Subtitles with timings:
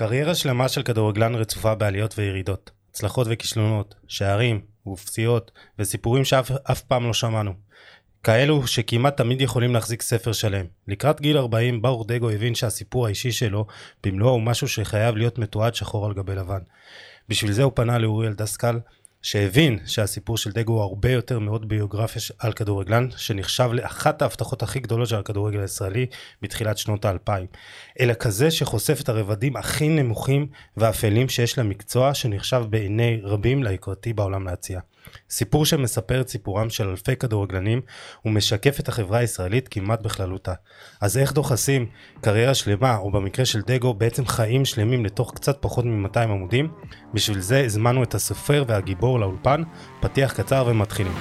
[0.00, 7.06] קריירה שלמה של כדורגלן רצופה בעליות וירידות, הצלחות וכישלונות, שערים ופציעות וסיפורים שאף אף פעם
[7.06, 7.52] לא שמענו.
[8.22, 10.66] כאלו שכמעט תמיד יכולים להחזיק ספר שלם.
[10.88, 13.66] לקראת גיל 40 ברוך דגו הבין שהסיפור האישי שלו
[14.04, 16.60] במלואו הוא משהו שחייב להיות מתועד שחור על גבי לבן.
[17.28, 18.78] בשביל זה הוא פנה לאוריאל דסקל,
[19.22, 24.80] שהבין שהסיפור של דגו הוא הרבה יותר מאוד ביוגרפיה על כדורגלן, שנחשב לאחת ההבטחות הכי
[24.80, 26.06] גדולות של הכדורגל הישראלי
[26.42, 27.46] בתחילת שנות האלפיים,
[28.00, 30.46] אלא כזה שחושף את הרבדים הכי נמוכים
[30.76, 34.80] ואפלים שיש למקצוע, שנחשב בעיני רבים ליוקרתי בעולם להציע.
[35.30, 37.80] סיפור שמספר את סיפורם של אלפי כדורגלנים
[38.24, 40.52] ומשקף את החברה הישראלית כמעט בכללותה.
[41.00, 41.86] אז איך דוחסים
[42.20, 46.68] קריירה שלמה, או במקרה של דגו, בעצם חיים שלמים לתוך קצת פחות מ-200 עמודים?
[47.14, 49.62] בשביל זה הזמנו את הסופר והגיבור לאולפן,
[50.00, 51.14] פתיח קצר ומתחילים.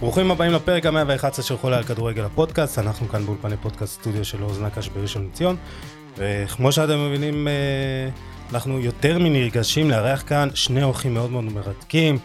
[0.00, 4.24] ברוכים הבאים לפרק המאה ה-11 של חולה על כדורגל הפודקאסט, אנחנו כאן באולפני פודקאסט סטודיו
[4.24, 5.56] של עוז נקש בראשון לציון,
[6.16, 7.52] וכמו שאתם מבינים, אה,
[8.52, 12.18] אנחנו יותר מנרגשים לארח כאן שני אורחים מאוד מאוד מרתקים,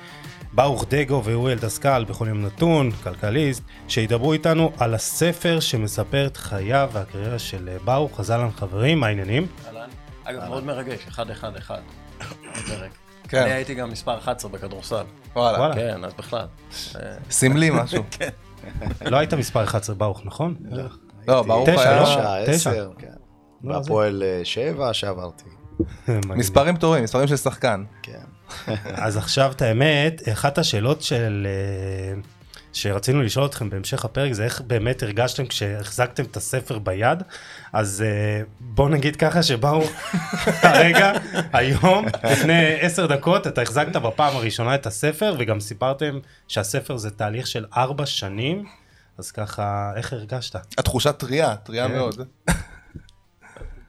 [0.54, 6.90] ברוך דגו ואוריאל דסקל בכל יום נתון, כלכליסט, שידברו איתנו על הספר שמספר את חייו
[6.94, 9.48] והקריירה של אה, ברוך, אז אהלן חברים, מה העניינים?
[9.68, 9.90] אהלן.
[10.24, 11.20] אגב, מאוד מרגש, 1-1-1.
[12.46, 12.92] הפרק.
[13.28, 13.42] כן.
[13.42, 15.04] אני הייתי גם מספר 11 בכדורסל.
[15.36, 15.58] וואלה.
[15.60, 15.76] וואלה.
[15.76, 16.46] כן, אז בכלל.
[16.96, 18.04] אה, סמלי משהו.
[18.20, 18.30] כן.
[19.06, 20.56] לא היית מספר 11 ברוך, נכון?
[21.28, 22.02] לא, ברוך תשע, היה...
[22.02, 22.06] לא?
[22.46, 22.52] תשע.
[22.52, 23.08] עשר, כן.
[23.64, 25.50] לא, זה- בהפועל אה, שבע שעברתי.
[26.36, 27.84] מספרים טובים, מספרים של שחקן.
[28.02, 28.22] כן.
[28.96, 31.48] אז עכשיו את האמת, אחת השאלות של...
[32.76, 37.24] שרצינו לשאול אתכם בהמשך הפרק זה איך באמת הרגשתם כשהחזקתם את הספר ביד
[37.74, 39.82] אז אה, בוא נגיד ככה שבאו
[40.64, 41.12] הרגע
[41.54, 47.48] היום לפני עשר דקות אתה החזקת בפעם הראשונה את הספר וגם סיפרתם שהספר זה תהליך
[47.48, 48.66] של ארבע שנים
[49.18, 50.56] אז ככה איך הרגשת?
[50.78, 51.94] התחושה טריה, טריה כן.
[51.94, 52.28] מאוד.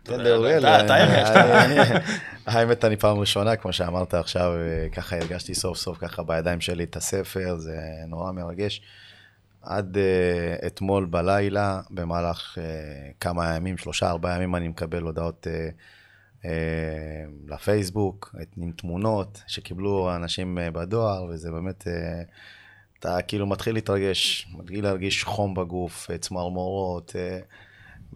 [0.06, 0.58] תן לאוריאל.
[0.66, 1.36] אתה- אתה אה, הרגשת.
[1.36, 2.00] אני-
[2.46, 6.84] האמת, אני פעם ראשונה, כמו שאמרת עכשיו, אה, ככה הרגשתי סוף סוף ככה בידיים שלי
[6.84, 7.76] את הספר, זה
[8.08, 8.80] נורא מרגש.
[9.62, 12.64] עד אה, אתמול בלילה, במהלך אה,
[13.20, 15.68] כמה ימים, שלושה, ארבעה ימים, אני מקבל הודעות אה,
[16.44, 16.50] אה,
[17.48, 22.22] לפייסבוק, עם תמונות שקיבלו אנשים אה, בדואר, וזה באמת, אה,
[23.00, 27.38] אתה כאילו מתחיל להתרגש, מתחיל להרגיש חום בגוף, אה, צמרמורות, אה,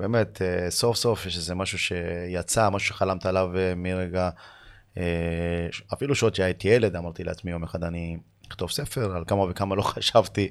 [0.01, 4.31] באמת, אה, סוף סוף יש איזה משהו שיצא, משהו שחלמת עליו אה, מרגע,
[4.99, 5.03] אה,
[5.93, 8.17] אפילו שעוד שהייתי ילד, אמרתי לעצמי יום אחד אני
[8.49, 10.51] אכתוב ספר, על כמה וכמה לא חשבתי,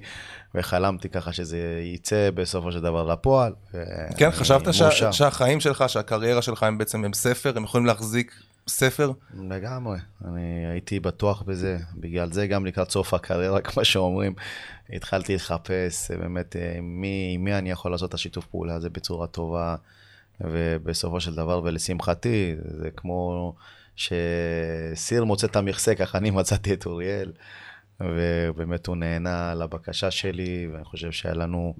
[0.55, 3.53] וחלמתי ככה שזה יצא בסופו של דבר לפועל.
[4.17, 5.11] כן, חשבת מאושר.
[5.11, 8.31] שהחיים שלך, שהקריירה שלך הם בעצם הם ספר, הם יכולים להחזיק
[8.69, 9.11] ספר?
[9.33, 14.33] לגמרי, אני הייתי בטוח בזה, בגלל זה גם לקראת סוף הקריירה, כמו שאומרים,
[14.89, 18.89] התחלתי לחפש אה, באמת אה, מי, עם מי אני יכול לעשות את השיתוף פעולה הזה
[18.89, 19.75] בצורה טובה,
[20.41, 23.53] ובסופו של דבר, ולשמחתי, זה כמו
[23.95, 27.31] שסיר מוצא את המכסה, ככה אני מצאתי את אוריאל,
[27.99, 31.73] ובאמת הוא נהנה לבקשה שלי, ואני חושב שהיה לנו...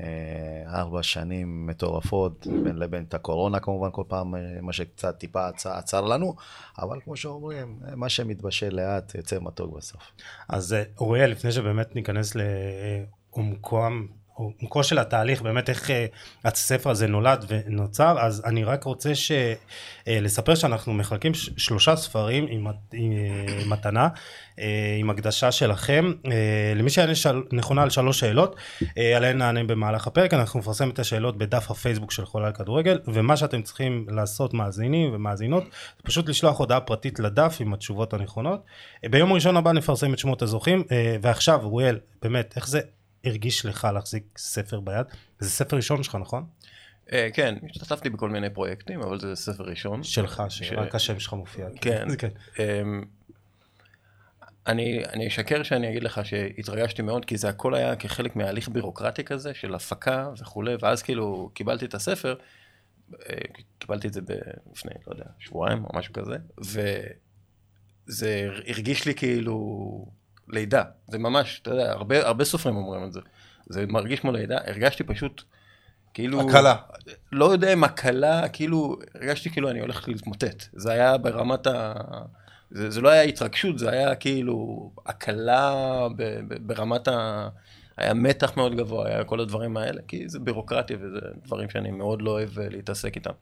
[0.00, 5.48] אה, ארבע שנים מטורפות, בין לבין את הקורונה כמובן כל פעם, אה, מה שקצת טיפה
[5.48, 6.36] עצר, עצר לנו,
[6.78, 10.02] אבל כמו שאומרים, אה, מה שמתבשל לאט יוצא מתוק בסוף.
[10.48, 13.86] אז אוריאל לפני שבאמת ניכנס לעומקו
[14.36, 16.06] עומקו של התהליך באמת איך אה,
[16.44, 19.32] הספר הזה נולד ונוצר אז אני רק רוצה ש...
[20.08, 24.08] אה, לספר שאנחנו מחלקים שלושה ספרים עם, עם אה, מתנה
[24.98, 26.12] עם הקדשה שלכם.
[26.76, 27.42] למי שיענה של...
[27.52, 28.56] נכונה על שלוש שאלות
[29.16, 30.34] עליהן נענה במהלך הפרק.
[30.34, 35.14] אנחנו נפרסם את השאלות בדף הפייסבוק של חולה על כדורגל ומה שאתם צריכים לעשות מאזינים
[35.14, 38.60] ומאזינות זה פשוט לשלוח הודעה פרטית לדף עם התשובות הנכונות.
[39.10, 40.84] ביום ראשון הבא נפרסם את שמות הזוכים
[41.22, 42.80] ועכשיו אוריאל באמת איך זה
[43.26, 45.06] הרגיש לך להחזיק ספר ביד
[45.40, 46.46] זה ספר ראשון שלך נכון?
[47.12, 50.02] אה, כן, השתתפתי בכל מיני פרויקטים, אבל זה ספר ראשון.
[50.02, 52.08] שלך שרק השם שלך מופיע כן.
[52.18, 52.28] כן.
[52.58, 53.02] אמ,
[54.66, 59.24] אני, אני אשקר שאני אגיד לך שהתרגשתי מאוד, כי זה הכל היה כחלק מההליך בירוקרטי
[59.24, 62.34] כזה של הפקה וכולי, ואז כאילו קיבלתי את הספר,
[63.14, 63.36] אה,
[63.78, 64.20] קיבלתי את זה
[64.72, 66.36] לפני, לא יודע, שבועיים או משהו כזה,
[68.08, 69.56] וזה הרגיש לי כאילו
[70.48, 73.20] לידה, זה ממש, אתה יודע, הרבה, הרבה סופרים אומרים את זה,
[73.66, 75.42] זה מרגיש כמו לידה, הרגשתי פשוט
[76.14, 76.40] כאילו...
[76.40, 76.76] הקלה.
[77.32, 80.64] לא יודע אם הקלה, כאילו, הרגשתי כאילו אני הולך להתמוטט.
[80.72, 81.94] זה היה ברמת ה...
[82.70, 85.74] זה, זה לא היה התרגשות, זה היה כאילו הקלה
[86.16, 87.48] ב, ב, ברמת ה...
[87.96, 92.22] היה מתח מאוד גבוה, היה כל הדברים האלה, כי זה בירוקרטיה וזה דברים שאני מאוד
[92.22, 93.32] לא אוהב אה, להתעסק איתם.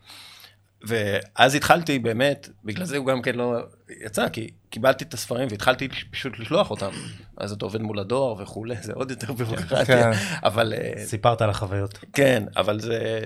[0.86, 3.58] ואז התחלתי באמת, בגלל זה הוא גם כן לא
[4.04, 6.90] יצא, כי קיבלתי את הספרים והתחלתי פשוט לשלוח אותם.
[7.36, 9.84] אז אתה עובד מול הדואר וכולי, זה עוד יותר ביורוקרטיה.
[9.84, 10.10] כן.
[10.44, 11.98] אבל אה, סיפרת על החוויות.
[12.12, 13.20] כן, אבל זה...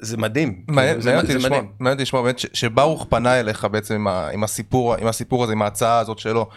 [0.00, 0.64] זה מדהים.
[0.68, 1.72] מעניין אותי לשמוע, מדהים.
[1.78, 5.52] מעניין אותי לשמוע באמת שברוך פנה אליך בעצם עם ה- עם הסיפור עם הסיפור הזה,
[5.52, 6.48] עם ההצעה הזאת שלו.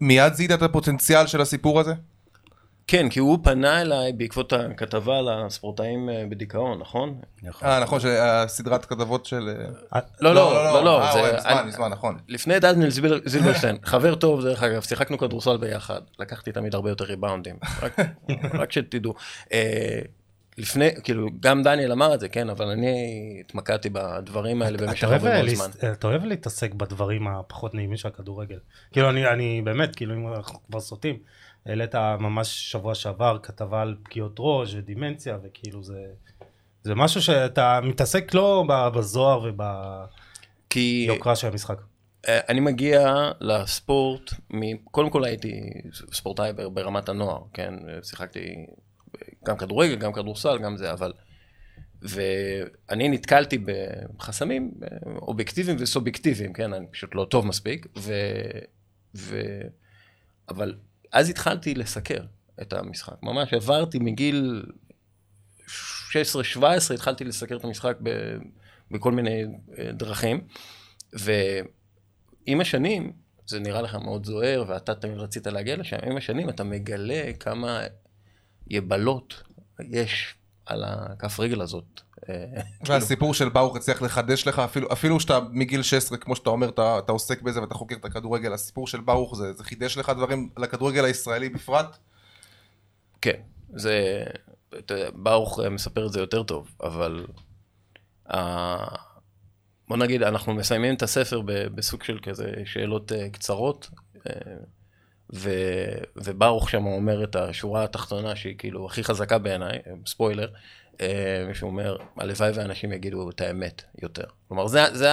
[0.00, 1.92] מיד זיהית את הפוטנציאל של הסיפור הזה?
[2.90, 7.20] כן, כי הוא פנה אליי בעקבות הכתבה על הספורטאים אה, בדיכאון, נכון?
[7.62, 9.48] אה נכון, שהסדרת כתבות של...
[9.94, 11.02] אה, לא, לא, לא, לא.
[11.02, 12.18] אה, זה- מזמן, מזמן, נכון.
[12.28, 17.04] לפני דניאל זיל- זילברשטיין, חבר טוב, דרך אגב, שיחקנו כדורסל ביחד, לקחתי תמיד הרבה יותר
[17.04, 17.98] ריבאונדים, רק-
[18.60, 19.14] רק שתדעו.
[19.52, 19.98] אה,
[20.58, 22.96] לפני, כאילו, גם דניאל אמר את זה, כן, אבל אני
[23.40, 25.66] התמקדתי בדברים האלה במשך הרבה מאוד זמן.
[25.92, 28.58] אתה אוהב להתעסק בדברים הפחות נעימים של הכדורגל.
[28.92, 31.16] כאילו אני, אני באמת, כאילו אם אנחנו כבר סוטים,
[31.66, 36.04] העלית ממש שבוע שעבר כתבה על פגיעות ראש ודימנציה וכאילו זה,
[36.82, 38.64] זה משהו שאתה מתעסק לא
[38.94, 39.50] בזוהר
[40.70, 41.80] כי וביוקרה של המשחק.
[42.28, 44.32] אה, אני מגיע לספורט,
[44.84, 45.60] קודם כל הייתי
[46.12, 48.66] ספורטאי בר- ברמת הנוער, כן, שיחקתי
[49.44, 51.12] גם כדורגל, גם כדורסל, גם זה, אבל...
[52.02, 53.58] ואני נתקלתי
[54.16, 54.88] בחסמים אה,
[55.22, 58.12] אובייקטיביים וסובייקטיביים, כן, אני פשוט לא טוב מספיק, ו...
[59.14, 59.40] ו...
[60.48, 60.74] אבל
[61.12, 62.24] אז התחלתי לסקר
[62.62, 64.62] את המשחק, ממש עברתי מגיל
[66.10, 66.64] 16-17,
[66.94, 68.36] התחלתי לסקר את המשחק ב...
[68.90, 69.44] בכל מיני
[69.78, 70.40] אה, דרכים,
[71.12, 73.12] ועם השנים,
[73.46, 77.80] זה נראה לך מאוד זוהר, ואתה תמיד רצית להגיע לשם, עם השנים אתה מגלה כמה
[78.66, 79.42] יבלות
[79.90, 80.34] יש
[80.66, 82.00] על הכף רגל הזאת.
[82.28, 86.68] אה, והסיפור של ברוך הצליח לחדש לך, אפילו, אפילו שאתה מגיל 16, כמו שאתה אומר,
[86.68, 90.12] אתה, אתה עוסק בזה ואתה חוקר את הכדורגל, הסיפור של ברוך זה, זה חידש לך
[90.16, 91.98] דברים לכדורגל הישראלי בפרט?
[93.20, 93.40] כן,
[93.74, 94.24] זה,
[95.14, 97.26] ברוך מספר את זה יותר טוב, אבל
[98.34, 98.88] אה,
[99.88, 101.40] בוא נגיד, אנחנו מסיימים את הספר
[101.74, 103.90] בסוג של כזה שאלות אה, קצרות,
[104.26, 104.32] אה,
[105.34, 105.50] ו,
[106.16, 110.48] וברוך שם אומר את השורה התחתונה שהיא כאילו הכי חזקה בעיניי, ספוילר,
[111.00, 114.24] אה, שהוא אומר, הלוואי ואנשים יגידו את האמת יותר.
[114.48, 115.10] כלומר, זה, זה,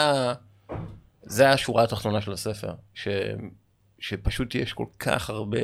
[1.21, 3.07] זה השורה התחתונה של הספר, ש,
[3.99, 5.59] שפשוט יש כל כך הרבה,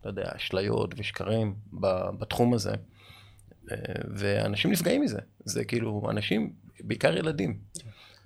[0.00, 1.54] אתה יודע, אשליות ושקרים
[2.18, 2.72] בתחום הזה,
[3.70, 3.76] אה,
[4.14, 5.18] ואנשים נפגעים מזה.
[5.44, 7.58] זה כאילו, אנשים, בעיקר ילדים,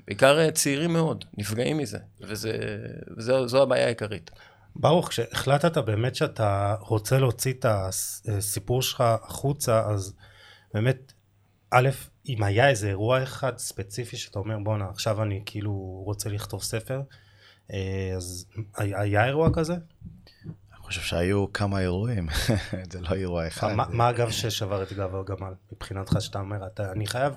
[0.06, 4.31] בעיקר צעירים מאוד, נפגעים מזה, וזו זו הבעיה העיקרית.
[4.76, 10.14] ברוך, כשהחלטת באמת שאתה רוצה להוציא את הסיפור שלך החוצה, אז
[10.74, 11.12] באמת,
[11.70, 11.88] א',
[12.28, 17.02] אם היה איזה אירוע אחד ספציפי שאתה אומר, בואנה, עכשיו אני כאילו רוצה לכתוב ספר,
[17.72, 18.46] אה, אז
[18.76, 19.74] היה היה אירוע כזה?
[19.74, 22.28] אני חושב שהיו כמה אירועים,
[22.92, 23.72] זה לא אירוע אחד.
[23.72, 27.34] מה, מה אגב ששבר את גב הגמל מבחינתך שאתה אומר, אתה, אני חייב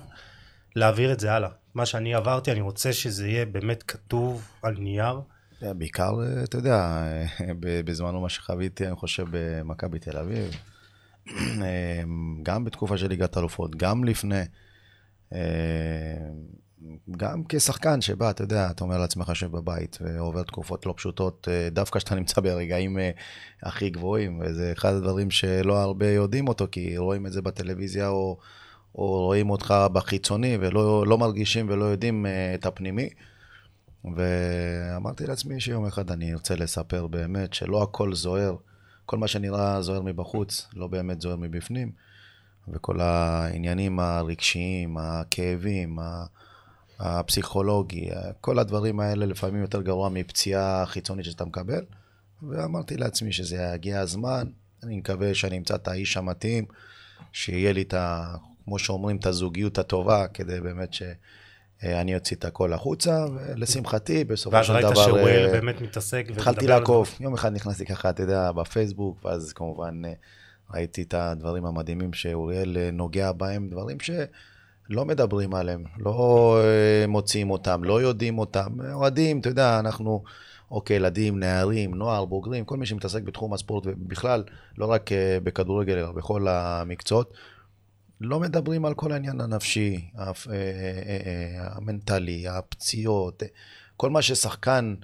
[0.76, 1.50] להעביר את זה הלאה.
[1.74, 5.20] מה שאני עברתי, אני רוצה שזה יהיה באמת כתוב על נייר.
[5.62, 6.12] בעיקר,
[6.44, 7.02] אתה יודע,
[7.84, 10.50] בזמנו מה שחוויתי, אני חושב, במכבי תל אביב,
[12.46, 14.42] גם בתקופה של ליגת אלופות, גם לפני,
[15.32, 15.38] אה,
[17.10, 21.98] גם כשחקן שבא, אתה יודע, אתה אומר לעצמך שבבית ועובר תקופות לא פשוטות, אה, דווקא
[21.98, 23.10] כשאתה נמצא ברגעים אה,
[23.62, 28.38] הכי גבוהים, וזה אחד הדברים שלא הרבה יודעים אותו, כי רואים את זה בטלוויזיה או,
[28.94, 33.08] או רואים אותך בחיצוני ולא לא מרגישים ולא יודעים את הפנימי.
[34.14, 38.56] ואמרתי לעצמי שיום אחד אני ארצה לספר באמת שלא הכל זוהר,
[39.06, 41.92] כל מה שנראה זוהר מבחוץ, לא באמת זוהר מבפנים,
[42.68, 45.98] וכל העניינים הרגשיים, הכאבים,
[46.98, 48.08] הפסיכולוגי,
[48.40, 51.84] כל הדברים האלה לפעמים יותר גרוע מפציעה חיצונית שאתה מקבל,
[52.42, 54.46] ואמרתי לעצמי שזה יגיע הזמן,
[54.82, 56.64] אני מקווה שאני אמצא את האיש המתאים,
[57.32, 58.34] שיהיה לי את ה...
[58.64, 61.02] כמו שאומרים, את הזוגיות הטובה, כדי באמת ש...
[61.84, 64.94] אה, אני אוציא את הכל החוצה, ולשמחתי, בסופו ואז של ראית דבר...
[64.94, 66.80] שאוריאל אה, באמת מתעסק התחלתי ומדבר זה.
[66.80, 67.14] לעקוב.
[67.20, 70.12] יום אחד נכנסתי ככה, אתה יודע, בפייסבוק, ואז כמובן אה,
[70.74, 76.60] ראיתי את הדברים המדהימים שאוריאל אה, נוגע בהם, דברים שלא מדברים עליהם, לא
[77.08, 78.68] מוציאים אותם, לא יודעים אותם.
[78.92, 80.22] אוהדים, אתה יודע, אנחנו,
[80.70, 84.44] אוקיי, ילדים, נערים, נוער, בוגרים, כל מי שמתעסק בתחום הספורט, ובכלל,
[84.78, 85.10] לא רק
[85.42, 87.32] בכדורגל, אלא בכל המקצועות.
[88.20, 93.42] לא מדברים על כל העניין הנפשי, אה, אה, אה, המנטלי, הפציעות,
[93.96, 94.94] כל מה ששחקן,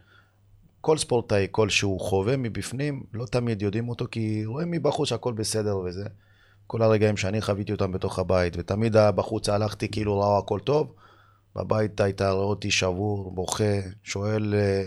[0.81, 6.05] כל ספורטאי כלשהו חווה מבפנים, לא תמיד יודעים אותו, כי רואים מבחוץ שהכל בסדר וזה.
[6.67, 10.95] כל הרגעים שאני חוויתי אותם בתוך הבית, ותמיד בחוץ הלכתי כאילו ראה הכל טוב,
[11.57, 14.83] בבית היית רואה אותי שבור, בוכה, שואל אה,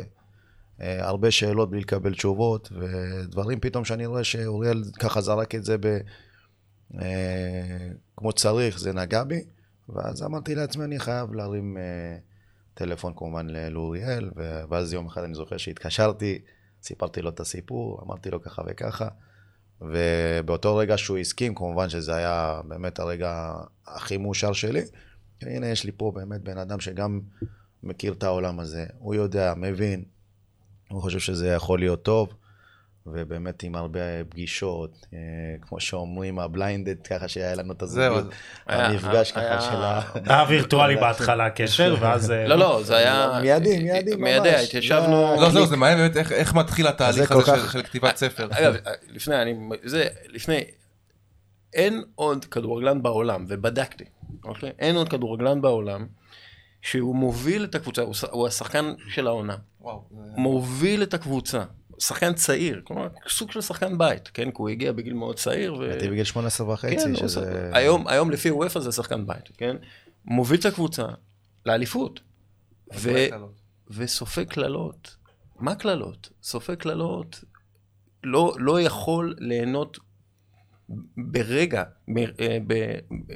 [0.81, 5.77] אה, הרבה שאלות בלי לקבל תשובות, ודברים פתאום שאני רואה שאוריאל ככה זרק את זה
[5.79, 5.97] ב...
[7.01, 9.43] אה, כמו צריך, זה נגע בי,
[9.89, 12.17] ואז אמרתי לעצמי, אני חייב להרים אה,
[12.73, 14.31] טלפון כמובן לאוריאל,
[14.69, 16.39] ואז יום אחד אני זוכר שהתקשרתי,
[16.83, 19.07] סיפרתי לו את הסיפור, אמרתי לו ככה וככה,
[19.81, 23.53] ובאותו רגע שהוא הסכים, כמובן שזה היה באמת הרגע
[23.87, 24.81] הכי מאושר שלי.
[25.41, 27.19] הנה, יש לי פה באמת בן אדם שגם
[27.83, 30.03] מכיר את העולם הזה, הוא יודע, מבין,
[30.89, 32.33] הוא חושב שזה יכול להיות טוב,
[33.07, 35.19] ובאמת עם הרבה פגישות, אה,
[35.61, 38.25] כמו שאומרים, הבליינדד, ככה שהיה לנו את הזוגיות,
[38.67, 40.01] המפגש ככה של ה...
[40.25, 42.31] היה וירטואלי בהתחלה קשר, ואז...
[42.31, 43.39] אה, לא, לא, זה היה...
[43.41, 44.63] מיידי, מיידי מיידי, ממש.
[44.67, 45.35] התיישבנו...
[45.41, 48.47] לא, זהו, זה מעניין באמת איך- מתחיל התהליך כל הזה של- כתיבת ספר.
[48.51, 48.75] אגב,
[49.09, 50.63] לפני, אני, זה, לפני,
[51.73, 54.03] אין עוד כדורגלן בעולם, ובדקתי,
[54.43, 54.71] אוקיי?
[54.79, 56.05] אין עוד כדורגלן בעולם
[56.81, 59.55] שהוא מוביל את הקבוצה, הוא, השחקן של העונה,
[60.37, 61.63] מוביל את הקבוצה,
[61.99, 64.45] שחקן צעיר, כלומר, סוג של שחקן בית, כן?
[64.51, 65.89] כי הוא הגיע בגיל מאוד צעיר, ו...
[65.91, 67.23] הייתי בגיל 18 וחצי, כן, שזה...
[67.39, 69.75] עושה- היום, היום לפי וופא זה שחקן בית, כן?
[70.25, 71.05] מוביל את הקבוצה
[71.65, 72.19] לאליפות,
[72.95, 73.09] ו...
[73.89, 75.15] וסופג קללות.
[75.59, 76.29] מה קללות?
[76.43, 77.43] סופג קללות
[78.23, 79.97] לא, לא יכול ליהנות
[81.17, 81.83] ברגע,
[82.15, 82.73] ב, אה, ב,
[83.27, 83.33] ב,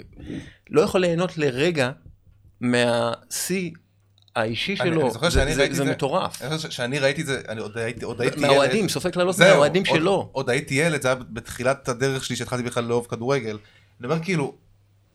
[0.70, 1.92] לא יכול ליהנות לרגע
[2.62, 3.72] מהשיא
[4.36, 5.02] האישי שלו.
[5.02, 6.42] אני זוכר זה, שאני זה, ראיתי זה את זה- מטורף.
[6.42, 8.48] אני חושב שאני ראיתי את זה, אני עוד הייתי עוד הייתי ילד.
[8.50, 10.30] מהאוהדים, סופג קללות זהו, מהאוהדים שלו.
[10.32, 13.58] עוד הייתי ילד, זה היה בתחילת הדרך שלי שהתחלתי בכלל לאהוב כדורגל.
[14.02, 14.54] אני אומר כאילו,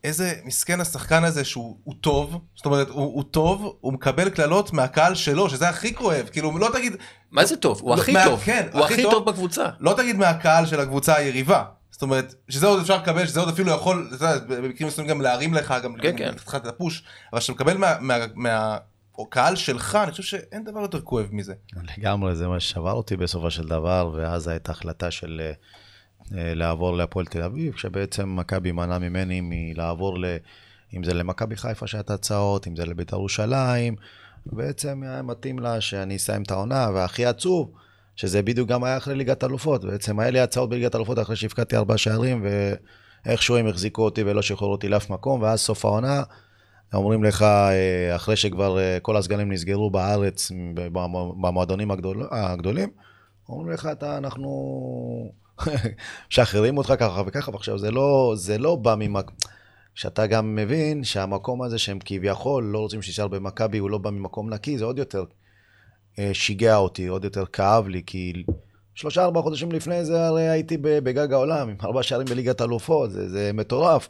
[0.04, 4.72] איזה מסכן השחקן הזה שהוא הוא טוב, זאת אומרת, הוא, הוא טוב, הוא מקבל קללות
[4.72, 6.96] מהקהל שלו, שזה הכי כואב, כאילו, לא תגיד,
[7.30, 7.80] מה זה טוב?
[7.82, 8.40] הוא לא, הכי מה- טוב.
[8.44, 9.12] כן, הוא הכי טוב.
[9.12, 9.64] טוב בקבוצה.
[9.80, 11.64] לא תגיד מהקהל של הקבוצה היריבה.
[11.90, 15.20] זאת אומרת, שזה עוד אפשר לקבל, שזה עוד אפילו יכול, אתה יודע, במקרים מסוימים גם
[15.20, 16.32] להרים לך, גם כן, כן.
[16.46, 17.02] לך את הפוש,
[17.32, 17.94] אבל כשאתה מקבל מה-
[18.34, 18.76] מה-
[19.18, 21.54] מהקהל שלך, אני חושב שאין דבר יותר כואב מזה.
[21.98, 25.52] לגמרי, זה מה ששבר אותי בסופו של דבר, ואז הייתה החלטה של אה,
[26.38, 30.24] אה, לעבור להפועל תל אביב, שבעצם מכבי מנעה ממני מלעבור, ל,
[30.96, 33.96] אם זה למכבי חיפה שהיה את ההצעות, אם זה לבית"ר ירושלים,
[34.46, 37.72] בעצם היה מתאים לה שאני אסיים את העונה, והכי עצוב,
[38.16, 41.76] שזה בדיוק גם היה אחרי ליגת אלופות, בעצם היה לי הצעות בליגת אלופות אחרי שהפקדתי
[41.76, 42.46] ארבעה שערים,
[43.26, 46.22] ואיכשהו הם החזיקו אותי ולא שחררו אותי לאף מקום, ואז סוף העונה,
[46.92, 52.90] אומרים לך, אה, אחרי שכבר אה, כל הסגלים נסגרו בארץ, במ- במועדונים הגדול, הגדולים,
[53.48, 54.50] אומרים לך, אתה, אנחנו
[56.30, 59.30] משחררים אותך ככה וככה, ועכשיו זה לא, זה לא בא ממק...
[59.94, 64.50] שאתה גם מבין שהמקום הזה שהם כביכול לא רוצים שתישאר במכבי, הוא לא בא ממקום
[64.50, 65.24] נקי, זה עוד יותר
[66.18, 68.32] אה, שיגע אותי, עוד יותר כאב לי, כי
[68.94, 73.28] שלושה ארבעה חודשים לפני זה הרי הייתי בגג העולם, עם ארבעה שערים בליגת אלופות, זה,
[73.28, 74.08] זה מטורף.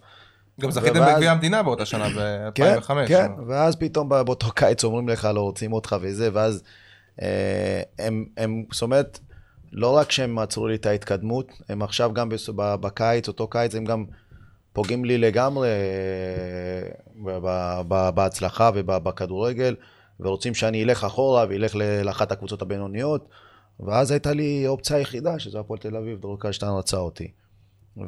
[0.60, 2.08] גם זכיתם ואז- בגביע המדינה באותה שנה,
[2.54, 3.08] כן, ב-2005.
[3.08, 6.62] כן, ואז פתאום בא- באותו קיץ אומרים לך, לא רוצים אותך וזה, ואז
[7.22, 9.18] אה, הם, הם, זאת אומרת,
[9.72, 14.04] לא רק שהם עצרו לי את ההתקדמות, הם עכשיו גם בקיץ, אותו קיץ, הם גם
[14.72, 15.68] פוגעים לי לגמרי
[17.24, 19.76] אה, בהצלחה ובכדורגל,
[20.20, 23.28] ורוצים שאני אלך אחורה ואלך לאחת הקבוצות הבינוניות,
[23.80, 27.30] ואז הייתה לי אופציה יחידה, שזו הפועל תל אביב, דרור קלשטיין רצה אותי.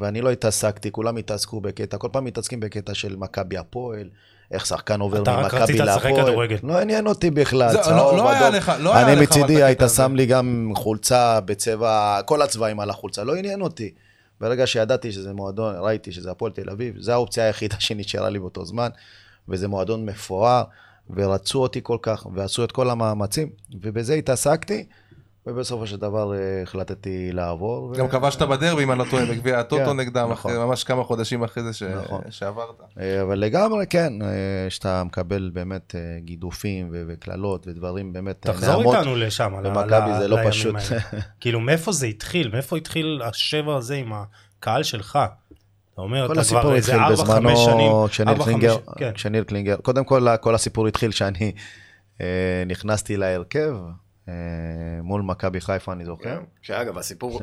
[0.00, 4.08] ואני לא התעסקתי, כולם התעסקו בקטע, כל פעם מתעסקים בקטע של מכבי הפועל,
[4.50, 6.24] איך שחקן עובר אתה רק ממכבי רצית לשחק להפועל.
[6.26, 6.56] כדורגל.
[6.62, 8.54] לא עניין אותי בכלל, זה- צהוב, לא- לא היה אדום.
[8.56, 9.80] לך- לא היה אני לך את מצידי היית.
[9.96, 13.94] שם לי גם חולצה בצבע, כל הצבעים על החולצה, לא עניין אותי.
[14.40, 18.64] ברגע שידעתי שזה מועדון, ראיתי שזה הפועל תל אביב, זו האופציה היחידה שנשארה לי באותו
[18.64, 18.88] זמן,
[19.48, 20.64] וזה מועדון מפואר,
[21.10, 23.48] ורצו אותי כל כך, ועשו את כל המאמצים,
[23.82, 24.86] ובזה התעסקתי,
[25.46, 27.84] ובסופו של דבר אה, החלטתי לעבור.
[27.84, 30.52] ו- גם כבשת בדרבי, אם אני לא טועה, בגביע הטוטו כן, נגדם, נכון.
[30.52, 32.20] אחרי- ממש כמה חודשים אחרי זה ש- נכון.
[32.30, 32.80] שעברת.
[33.00, 34.26] אה, אבל לגמרי כן, אה,
[34.70, 38.94] שאתה מקבל באמת גידופים ו- וקללות ודברים באמת, אה, תחזור נעמות.
[38.94, 40.74] איתנו לשם, ל- במכבי ל- זה לא פשוט.
[41.40, 42.50] כאילו, מאיפה זה התחיל?
[42.52, 44.12] מאיפה התחיל השבר הזה עם
[44.58, 45.18] הקהל שלך?
[45.94, 49.12] אתה אומר, אתה כבר איזה התחיל ארבע, חמש שנים, בזמנו, כשניר קלינגר, כן.
[49.14, 51.52] כשניר קלינגר, קודם כל כל הסיפור התחיל כשאני
[52.66, 53.76] נכנסתי להרכב
[55.02, 56.24] מול מכבי חיפה, אני זוכר.
[56.24, 56.42] כן.
[56.62, 57.42] שאגב, הסיפור, ש-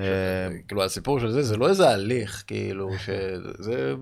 [0.67, 3.93] כאילו הסיפור של זה, זה לא איזה הליך, כאילו, שזה,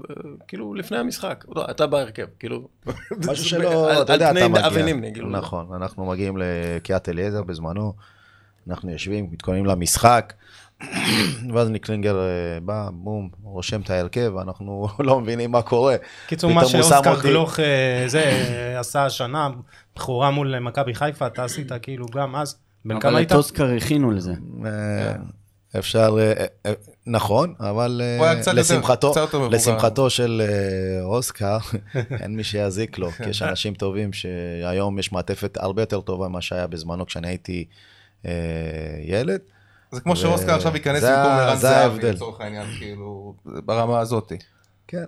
[0.48, 1.46] כאילו, לפני המשחק.
[1.56, 2.68] לא, אתה בהרכב, כאילו.
[3.30, 4.86] משהו שלא, על- אתה יודע, על אתה פני אבי מגיע.
[4.86, 5.30] נימני, כאילו.
[5.30, 7.94] נכון, אנחנו מגיעים לקריית אליעזר בזמנו,
[8.70, 10.34] אנחנו יושבים, מתכוננים למשחק,
[11.54, 12.28] ואז ניקלינגר אה,
[12.62, 15.96] בא, בום, רושם את ההרכב, ואנחנו לא מבינים מה קורה.
[16.28, 19.50] קיצור, מה שאוסקר גלוך אה, זה אה, עשה השנה,
[19.96, 22.60] בכורה מול מכבי חיפה, אתה עשית כאילו גם אז.
[22.86, 23.32] בן כמה אבל היית?
[23.32, 24.34] את אוסקר הכינו לזה.
[24.66, 25.14] אה,
[25.80, 26.74] אפשר, אה, אה,
[27.08, 28.02] נכון, אבל
[28.54, 29.14] לשמחתו.
[29.52, 30.42] לשמחתו של
[31.04, 31.58] אוסקר,
[32.22, 36.42] אין מי שיזיק לו, כי יש אנשים טובים שהיום יש מעטפת הרבה יותר טובה ממה
[36.42, 37.66] שהיה בזמנו כשאני הייתי
[39.06, 39.40] ילד.
[39.92, 42.12] זה כמו שאוסקר עכשיו ייכנס במקום ה- ערן זה זהבי.
[42.12, 44.38] לצורך העניין, כאילו, ברמה הזאתי.
[44.88, 45.04] כן,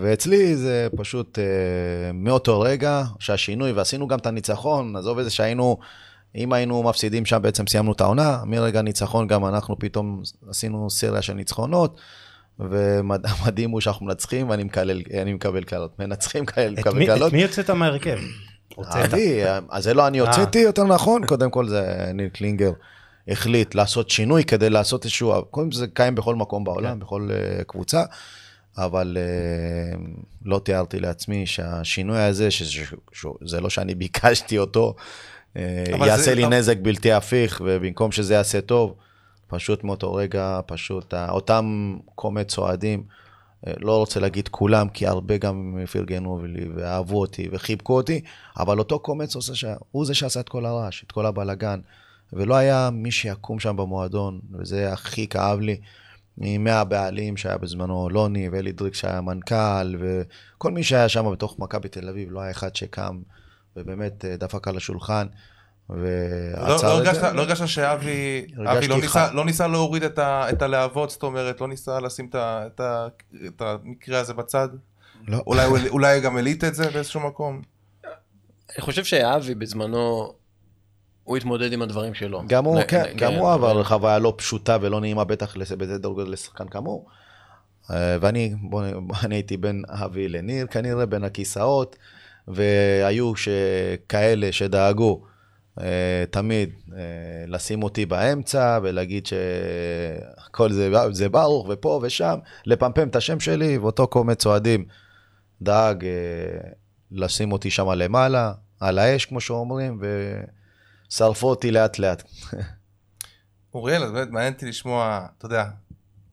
[0.00, 1.38] ואצלי זה פשוט
[2.14, 5.76] מאותו רגע שהשינוי, ועשינו גם את הניצחון, עזוב את זה שהיינו,
[6.36, 11.22] אם היינו מפסידים שם, בעצם סיימנו את העונה, מרגע הניצחון גם אנחנו פתאום עשינו סריה
[11.22, 12.00] של ניצחונות,
[12.58, 17.32] ומדהים הוא שאנחנו מנצחים ואני מקלל, אני מקבל קללות, מנצחים כאלה, מקבל מי- את קללות.
[17.32, 18.18] מי יוצאת מהרכב?
[18.78, 22.72] אבי, אז זה לא אני הוצאתי, יותר נכון, קודם כל זה ניר קלינגר
[23.28, 27.64] החליט לעשות שינוי כדי לעשות איזשהו, קודם כל זה קיים בכל מקום בעולם, בכל אה,
[27.64, 28.02] קבוצה,
[28.78, 29.98] אבל אה,
[30.44, 35.02] לא תיארתי לעצמי שהשינוי הזה, שזה לא שאני ביקשתי אותו, אה,
[35.56, 38.94] יעשה זה- לי אבל- נזק בלתי הפיך, ובמקום שזה יעשה טוב,
[39.48, 43.04] פשוט מאותו רגע, פשוט אותם קומץ אוהדים,
[43.66, 48.20] אה, לא רוצה להגיד כולם, כי הרבה גם פרגנו לי ואהבו אותי וחיבקו אותי,
[48.58, 49.64] אבל אותו קומץ עושה ש...
[49.90, 51.80] הוא זה שעשה את כל הרעש, את כל הבלגן.
[52.32, 55.76] ולא היה מי שיקום שם במועדון, וזה הכי כאב לי.
[56.38, 62.08] מהבעלים שהיה בזמנו לוני, ואלי דריק שהיה מנכ"ל, וכל מי שהיה שם בתוך מכבי תל
[62.08, 63.20] אביב, לא היה אחד שקם
[63.76, 65.26] ובאמת אה, דפק על השולחן.
[65.90, 66.64] לא ועצר
[66.94, 67.10] לא את זה.
[67.10, 69.32] הרגשת- לא הרגשת שאבי אבי לא ניסה-.
[69.32, 72.80] לא ניסה להוריד את ה- את הלהבות, זאת אומרת, לא ניסה לשים את ה- את
[72.80, 73.06] ה-
[73.46, 74.68] את המקרה הזה בצד?
[75.28, 75.38] לא.
[75.46, 77.62] אולי הוא- אולי גם הליט את זה באיזשהו מקום?
[78.76, 80.32] אני חושב שאבי בזמנו,
[81.24, 82.42] הוא התמודד עם הדברים שלו.
[82.46, 86.28] גם הוא, כן, גם הוא אבל- עבר חוויה לא פשוטה ולא נעימה, בטח בזה דרגות
[86.28, 87.06] לשחקן כמוהו.
[87.90, 88.82] אה, ואני, בוא,
[89.24, 91.96] אני הייתי בין אבי לניר, כנראה בין הכיסאות,
[92.48, 93.32] והיו
[94.08, 95.24] כאלה שדאגו
[95.80, 103.16] אה, תמיד אה, לשים אותי באמצע ולהגיד שהכל זה, זה ברוך ופה ושם, לפמפם את
[103.16, 104.84] השם שלי, ואותו קומץ אוהדים
[105.62, 106.10] דאג אה,
[107.10, 110.00] לשים אותי שם למעלה, על האש, כמו שאומרים,
[111.10, 112.22] ושרפו אותי לאט לאט.
[113.74, 115.64] אוריאל, באמת מעניין אותי לשמוע, אתה יודע,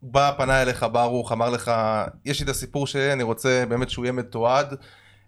[0.02, 1.72] בא, פנה אליך ברוך, אמר לך,
[2.26, 4.76] יש לי את הסיפור שלי, אני רוצה באמת שהוא יהיה מתועד.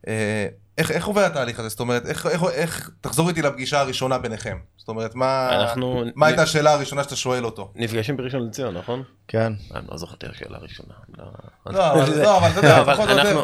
[0.07, 1.69] אה, איך, איך עובר התהליך הזה?
[1.69, 4.57] זאת אומרת, איך, איך, איך, תחזור איתי לפגישה הראשונה ביניכם.
[4.77, 7.71] זאת אומרת, מה, אנחנו- מה הייתה השאלה הראשונה שאתה שואל אותו?
[7.75, 9.03] נפגשים בראשון לציון, נכון?
[9.27, 9.53] כן.
[9.75, 10.93] אני לא זוכר את השאלה הראשונה.
[11.17, 11.25] לא,
[11.65, 13.29] לא, אבל- לא, אבל אתה יודע, פחות או יותר.
[13.31, 13.43] אנחנו-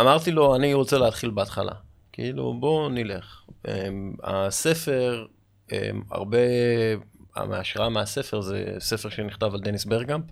[0.00, 1.72] אמרתי לו, אני רוצה להתחיל בהתחלה.
[2.12, 3.40] כאילו, בוא נלך.
[3.68, 3.72] אמ,
[4.24, 5.26] הספר,
[5.72, 6.38] אמ, הרבה
[7.46, 10.24] מההשראה מהספר זה ספר שנכתב על דניס ברגקאמפ.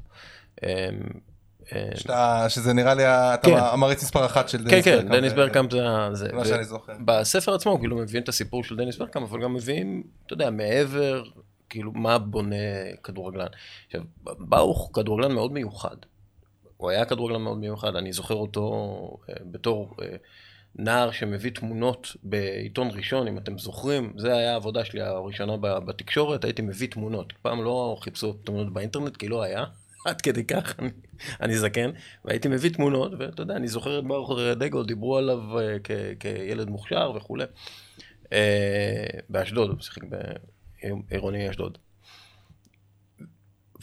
[1.94, 3.02] שאתה, שזה נראה לי,
[3.42, 3.56] כן.
[3.56, 5.12] המריץ מספר אחת של כן, דניס כן, ברגקאמפ.
[5.12, 5.72] דניס ברגקאמפ
[6.12, 6.28] זה...
[6.32, 6.92] מה שאני זוכר.
[7.04, 11.22] בספר עצמו, כאילו, מביאים את הסיפור של דניס ברגקאמפ, אבל גם מביאים, אתה יודע, מעבר,
[11.68, 12.56] כאילו, מה בונה
[13.02, 13.46] כדורגלן.
[13.86, 15.96] עכשיו, ברוך הוא כדורגלן מאוד מיוחד.
[16.76, 20.16] הוא היה כדורגלן מאוד מיוחד, אני זוכר אותו אה, בתור אה,
[20.76, 26.62] נער שמביא תמונות בעיתון ראשון, אם אתם זוכרים, זה היה העבודה שלי הראשונה בתקשורת, הייתי
[26.62, 27.32] מביא תמונות.
[27.42, 29.64] פעם לא חיפשו תמונות באינטרנט, כי לא היה.
[30.06, 30.90] עד כדי כך, אני,
[31.40, 31.90] אני זקן,
[32.24, 36.68] והייתי מביא תמונות, ואתה יודע, אני זוכר את ברוך דגו, דיברו עליו אה, כ, כילד
[36.70, 37.44] מוכשר וכולי.
[38.32, 40.02] אה, באשדוד, הוא שיחק
[41.08, 41.78] בעירוני אשדוד.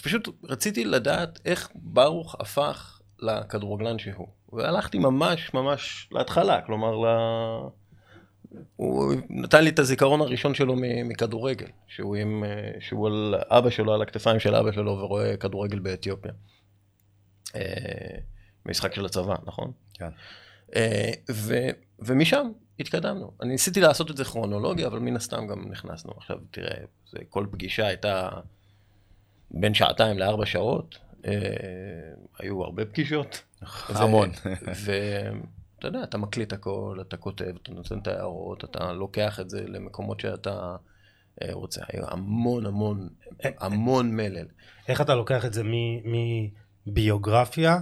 [0.03, 4.27] פשוט רציתי לדעת איך ברוך הפך לכדורגלן שהוא.
[4.53, 7.05] והלכתי ממש ממש להתחלה, כלומר, ל...
[8.76, 13.94] הוא נתן לי את הזיכרון הראשון שלו מכדורגל, שהוא, עם, אה, שהוא על אבא שלו,
[13.94, 16.32] על הכתפיים של אבא שלו, ורואה כדורגל באתיופיה.
[17.56, 17.62] אה,
[18.66, 19.72] משחק של הצבא, נכון?
[19.94, 20.10] כן.
[20.76, 21.54] אה, ו,
[22.00, 23.32] ומשם התקדמנו.
[23.42, 26.12] אני ניסיתי לעשות את זה כרונולוגיה, אבל מן הסתם גם נכנסנו.
[26.18, 26.76] עכשיו, תראה,
[27.12, 28.30] זה, כל פגישה הייתה
[29.52, 30.98] בין שעתיים לארבע שעות.
[32.40, 33.44] היו הרבה פגישות.
[33.90, 34.30] המון.
[35.80, 39.68] ואתה יודע, אתה מקליט הכל, אתה כותב, אתה נותן את ההערות, אתה לוקח את זה
[39.68, 40.76] למקומות שאתה
[41.42, 41.82] אה, רוצה.
[41.94, 43.10] המון המון,
[43.44, 44.48] המון מלל.
[44.88, 45.63] איך אתה לוקח את זה
[46.86, 47.80] מביוגרפיה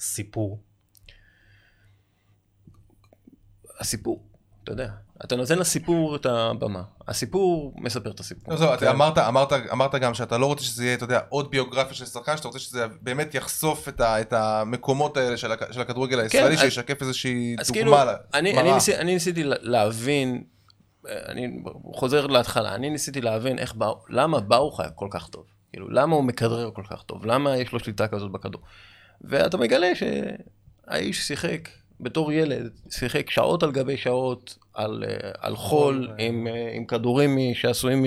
[0.00, 0.62] לסיפור?
[3.80, 4.28] הסיפור,
[4.64, 4.88] אתה יודע,
[5.24, 6.82] אתה נותן לסיפור את הבמה.
[7.08, 8.54] הסיפור מספר את הסיפור.
[8.54, 8.88] לא, זהו, אתה כן.
[8.88, 12.36] אמרת, אמרת, אמרת גם שאתה לא רוצה שזה יהיה, אתה יודע, עוד ביוגרפיה של שחקן,
[12.36, 16.54] שאתה רוצה שזה באמת יחשוף את, ה, את המקומות האלה של, הכ- של הכדורגל הישראלי,
[16.54, 18.58] אז- שישקף איזושהי אז דוגמה כאילו, לה- אני.
[18.60, 20.44] אני, ניסי, אני ניסיתי לה- להבין,
[21.08, 21.62] אה, אני
[21.94, 25.44] חוזר להתחלה, אני ניסיתי להבין איך, בא, למה ברוך היה כל כך טוב.
[25.72, 27.26] כאילו, למה הוא מכדרר כל כך טוב?
[27.26, 28.62] למה יש לו שליטה כזאת בכדור?
[29.20, 31.68] ואתה מגלה שהאיש שיחק
[32.02, 36.84] בתור ילד, שיחק שעות על גבי שעות על, אה, על חול, חול, עם, אה, עם
[36.84, 38.04] כדורים שעשויים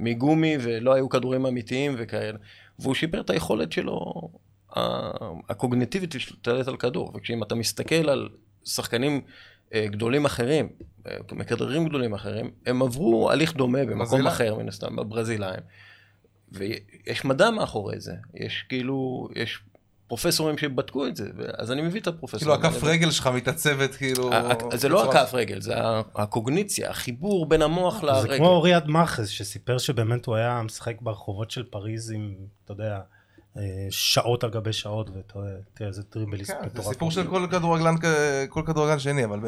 [0.00, 2.38] מגומי, ולא היו כדורים אמיתיים וכאלה.
[2.78, 4.12] והוא שיפר את היכולת שלו,
[4.76, 5.10] ה-
[5.48, 7.12] הקוגניטיבית להשתלט על כדור.
[7.14, 8.28] וכשאם אתה מסתכל על
[8.64, 9.20] שחקנים
[9.74, 10.68] אה, גדולים אחרים,
[11.06, 14.26] אה, מכדררים גדולים אחרים, הם עברו הליך דומה במקום.
[14.26, 15.60] אחר, מן הסתם, בברזילאים.
[16.52, 18.14] ויש מדע מאחורי זה.
[18.34, 19.60] יש כאילו, יש
[20.08, 21.24] פרופסורים שבדקו את זה,
[21.58, 22.60] אז אני מביא את כאילו הפרופסורים.
[22.60, 22.94] הכף האלה.
[22.94, 24.30] רגל שלך מתעצבת כאילו...
[24.74, 25.74] זה לא הכף רגל, זה
[26.14, 28.36] הקוגניציה, החיבור בין המוח זה לרגל.
[28.36, 33.00] כמו ריאד מאחז שסיפר שבאמת הוא היה משחק ברחובות של פריז עם, אתה יודע,
[33.56, 36.92] אה, שעות על גבי שעות, ואתה יודע, תראה איזה טריבליסט כן, זה מטורף.
[36.92, 37.94] סיפור של כל כדורגלן,
[38.48, 39.40] כל כדורגלן שני, אבל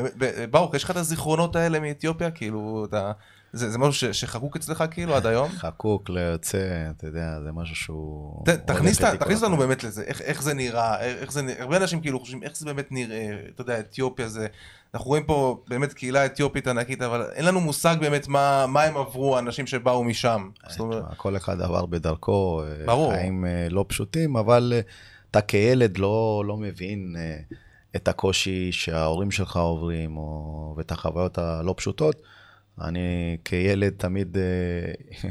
[0.51, 2.31] ברוך, יש לך את הזיכרונות האלה מאתיופיה?
[2.31, 3.12] כאילו, אתה...
[3.53, 5.49] זה זה משהו ש- שחקוק אצלך כאילו עד היום?
[5.49, 6.59] חקוק, לא יוצא,
[6.97, 8.45] אתה יודע, זה משהו שהוא...
[8.45, 9.57] ת- תכניס כל תכניס לנו.
[9.57, 12.67] באמת לזה, איך- איך זה נראה, איך זה נראה, הרבה אנשים כאילו חושבים איך זה
[12.67, 14.47] באמת נראה, אתה יודע, אתיופיה זה,
[14.95, 18.97] אנחנו רואים פה באמת קהילה אתיופית ענקית, אבל אין לנו מושג באמת מה מה הם
[18.97, 20.49] עברו, האנשים שבאו משם.
[20.69, 23.13] זאת אומרת, כל אחד עבר בדרכו, אה, ברור.
[23.13, 24.81] חיים אה, לא פשוטים, אבל אה,
[25.31, 27.37] אתה כילד לא, לא מבין אה,
[27.97, 32.17] את הקושי שההורים שלך עוברים, או, ואת החוויות הלא פשוטות.
[32.81, 34.93] אני כילד תמיד אה,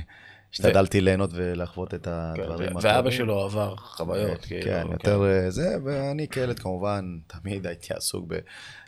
[0.53, 4.65] השתדלתי ליהנות ולחוות את כן, הדברים ו- ואבא שלו עבר חוויות, כאילו.
[4.65, 8.25] כן, יותר אה, זה, ואני כילד כמובן תמיד הייתי עסוק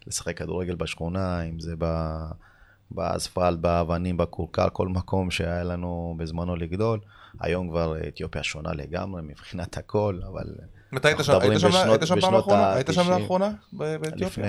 [0.06, 1.86] בלשחק כדורגל בשכונה, אם זה ב...
[2.92, 7.00] באספלט, באבנים, בכורכר, כל מקום שהיה לנו בזמנו לגדול.
[7.40, 10.44] היום כבר אתיופיה שונה לגמרי מבחינת הכל, אבל
[10.92, 11.40] מתי היית שם?
[11.42, 12.74] היית שם- פעם בשנות האחרונה?
[12.74, 13.52] היית שם לאחרונה?
[13.74, 14.26] באתיופיה?
[14.26, 14.48] לפני,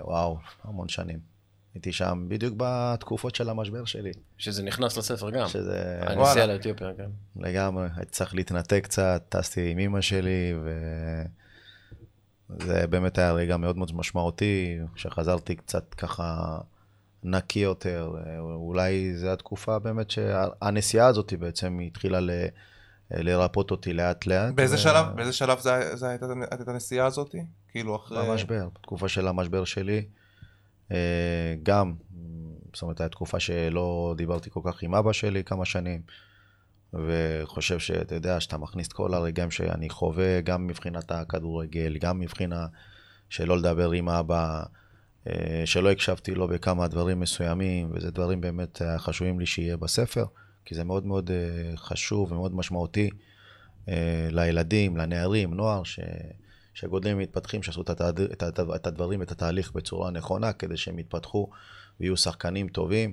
[0.00, 1.33] וואו, המון שנים.
[1.74, 5.48] הייתי שם בדיוק בתקופות של המשבר שלי, שזה נכנס לספר גם.
[5.48, 6.46] שזה הנסיעה.
[6.46, 7.10] לאתיופיה, כן.
[7.36, 10.54] לגמרי, הייתי צריך להתנתק קצת, טסתי עם אמא שלי,
[12.50, 16.58] וזה באמת היה רגע מאוד מאוד משמעותי, שחזרתי קצת ככה
[17.22, 22.30] נקי יותר, אולי זו התקופה באמת שהנסיעה הזאת בעצם התחילה ל...
[23.10, 24.54] לרפות אותי לאט לאט.
[24.54, 27.34] באיזה ו- שלב, באיזה שלב זה זה הייתה הייתה הנסיעה הזאת?
[27.68, 28.28] כאילו אחרי...
[28.28, 30.04] במשבר, בתקופה של המשבר שלי.
[30.92, 31.94] אה, גם,
[32.72, 36.02] זאת אומרת, הייתה תקופה שלא דיברתי כל כך עם אבא שלי כמה שנים,
[36.94, 42.66] וחושב שאתה יודע, שאתה מכניס את כל הרגעים שאני חווה, גם מבחינת הכדורגל, גם מבחינה
[43.28, 44.62] שלא לדבר עם אבא,
[45.28, 50.24] אה, שלא הקשבתי לו בכמה דברים מסוימים, וזה דברים באמת אה, חשובים לי שיהיה בספר,
[50.64, 51.30] כי זה מאוד מאוד
[51.76, 53.10] חשוב ומאוד משמעותי
[54.30, 56.00] לילדים, לנערים, נוער, ש...
[56.74, 58.20] שגודלים ומתפתחים, שעשו את, התד...
[58.20, 58.60] את, הת...
[58.74, 61.50] את הדברים, את התהליך בצורה נכונה, כדי שהם יתפתחו
[62.00, 63.12] ויהיו שחקנים טובים.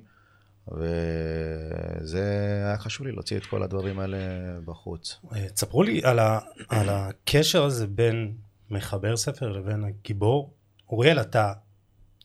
[0.68, 2.24] וזה
[2.66, 4.18] היה חשוב לי להוציא את כל הדברים האלה
[4.66, 5.20] בחוץ.
[5.54, 8.34] תספרו לי על, ה, על הקשר הזה בין
[8.70, 10.54] מחבר ספר לבין הגיבור.
[10.90, 11.54] אוריאל, אתה,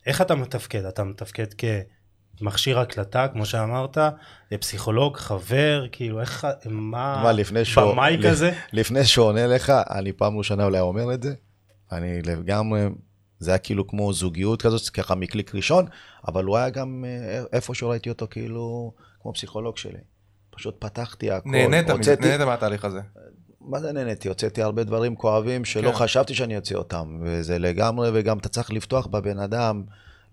[0.07, 0.85] איך אתה מתפקד?
[0.85, 1.55] אתה מתפקד
[2.39, 3.99] כמכשיר הקלטה, כמו שאמרת,
[4.61, 7.93] פסיכולוג, חבר, כאילו, איך, מה, מה, לפני שהוא...
[7.93, 8.53] במאי כזה?
[8.73, 11.35] לפני שהוא עונה לך, אני פעם ראשונה אולי אומר את זה,
[11.93, 12.81] אני לגמרי,
[13.39, 15.87] זה היה כאילו כמו זוגיות כזאת, ככה מקליק ראשון,
[16.29, 19.99] אבל הוא היה גם, אה, איפשהו ראיתי אותו כאילו, כמו פסיכולוג שלי.
[20.51, 23.01] פשוט פתחתי הכל, נהנית, הוצאתי- נהנית מהתהליך הזה.
[23.61, 24.29] מה זה נהניתי?
[24.29, 25.97] הוצאתי הרבה דברים כואבים שלא כן.
[25.97, 29.83] חשבתי שאני אוציא אותם, וזה לגמרי, וגם אתה צריך לפתוח בבן אדם,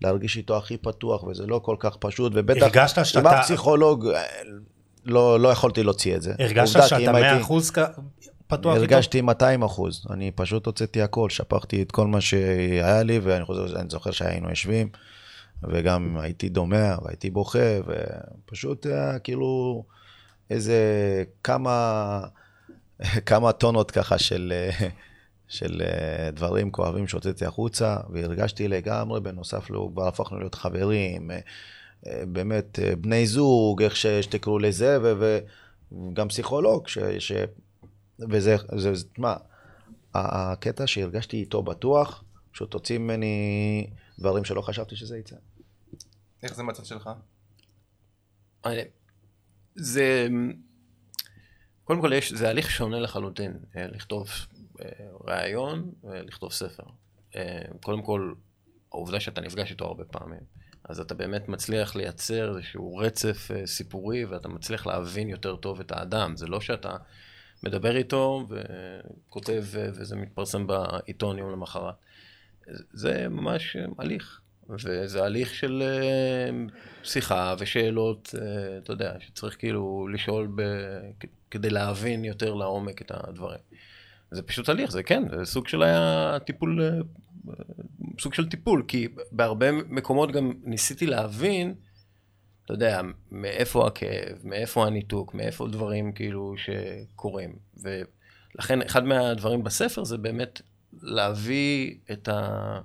[0.02, 4.22] להרגיש איתו הכי פתוח, וזה לא כל כך פשוט, ובטח, הרגשת עם שאתה- הפסיכולוג, אה,
[5.04, 6.34] לא, לא יכולתי להוציא את זה.
[6.38, 7.78] הרגשת שאתה אם הייתי- 100% כ-
[8.46, 8.80] פתוח איתו?
[8.84, 13.80] הרגשתי 200 אחוז, אני פשוט הוצאתי הכל, שפכתי את כל מה שהיה לי, ואני חוזר,
[13.80, 14.88] אני זוכר שהיינו יושבים,
[15.62, 19.82] וגם הייתי דומע, והייתי בוכה, ופשוט היה כאילו
[20.50, 20.78] איזה
[21.44, 22.20] כמה,
[23.26, 24.52] כמה טונות ככה של,
[25.54, 31.38] של אה, דברים כואבים שהוצאתי החוצה, והרגשתי לגמרי, בנוסף לו, כבר הפכנו להיות חברים, אה,
[32.06, 35.38] אה, באמת בני זוג, איך ש- שתקראו לזה, ו-
[35.92, 36.98] וגם פסיכולוג, ש...
[37.18, 37.32] ש...
[38.30, 39.36] וזה, זה, זה, מה,
[40.14, 43.86] הקטע שהרגשתי איתו בטוח, פשוט הוציא ממני
[44.18, 45.36] דברים שלא חשבתי שזה יצא.
[46.42, 47.10] איך זה מהצד שלך?
[49.76, 50.28] זה,
[51.84, 54.28] קודם כל יש, זה הליך שונה לחלוטין, לכתוב
[54.82, 54.88] אה,
[55.20, 56.84] ראיון ולכתוב ספר.
[57.36, 58.32] אה, קודם כל,
[58.92, 60.40] העובדה שאתה נפגש איתו הרבה פעמים,
[60.84, 65.92] אז אתה באמת מצליח לייצר איזשהו רצף אה, סיפורי ואתה מצליח להבין יותר טוב את
[65.92, 66.36] האדם.
[66.36, 66.96] זה לא שאתה
[67.62, 71.94] מדבר איתו וכותב אה, וזה מתפרסם בעיתון יום למחרת.
[72.92, 74.40] זה ממש אה, הליך.
[74.68, 76.50] וזה הליך של אה,
[77.02, 80.62] שיחה ושאלות, אה, אתה יודע, שצריך כאילו לשאול ב...
[81.50, 83.58] כדי להבין יותר לעומק את הדברים.
[84.34, 87.00] זה פשוט הליך, זה כן, זה סוג של היה טיפול, אה,
[88.20, 91.74] סוג של טיפול, כי בהרבה מקומות גם ניסיתי להבין,
[92.64, 97.58] אתה יודע, מאיפה הכאב, מאיפה הניתוק, מאיפה דברים כאילו שקורים.
[97.76, 100.60] ולכן אחד מהדברים בספר זה באמת
[101.02, 102.78] להביא את ה...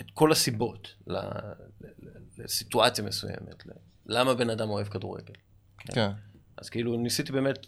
[0.00, 0.94] את כל הסיבות
[2.38, 3.64] לסיטואציה מסוימת,
[4.06, 5.34] למה בן אדם אוהב כדורגל.
[5.78, 6.10] כן.
[6.56, 7.66] אז כאילו ניסיתי באמת,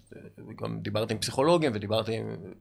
[0.63, 2.21] גם דיברתי עם פסיכולוגים ודיברתי,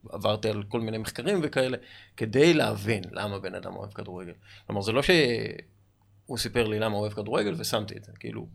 [0.10, 1.78] עברתי על כל מיני מחקרים וכאלה,
[2.18, 4.34] כדי להבין למה בן אדם אוהב כדורגל.
[4.68, 8.48] כלומר, זה לא שהוא סיפר לי למה הוא אוהב כדורגל ושמתי את זה, כאילו,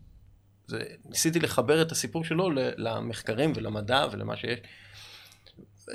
[0.67, 4.59] זה, ניסיתי לחבר את הסיפור שלו למחקרים ולמדע ולמה שיש.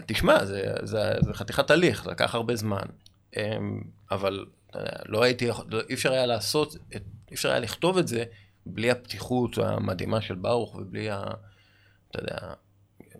[0.06, 2.84] תשמע, זה, זה, זה חתיכת תהליך, זה לקח הרבה זמן,
[3.36, 6.76] אמ, אבל יודע, לא הייתי, לא- אי אפשר היה לעשות,
[7.30, 8.24] אי אפשר היה לכתוב את זה
[8.66, 11.24] בלי הפתיחות המדהימה של ברוך ובלי ה...
[12.14, 12.54] אתה יודע,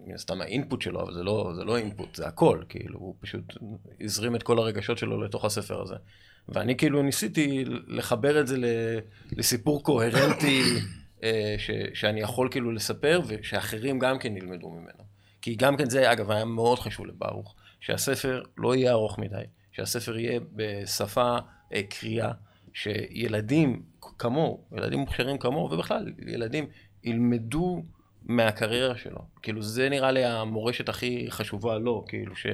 [0.07, 3.54] מן הסתם האינפוט שלו, אבל זה לא, זה לא אינפוט, זה הכל, כאילו, הוא פשוט
[4.00, 5.94] הזרים את כל הרגשות שלו לתוך הספר הזה.
[6.48, 8.57] ואני כאילו ניסיתי לחבר את זה
[9.33, 10.62] לסיפור קוהרנטי
[11.22, 15.04] אה, ש, שאני יכול כאילו לספר, ושאחרים גם כן ילמדו ממנו.
[15.42, 20.18] כי גם כן זה, אגב, היה מאוד חשוב לברוך, שהספר לא יהיה ארוך מדי, שהספר
[20.18, 21.37] יהיה בשפה
[21.74, 22.33] אה, קריאה,
[22.72, 23.83] שילדים
[24.18, 26.66] כמוהו, ילדים מוכשרים כמוהו, ובכלל, ילדים
[27.04, 27.83] ילמדו
[28.24, 29.18] מהקריירה שלו.
[29.42, 32.46] כאילו, זה נראה לי המורשת הכי חשובה לו, כאילו, ש...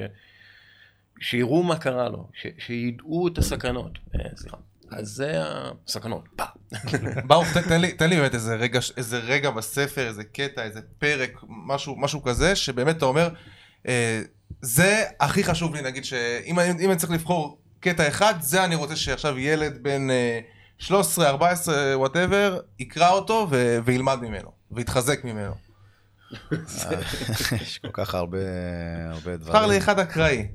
[1.21, 2.47] שיראו מה קרה לו, ש...
[2.65, 3.91] שידעו את הסכנות.
[4.15, 4.57] אה, סליחה.
[4.91, 6.29] אז זה הסכנות.
[7.27, 11.31] ברוך, תן- לי, תן לי באמת איזה רגע, איזה רגע בספר, איזה קטע, איזה פרק,
[11.47, 13.29] משהו, משהו כזה, שבאמת אתה אומר,
[13.87, 14.21] אה,
[14.61, 18.95] זה הכי חשוב לי, נגיד, שאם אני, אני צריך לבחור קטע אחד, זה אני רוצה
[18.95, 20.39] שעכשיו ילד בן אה,
[20.77, 25.53] 13, 14, whatever, יקרא אותו ו- וילמד ממנו, ויתחזק ממנו.
[27.61, 28.37] יש כל כך הרבה,
[29.09, 29.77] הרבה תבחר לי דברים.
[29.81, 30.47] אחד אקראי.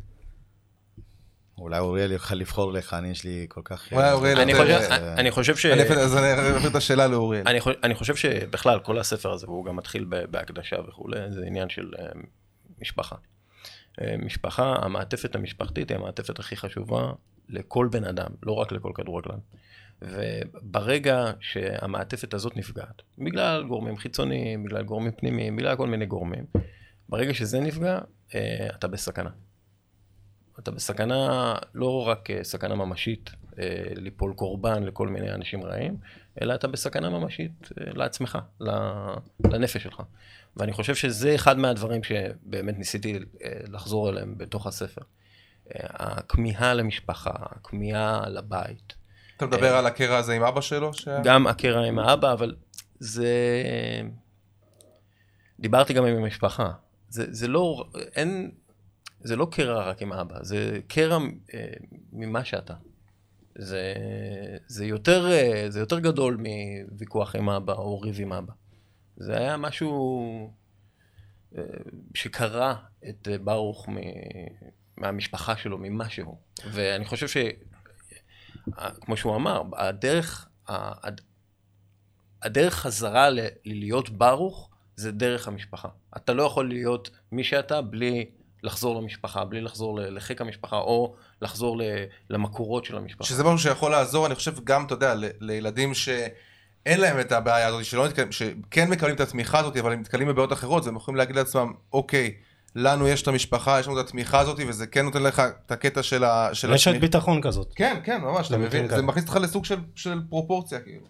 [1.59, 3.93] אולי אוריאל יוכל לבחור לך, אני יש לי כל כך...
[3.93, 5.67] אולי אוריאל אני יותר- חושב- אה, אני חושב ש...
[5.67, 7.49] אז אני אעביר את השאלה לאוריאל.
[7.49, 11.69] אני, חושב, אני חושב שבכלל, כל הספר הזה, והוא גם מתחיל בהקדשה וכולי, זה עניין
[11.69, 12.19] של uh,
[12.81, 13.17] משפחה.
[14.19, 17.13] משפחה, המעטפת המשפחתית היא המעטפת הכי חשובה
[17.49, 19.39] לכל בן אדם, לא רק לכל כדורגלן.
[20.03, 26.45] וברגע שהמעטפת הזאת נפגעת, בגלל גורמים חיצוניים, בגלל גורמים פנימיים, בגלל כל מיני גורמים,
[27.09, 28.35] ברגע שזה נפגע, uh,
[28.75, 29.31] אתה בסכנה.
[30.59, 35.97] אתה בסכנה, לא רק אה, סכנה ממשית אה, ליפול קורבן לכל מיני אנשים רעים,
[36.43, 38.39] אלא אתה בסכנה ממשית אה, לעצמך,
[39.45, 40.03] לנפש שלך.
[40.57, 45.03] ואני חושב שזה אחד מהדברים שבאמת ניסיתי אה, לחזור אליהם בתוך הספר.
[45.75, 48.95] אה, הכמיהה למשפחה, הכמיהה לבית.
[49.37, 50.91] אתה מדבר על הקרע הזה עם אבא שלו?
[51.25, 52.55] גם הקרע עם האבא, אבל
[52.99, 53.29] זה...
[55.61, 56.73] דיברתי גם עם המשפחה.
[57.09, 58.51] זה, זה לא, אין,
[59.21, 61.19] זה לא קרע רק עם האבא, זה קרע
[61.55, 61.67] אה,
[62.13, 62.75] ממה שאתה.
[63.55, 63.95] זה,
[64.67, 66.39] זה, יותר, אה, זה יותר גדול
[66.91, 68.53] מוויכוח עם אבא או ריב עם אבא.
[69.17, 70.51] זה היה משהו
[71.59, 71.63] אה,
[72.15, 72.77] שקרה
[73.09, 73.97] את ברוך מ,
[74.97, 76.37] מהמשפחה שלו, ממה שהוא.
[76.73, 77.37] ואני חושב ש...
[79.01, 80.49] כמו שהוא אמר, הדרך,
[82.43, 85.89] הדרך חזרה ל- להיות ברוך זה דרך המשפחה.
[86.17, 88.31] אתה לא יכול להיות מי שאתה בלי
[88.63, 91.81] לחזור למשפחה, בלי לחזור לחיק המשפחה, או לחזור
[92.31, 93.25] למקורות של המשפחה.
[93.25, 97.85] שזה משהו שיכול לעזור, אני חושב, גם, אתה יודע, לילדים שאין להם את הבעיה הזאת,
[97.85, 101.17] שלא נתקלים, שכן מקבלים את התמיכה הזאת, אבל הם נתקלים בבעיות אחרות, אז הם יכולים
[101.17, 102.35] להגיד לעצמם, אוקיי,
[102.79, 106.03] לנו יש את המשפחה, יש לנו את התמיכה הזאת, וזה כן נותן לך את הקטע
[106.03, 106.49] של ה...
[106.53, 107.07] של רשת התמיכה.
[107.07, 107.73] ביטחון כזאת.
[107.75, 109.03] כן, כן, ממש, אתה מבין, זה כאלה.
[109.03, 111.07] מכניס אותך לסוג של, של פרופורציה, כאילו.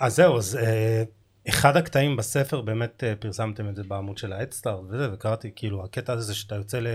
[0.00, 1.02] אז זהו, אז אה,
[1.48, 6.12] אחד הקטעים בספר, באמת אה, פרסמתם את זה בעמוד של האדסטאר וזה, וקראתי, כאילו, הקטע
[6.12, 6.86] הזה שאתה יוצא ל,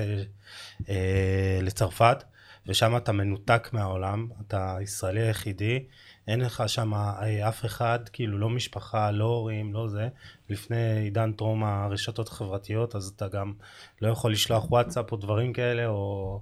[0.89, 2.23] אה, לצרפת,
[2.67, 5.83] ושם אתה מנותק מהעולם, אתה הישראלי היחידי,
[6.29, 10.07] אין לך שם אה, אף אחד, כאילו, לא משפחה, לא הורים, לא זה.
[10.49, 13.53] לפני עידן טרום הרשתות החברתיות, אז אתה גם
[14.01, 16.41] לא יכול לשלוח וואטסאפ או דברים כאלה, או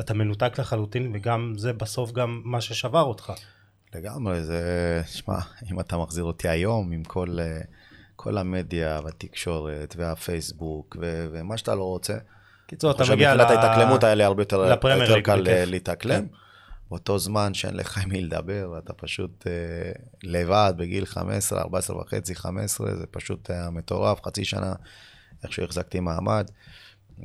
[0.00, 3.32] אתה מנותק לחלוטין, וגם זה בסוף גם מה ששבר אותך.
[3.94, 4.62] לגמרי, זה,
[5.06, 5.38] שמע,
[5.72, 7.60] אם אתה מחזיר אותי היום עם כל, אה,
[8.16, 12.14] כל המדיה והתקשורת והפייסבוק ו- ומה שאתה לא רוצה,
[12.66, 14.56] קיצור, אתה חושב מגיע ל- ההתאקלמות האלה הרבה יותר,
[14.94, 15.48] יותר קל.
[15.48, 16.26] אה, להתאקלם.
[16.28, 16.34] כן.
[16.90, 22.34] באותו זמן שאין לך עם מי לדבר, ואתה פשוט אה, לבד בגיל 15, 14 וחצי,
[22.34, 24.74] 15, זה פשוט היה מטורף, חצי שנה
[25.42, 26.50] איכשהו החזקתי מעמד.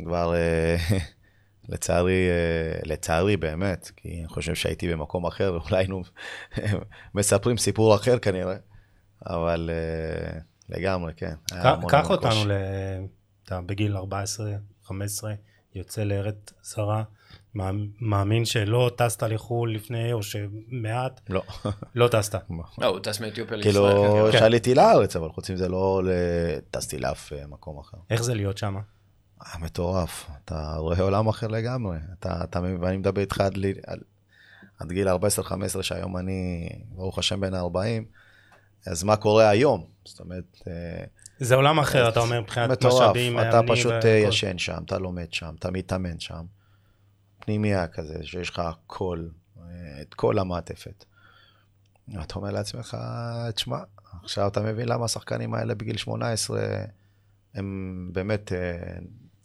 [0.06, 0.76] כבר אה,
[1.70, 6.04] לצערי, אה, לצערי באמת, כי אני חושב שהייתי במקום אחר, ואולי היינו
[7.16, 8.56] מספרים סיפור אחר כנראה,
[9.26, 11.34] אבל אה, לגמרי, כן.
[11.88, 12.46] קח אותנו.
[12.48, 12.52] ל...
[13.46, 14.52] אתה בגיל 14,
[14.84, 15.34] 15,
[15.76, 17.04] יוצא לארץ זרה,
[18.02, 21.42] מאמין שלא טסת לחו"ל לפני, או שמעט, לא.
[21.96, 22.36] לא טסת.
[22.82, 23.74] לא, הוא טס מאתיופיה לישראל.
[23.74, 24.40] כאילו, כן.
[24.40, 26.02] שעליתי לארץ, אבל חוץ מזה לא
[26.72, 27.98] טסתי לאף אה, מקום אחר.
[28.10, 28.76] איך זה להיות שם?
[29.46, 31.98] אה, מטורף, אתה רואה עולם אחר לגמרי.
[32.20, 34.00] אתה, אתה, ואני מדבר איתך עד, לי- על,
[34.80, 35.14] עד גיל 14-15,
[35.82, 38.06] שהיום אני, ברוך השם, בן 40,
[38.88, 39.86] אז מה קורה היום?
[40.06, 41.04] זאת אומרת, אה,
[41.40, 44.08] זה עולם אחר, אתה אומר, מבחינת מטורף, משאבים, אתה מאמנים פשוט והכל.
[44.08, 46.44] אה, ישן שם, אתה לומד שם, אתה מתאמן שם.
[47.46, 49.28] פנימייה כזה, שיש לך הכל,
[49.58, 51.06] אה, את כל המעטפת.
[52.24, 52.98] אתה אומר לעצמך,
[53.56, 53.78] תשמע,
[54.24, 56.62] עכשיו אתה מבין למה השחקנים האלה בגיל 18,
[57.56, 58.78] הם באמת אה,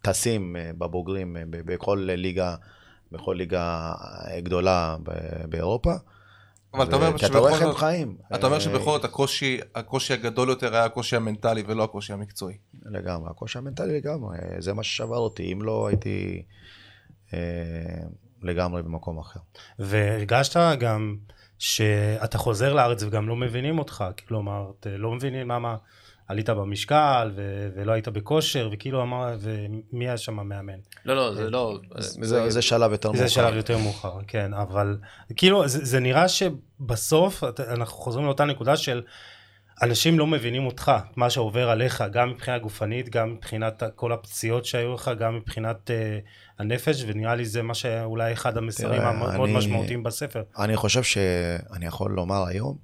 [0.03, 2.55] טסים אה, בבוגרים בכל ליגה,
[3.13, 3.93] בכל ליגה
[4.39, 4.97] גדולה
[5.49, 5.95] באירופה.
[6.75, 8.17] אבל אתה אומר שבכל הם זאת, חיים.
[8.35, 12.57] אתה אומר שבכל זאת הקושי, הקושי הגדול יותר היה הקושי המנטלי ולא הקושי המקצועי.
[12.85, 16.43] לגמרי, הקושי המנטלי לגמרי, זה מה ששבר אותי, אם לא הייתי
[18.43, 19.41] לגמרי במקום אחר.
[19.79, 21.17] והרגשת גם
[21.59, 25.77] שאתה חוזר לארץ וגם לא מבינים אותך, כלומר, ת- לא מבינים למה
[26.29, 30.79] עלית במשקל ו- ולא היית בכושר, וכאילו אמר, ומי היה שם המאמן?
[31.05, 31.79] לא, לא, זה לא...
[31.99, 33.23] זה, זה שלב יותר מאוחר.
[33.25, 34.99] זה שלב יותר מאוחר, כן, אבל
[35.37, 39.03] כאילו זה, זה נראה שבסוף אנחנו חוזרים לאותה נקודה של
[39.83, 44.95] אנשים לא מבינים אותך, מה שעובר עליך, גם מבחינה גופנית, גם מבחינת כל הפציעות שהיו
[44.95, 50.43] לך, גם מבחינת uh, הנפש, ונראה לי זה מה שאולי אחד המסרים המאוד משמעותיים בספר.
[50.59, 52.77] אני חושב שאני יכול לומר היום,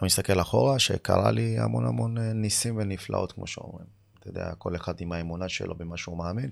[0.00, 3.86] אני מסתכל אחורה, שקרה לי המון המון אה, ניסים ונפלאות, כמו שאומרים.
[4.18, 6.50] אתה יודע, כל אחד עם האמונה שלו במה שהוא מאמין.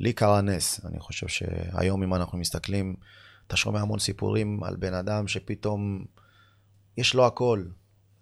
[0.00, 0.84] לי קרה נס.
[0.84, 2.96] אני חושב שהיום, אם אנחנו מסתכלים,
[3.46, 6.04] אתה שומע המון סיפורים על בן אדם שפתאום
[6.96, 7.64] יש לו הכל.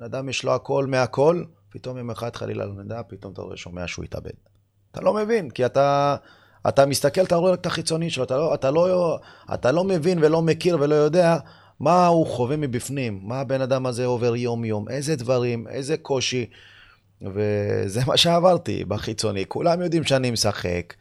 [0.04, 3.86] אדם יש לו הכל מהכל, פתאום יום אחד חלילה לא נדע, פתאום אתה רואה, שומע
[3.86, 4.30] שהוא התאבד.
[4.92, 6.16] אתה לא מבין, כי אתה,
[6.68, 9.18] אתה מסתכל, אתה רואה רק את החיצונית שלו, אתה לא, אתה, לא,
[9.54, 11.36] אתה לא מבין ולא מכיר ולא יודע
[11.80, 16.46] מה הוא חווה מבפנים, מה הבן אדם הזה עובר יום-יום, איזה דברים, איזה קושי,
[17.22, 19.44] וזה מה שעברתי בחיצוני.
[19.48, 20.94] כולם יודעים שאני משחק,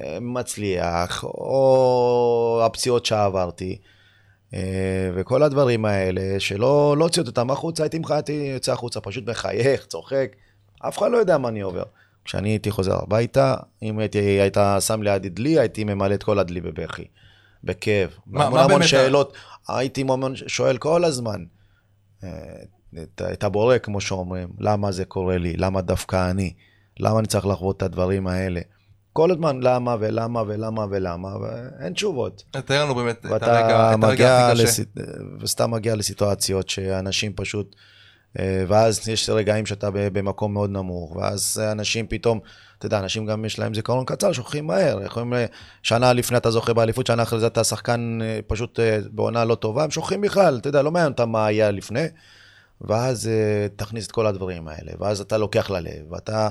[0.00, 3.78] אה, מצליח, או הפציעות שעברתי.
[4.54, 4.60] אה,
[5.14, 10.36] וכל הדברים האלה, שלא לא אותם החוצה, הייתי מבחינתי יוצא החוצה, פשוט מחייך, צוחק,
[10.88, 11.82] אף אחד לא יודע מה אני עובר.
[12.24, 16.60] כשאני הייתי חוזר הביתה, אם הייתי, היית שם ליד דלי, הייתי ממלא את כל הדלי
[16.60, 17.04] בבכי,
[17.64, 18.10] בכאב.
[18.26, 19.32] מה- המון מה המון באמת שאלות,
[19.68, 21.44] הייתי המון שואל כל הזמן,
[22.24, 22.28] אה,
[23.02, 26.52] את, את הבורא, כמו שאומרים, למה זה קורה לי, למה דווקא אני,
[27.00, 28.60] למה אני צריך לחוות את הדברים האלה.
[29.12, 32.42] כל הזמן למה ולמה ולמה ולמה, ואין תשובות.
[32.50, 34.64] תאר לנו באמת את הרגע, את הרגע הכי קשה.
[34.64, 34.80] לס...
[35.40, 37.76] וסתם מגיע לסיטואציות שאנשים פשוט,
[38.38, 42.40] אה, ואז יש רגעים שאתה במקום מאוד נמוך, ואז אנשים פתאום,
[42.78, 45.32] אתה יודע, אנשים גם יש להם זיכרון קצר, שוכחים מהר, יכולים,
[45.82, 49.54] שנה לפני אתה זוכה באליפות, שנה אחרי זה אתה שחקן אה, פשוט אה, בעונה לא
[49.54, 52.06] טובה, הם שוכחים בכלל, אתה יודע, לא מעניין אותם מה היה לפני,
[52.80, 53.30] ואז
[53.76, 56.48] תכניס את כל הדברים האלה, ואז אתה לוקח ללב, ואתה,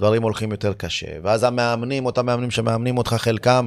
[0.00, 3.66] דברים הולכים יותר קשה, ואז המאמנים, אותם מאמנים שמאמנים אותך, חלקם,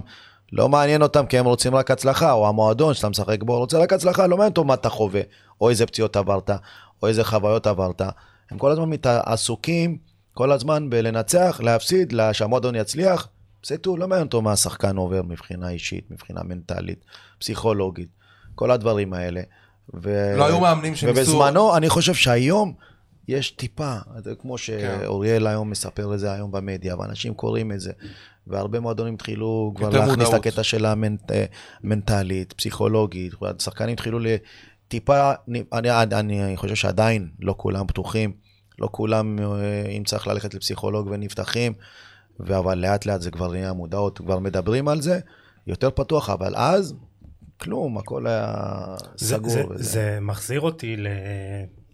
[0.51, 3.93] לא מעניין אותם כי הם רוצים רק הצלחה, או המועדון שאתה משחק בו רוצה רק
[3.93, 5.21] הצלחה, לא מעניין אותו מה אתה חווה,
[5.61, 6.49] או איזה פציעות עברת,
[7.03, 8.01] או איזה חוויות עברת.
[8.51, 8.89] הם כל הזמן
[9.25, 9.97] עסוקים,
[10.33, 13.27] כל הזמן בלנצח, להפסיד, לה- שהמועדון יצליח.
[13.65, 17.05] זה טו, לא מעניין אותו מה השחקן עובר מבחינה אישית, מבחינה מנטלית,
[17.39, 18.09] פסיכולוגית,
[18.55, 19.41] כל הדברים האלה.
[20.03, 20.33] ו...
[20.37, 21.19] לא היו מאמנים שניסו...
[21.19, 22.73] ובזמנו, אני חושב שהיום
[23.27, 24.57] יש טיפה, זה כמו כן.
[24.57, 27.91] שאוריאל היום מספר את זה היום במדיה, ואנשים קוראים את זה,
[28.47, 30.33] והרבה מועדונים התחילו כבר להכניס את.
[30.33, 38.33] הקטע של המנטלית, פסיכולוגית, שחקנים התחילו לטיפה, אני, אני, אני חושב שעדיין לא כולם פתוחים,
[38.79, 41.73] לא כולם, אה, אם צריך ללכת לפסיכולוג ונפתחים,
[42.39, 45.19] אבל לאט לאט זה כבר נהיה מודעות, כבר מדברים על זה,
[45.67, 46.93] יותר פתוח, אבל אז,
[47.61, 48.55] כלום, הכל היה
[49.15, 49.49] זה, סגור.
[49.49, 49.83] זה, וזה.
[49.83, 50.95] זה מחזיר אותי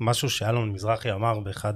[0.01, 1.73] למשהו שאלון מזרחי אמר באחד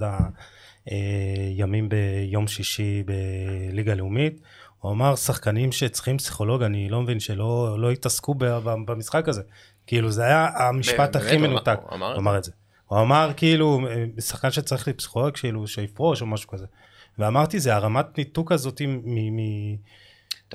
[0.85, 4.41] הימים ביום שישי בליגה לאומית.
[4.79, 8.35] הוא אמר, שחקנים שצריכים פסיכולוג, אני לא מבין שלא לא התעסקו
[8.85, 9.41] במשחק הזה.
[9.87, 11.77] כאילו, זה היה המשפט הכי מנותק.
[11.81, 12.51] הוא אמר הוא אמר את זה.
[12.87, 13.81] הוא אמר, כאילו,
[14.19, 16.65] שחקן שצריך לי פסיכולוג, כאילו, שיפרוש או משהו כזה.
[17.19, 19.01] ואמרתי, זה הרמת ניתוק הזאת מ...
[19.05, 19.75] מ-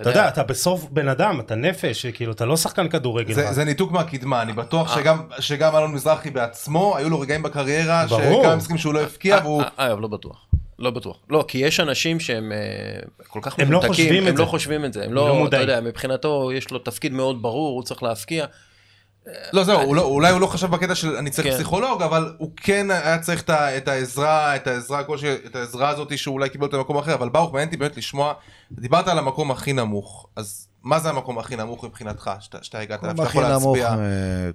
[0.01, 3.35] אתה יודע, אתה בסוף בן אדם, אתה נפש, כאילו, אתה לא שחקן כדורגל.
[3.35, 3.53] זה.
[3.53, 8.43] זה ניתוק מהקדמה, אני בטוח שגם, שגם אלון מזרחי בעצמו, היו לו רגעים בקריירה, ברור.
[8.43, 9.63] שכמה משחקים שהוא לא הבקיע, והוא...
[9.63, 10.47] אה, אגב, לא בטוח.
[10.79, 11.17] לא בטוח.
[11.31, 12.59] לא, כי יש אנשים שהם אה,
[13.29, 14.39] כל כך הם לא מנותקים, חושבים את הם.
[14.39, 15.05] לא חושבים את זה.
[15.05, 15.69] הם לא לא, אתה מודעים.
[15.69, 18.47] יודע, מבחינתו יש לו תפקיד מאוד ברור, הוא צריך להפקיע.
[19.53, 21.55] לא זהו, הוא לא, אולי הוא לא חשב בקטע של אני צריך כן.
[21.55, 26.19] פסיכולוג, אבל הוא כן היה צריך את, את העזרה, את העזרה כלשהי, את העזרה הזאת
[26.19, 28.33] שהוא אולי קיבל אותה במקום אחר, אבל ברוך, מעניין אותי באמת לשמוע,
[28.73, 33.05] דיברת על המקום הכי נמוך, אז מה זה המקום הכי נמוך מבחינתך, שאתה, שאתה הגעת
[33.05, 34.51] אליו, שאתה יכול נמוך, להצביע אה,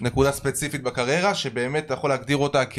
[0.00, 2.78] נקודה ספציפית בקריירה, שבאמת אתה יכול להגדיר אותה כ...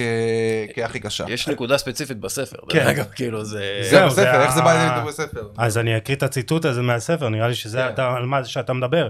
[0.76, 1.26] כהכי קשה.
[1.28, 2.58] יש נקודה ספציפית בספר.
[2.70, 2.88] כן.
[2.88, 3.82] אגב, כאילו זה...
[3.90, 5.48] זה בספר, זה איך זה בא לידי בספר?
[5.58, 7.94] אז אני אקריא את הציטוט הזה מהספר, נראה לי שזה כן.
[7.94, 9.08] אתה, על מה שאתה מדבר.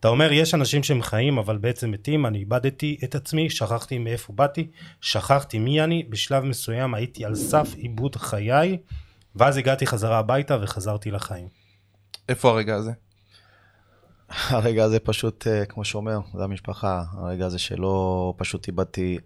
[0.00, 4.32] אתה אומר, יש אנשים שהם חיים, אבל בעצם מתים, אני איבדתי את עצמי, שכחתי מאיפה
[4.32, 4.70] באתי,
[5.00, 8.78] שכחתי מי אני, בשלב מסוים הייתי על סף עיבוד חיי,
[9.36, 11.48] ואז הגעתי חזרה הביתה וחזרתי לחיים.
[12.28, 12.90] איפה הרגע הזה?
[14.28, 19.18] הרגע הזה פשוט, אה, כמו שאומר, זה המשפחה, הרגע הזה שלא פשוט איבדתי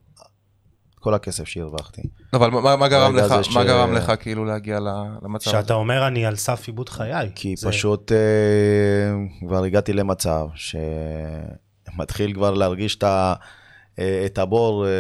[1.03, 2.03] כל הכסף שהרווחתי.
[2.33, 4.79] אבל מה, מה גרם לך, מה ש- גרם לך כאילו להגיע
[5.23, 5.59] למצב הזה?
[5.63, 7.31] שאתה אומר, אני על סף עיבוד חיי.
[7.35, 8.19] כי זה- פשוט אה,
[9.49, 13.35] כבר הגעתי למצב שמתחיל כבר להרגיש את, ה,
[13.99, 14.91] אה, את הבור, אה,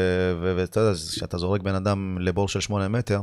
[0.40, 3.20] ו- ואתה יודע, כשאתה זורק בן אדם לבור של שמונה מטר,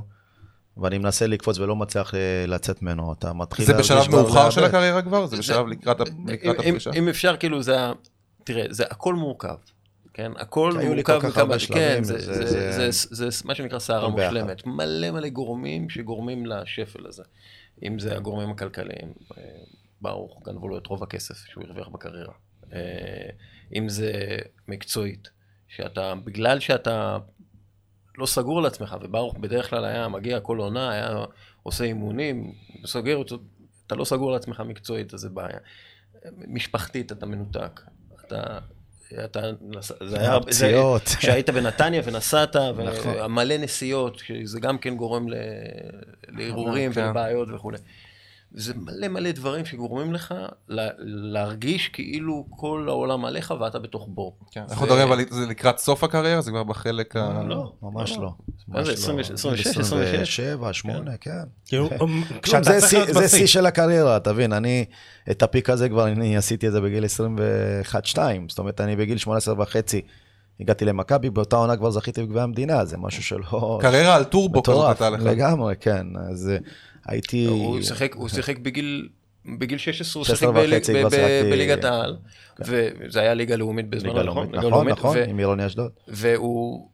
[0.78, 4.64] ואני מנסה לקפוץ ולא מצליח אה, לצאת ממנו, אתה מתחיל זה להרגיש בשלב מאוחר של.
[4.64, 5.26] הקריירה כבר?
[5.26, 6.92] זה זה- בשלב לקראת לקראת אם- אם- הפרישה?
[6.96, 7.78] אם אפשר, כאילו, זה.
[8.44, 9.56] תראה, זה הכל מורכב.
[10.20, 11.60] כן, הכל היו לי מורכב כל כך הרבה מכמה...
[11.60, 14.10] שלבים, כן, זה- זה- זה- זה זה מה שנקרא סערה.
[14.10, 14.66] מושלמת.
[14.66, 17.24] מלא מלא גורמים שגורמים לשפל הזה.
[17.84, 19.44] אם זה הגורמים הכלכליים, אה,
[20.02, 22.34] ברוך, גנבו לו את רוב הכסף שהוא הרוויח בקריירה.
[22.74, 23.30] אה,
[23.76, 24.12] אם זה
[24.68, 25.30] מקצועית,
[25.68, 27.18] שאתה, בגלל שאתה
[28.18, 31.26] לא סגור על עצמך, וברוך בדרך כלל היה מגיע כל עונה, היה
[31.64, 32.54] עושה אימונים,
[32.86, 33.38] סוגר אותו,
[33.88, 35.60] אתה לא סגור על עצמך מקצועית, אז זה בעיה.
[36.48, 37.82] משפחתית אתה מנותק.
[38.26, 38.60] אתה...
[39.26, 41.02] אתה, נס- זה היה, זה, הפציעות.
[41.04, 43.14] כשהיית בנתניה ונסעת, נכון.
[43.26, 45.34] ומלא נסיעות, שזה גם כן גורם ל-
[46.30, 47.02] להרהורים כן.
[47.06, 47.78] ולבעיות וכולי.
[48.54, 50.34] זה מלא מלא דברים שגורמים לך
[50.68, 54.36] לה- להרגיש כאילו כל העולם עליך ואתה בתוך בור.
[54.52, 54.62] כן.
[54.68, 56.42] זה- אנחנו מדברים אבל זה לקראת סוף הקריירה?
[56.42, 57.44] זה כבר בחלק ה...
[57.48, 57.72] לא.
[57.84, 58.30] ממש לא.
[58.68, 59.36] מה זה, ממש 26, לא.
[59.36, 61.32] 26, 27, 8, כן.
[61.66, 64.86] כאילו, כלום, כשאתה זה צריך שיא- של הקריירה, תבין, אני,
[65.32, 68.18] את הפיק הזה כבר, אני עשיתי את זה בגיל 21-2,
[68.50, 70.02] זאת אומרת, אני בגיל 18 וחצי
[70.60, 73.80] הגעתי למכבי, באותה עונה כבר זכיתי בגביע המדינה, זה משהו שלא...
[73.82, 75.22] קריירה על טורבו כזאת הייתה לך.
[75.24, 76.58] לגמרי, כן, אז אה,
[77.06, 77.46] הייתי...
[77.46, 79.10] הוא שיחק, הוא שיחק בגיל,
[79.60, 80.94] בגיל 16, הוא 16 שיחק
[81.52, 82.18] בליגת העל,
[82.60, 84.56] וזה היה ליגה לאומית בזמנו, נכון?
[84.56, 85.92] נכון, נכון, עם עירוני אשדוד.
[86.08, 86.90] והוא,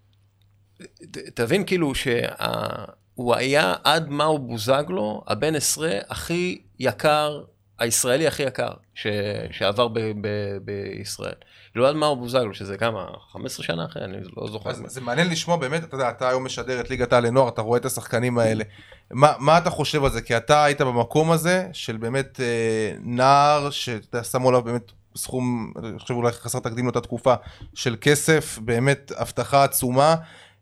[1.34, 7.42] תבין כאילו שהוא היה עד מאו בוזגלו, הבן עשרה הכי יקר,
[7.80, 9.08] הישראלי הכי יקר ש,
[9.52, 10.28] שעבר ב, ב,
[10.62, 11.34] בישראל.
[11.72, 14.70] כאילו עד מאו בוזגלו, שזה כמה, 15 שנה אחרי, אני לא זוכר.
[14.70, 17.62] אז זה מעניין לשמוע באמת, אתה יודע, אתה היום משדר את ליגת העל לנוער, אתה
[17.62, 18.64] רואה את השחקנים האלה.
[19.12, 20.22] מה, מה אתה חושב על זה?
[20.22, 26.00] כי אתה היית במקום הזה של באמת אה, נער, שאתה שמו עליו באמת סכום, אני
[26.00, 27.34] חושב אולי חסר תקדים לאותה תקופה,
[27.74, 30.16] של כסף, באמת הבטחה עצומה.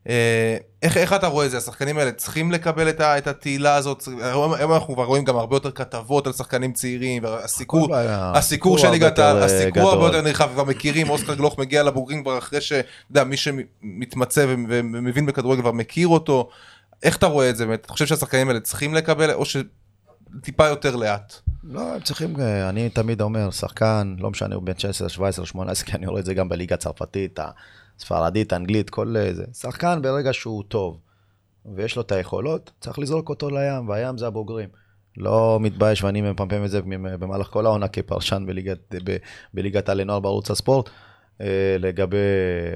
[0.08, 1.56] אה, איך, איך אתה רואה את זה?
[1.56, 4.08] השחקנים האלה צריכים לקבל את, ה, את התהילה הזאת?
[4.20, 7.96] היום, אנחנו כבר רואים גם הרבה יותר כתבות על שחקנים צעירים, והסיקור,
[8.34, 9.90] הסיקור של ליגת העל, אה, הסיקור.
[9.90, 12.72] הרבה יותר נרחב, כבר מכירים, אוסקר גלוך מגיע לבוגרים כבר אחרי ש...
[13.10, 16.48] מי שמתמצא ומבין בכדורגל כבר מכיר אותו.
[17.02, 17.80] איך אתה רואה את זה באמת?
[17.80, 19.44] אתה חושב שהשחקנים האלה צריכים לקבל, או
[20.38, 21.34] שטיפה יותר לאט?
[21.64, 25.86] לא, הם צריכים, אה, אני תמיד אומר, שחקן, לא משנה, הוא בן 16, 17, 18,
[25.86, 27.38] כי אני רואה את זה גם בליגה הצרפתית,
[27.98, 29.44] הספרדית, האנגלית, כל אה, זה.
[29.52, 30.98] שחקן ברגע שהוא טוב
[31.74, 34.68] ויש לו את היכולות, צריך לזרוק אותו לים, והים זה הבוגרים.
[35.16, 39.16] לא מתבייש, ואני מפמפם את זה במהלך כל העונה כפרשן בליגת, ב,
[39.54, 40.90] בליגת העל לנוער בערוץ הספורט.
[41.40, 42.16] אה, לגבי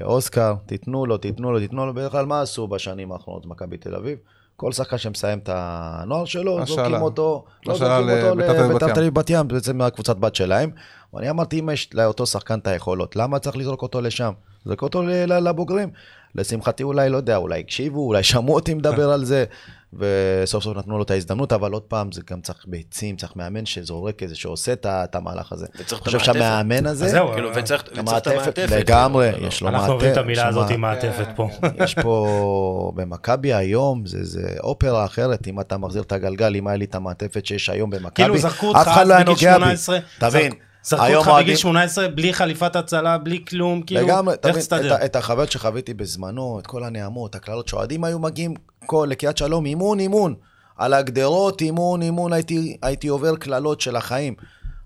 [0.03, 3.95] אוסקר, תיתנו לו, תיתנו לו, תיתנו לו, בדרך כלל מה עשו בשנים האחרונות במכבי תל
[3.95, 4.17] אביב?
[4.59, 6.75] כל שחקן שמסיים את הנוער שלו, השאלה.
[6.75, 9.47] זורקים אותו, לא זורקים אותו לביתר תל אביב בת ים.
[9.47, 10.71] בעצם מהקבוצת בת שלהם.
[11.13, 14.31] ואני אמרתי, אם יש לאותו שחקן את היכולות, למה צריך לזרוק אותו לשם?
[14.65, 15.89] זרוק אותו לבוגרים.
[16.35, 19.45] לשמחתי אולי, לא יודע, אולי הקשיבו, אולי שמעו אותי מדבר על זה,
[19.93, 23.65] וסוף סוף נתנו לו את ההזדמנות, אבל עוד פעם, זה גם צריך ביצים, צריך מאמן
[23.65, 25.65] שזורק איזה, שעושה את המהלך הזה.
[25.79, 26.45] וצריך את אני חושב המעטפת.
[26.45, 28.67] שהמאמן הזה, אז זהו, כאילו, וצריך את המעטפת, המעטפת.
[28.71, 29.93] לגמרי, כאילו, יש לו אנחנו מעטפת.
[29.93, 31.49] אוהבים את המילה לו הזאת עם מעטפת פה.
[31.83, 36.77] יש פה במכבי היום, זה, זה אופרה אחרת, אם אתה מחזיר את הגלגל, אם היה
[36.77, 38.35] לי את המעטפת שיש היום במכבי, כאילו
[38.81, 39.63] אף אחד לא היה נוגע בי.
[39.77, 44.33] 18, תבין, זרק- זרקו אותך בגיל אוהדים- 18 בלי חליפת הצלה, בלי כלום, כאילו, לגמרי,
[44.43, 44.93] איך את, תסתדר?
[44.93, 48.53] ה- את החוויות שחוויתי בזמנו, את כל הנעמות, הקללות, שאוהדים היו מגיעים
[48.85, 50.35] כל, לקריית שלום, אימון, אימון.
[50.77, 54.33] על הגדרות, אימון, אימון, הייתי, הייתי עובר קללות של החיים.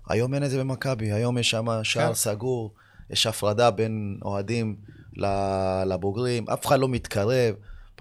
[0.08, 2.14] היום אין את זה במכבי, היום יש שם שער כן.
[2.14, 2.70] סגור,
[3.10, 4.76] יש הפרדה בין אוהדים
[5.86, 7.54] לבוגרים, אף אחד לא מתקרב.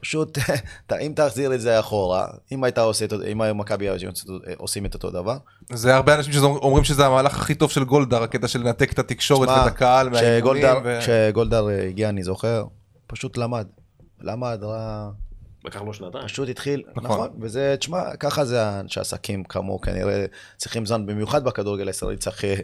[0.04, 0.38] פשוט,
[1.06, 4.10] אם תחזיר את זה אחורה, אם הייתה עושה, את- אם היו מכבי היו
[4.58, 5.38] עושים את אותו דבר,
[5.74, 9.50] זה הרבה אנשים שאומרים שזה המהלך הכי טוב של גולדהר, הקטע של לנתק את התקשורת
[9.50, 10.64] ואת הקהל מהאימונים.
[11.00, 12.64] כשגולדהר אה, הגיע, אני זוכר,
[13.08, 13.68] פשוט למד.
[14.22, 15.10] למד, ראה...
[15.66, 16.28] לקח לו שנתיים.
[16.28, 17.04] פשוט התחיל, נכון.
[17.12, 20.26] נכון, וזה, תשמע, ככה זה אנשי עסקים כמוהו, כנראה
[20.58, 22.46] צריכים זמן, במיוחד בכדורגל הישראלי צריך...
[22.46, 22.56] אה,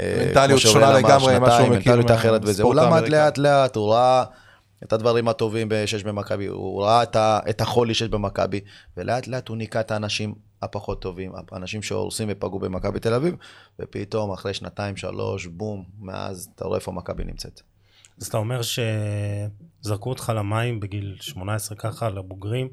[0.00, 3.08] אה, מנטליות שונה לגמרי ממה שהוא מכיר מנטליות אחרת וזה, הוא למד.
[3.08, 4.24] לאט לאט, הוא ראה
[4.82, 8.60] את הדברים הטובים שיש במכבי, הוא ראה את, ה, את החולי שיש במכבי,
[8.96, 13.34] ולאט לאט הוא ניקה את האנשים הפחות טובים, אנשים שהורסים ופגעו במכבי תל אביב,
[13.80, 17.60] ופתאום אחרי שנתיים, שלוש, בום, מאז אתה רואה איפה מכבי נמצאת.
[18.20, 22.68] אז אתה אומר שזרקו אותך למים בגיל 18 ככה, לבוגרים,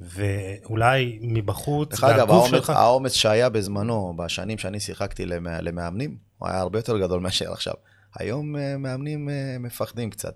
[0.00, 2.30] ואולי מבחוץ, דרך אגב,
[2.68, 3.20] האומץ, שלך...
[3.20, 7.74] שהיה בזמנו, בשנים שאני שיחקתי למא- למאמנים, הוא היה הרבה יותר גדול מאשר עכשיו.
[8.18, 10.34] היום אה, מאמנים אה, מפחדים קצת.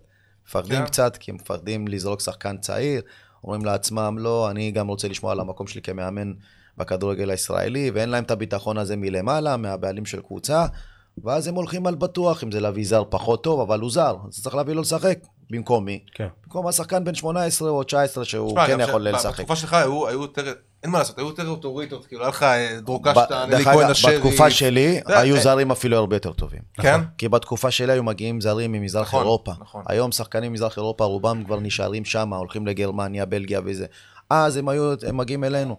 [0.49, 0.85] מפחדים כן.
[0.87, 3.03] קצת, כי הם מפחדים לזרוק שחקן צעיר,
[3.45, 6.33] אומרים לעצמם, לא, אני גם רוצה לשמור על המקום שלי כמאמן
[6.77, 10.67] בכדורגל הישראלי, ואין להם את הביטחון הזה מלמעלה, מהבעלים של קבוצה,
[11.25, 14.43] ואז הם הולכים על בטוח, אם זה להביא זר פחות טוב, אבל הוא זר, אז
[14.43, 15.19] צריך להביא לו לשחק.
[15.51, 16.05] במקום מי?
[16.15, 16.29] כן.
[16.45, 19.35] במקום השחקן בן 18 או 19 שהוא תשמע, כן יכול ש- לשחק.
[19.41, 20.53] בתקופה שלך היו היו יותר,
[20.83, 23.77] אין מה לעשות, היו יותר אוטוריטות, כאילו היה לך אה, דרוקה ב- שטן, דרך אלי
[23.77, 24.17] כהן השרי.
[24.17, 26.61] בתקופה שלי, היו אה, זרים אפילו הרבה יותר טובים.
[26.75, 27.01] כן?
[27.19, 29.53] כי בתקופה שלי היו מגיעים זרים ממזרח נכון, אירופה.
[29.61, 29.83] נכון.
[29.87, 33.87] היום שחקנים ממזרח אירופה, רובם כבר נשארים שם, הולכים לגרמניה, בלגיה וזה.
[34.31, 35.77] אז הם היו, הם מגיעים אלינו.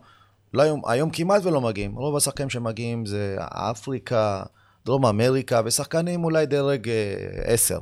[0.53, 1.95] לא היום, היום כמעט ולא מגיעים.
[1.95, 4.43] רוב השחקנים שמגיעים זה אפריקה,
[4.85, 6.93] דרום אמריקה, ושחקנים אולי דרג אה,
[7.43, 7.79] 10.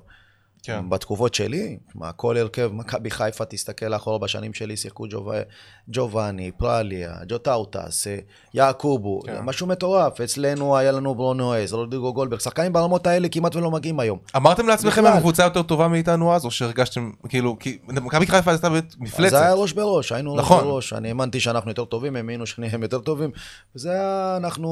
[0.67, 0.89] כן.
[0.89, 5.31] בתקופות שלי, מה, כל הרכב, מכבי חיפה, תסתכל אחורה בשנים שלי, שיחקו ג'וב-
[5.89, 8.17] ג'ובאני, פרליה, ג'וטאוטס, אה,
[8.53, 9.41] יעקובו, כן.
[9.43, 10.21] משהו מטורף.
[10.21, 14.19] אצלנו היה לנו ברונו רייס, רודריגו גולדברג, שחקנים ברמות האלה כמעט ולא מגיעים היום.
[14.35, 15.05] אמרתם לעצמכם.
[15.05, 19.29] הם קבוצה יותר טובה מאיתנו אז, או שהרגשתם, כאילו, כי מכבי חיפה הייתה באמת מפלצת.
[19.29, 20.57] זה היה ראש בראש, היינו נכון.
[20.57, 20.93] ראש בראש.
[20.93, 23.31] אני האמנתי שאנחנו יותר טובים, הם האמינו שהם יותר טובים.
[23.75, 24.67] וזה היה אנחנו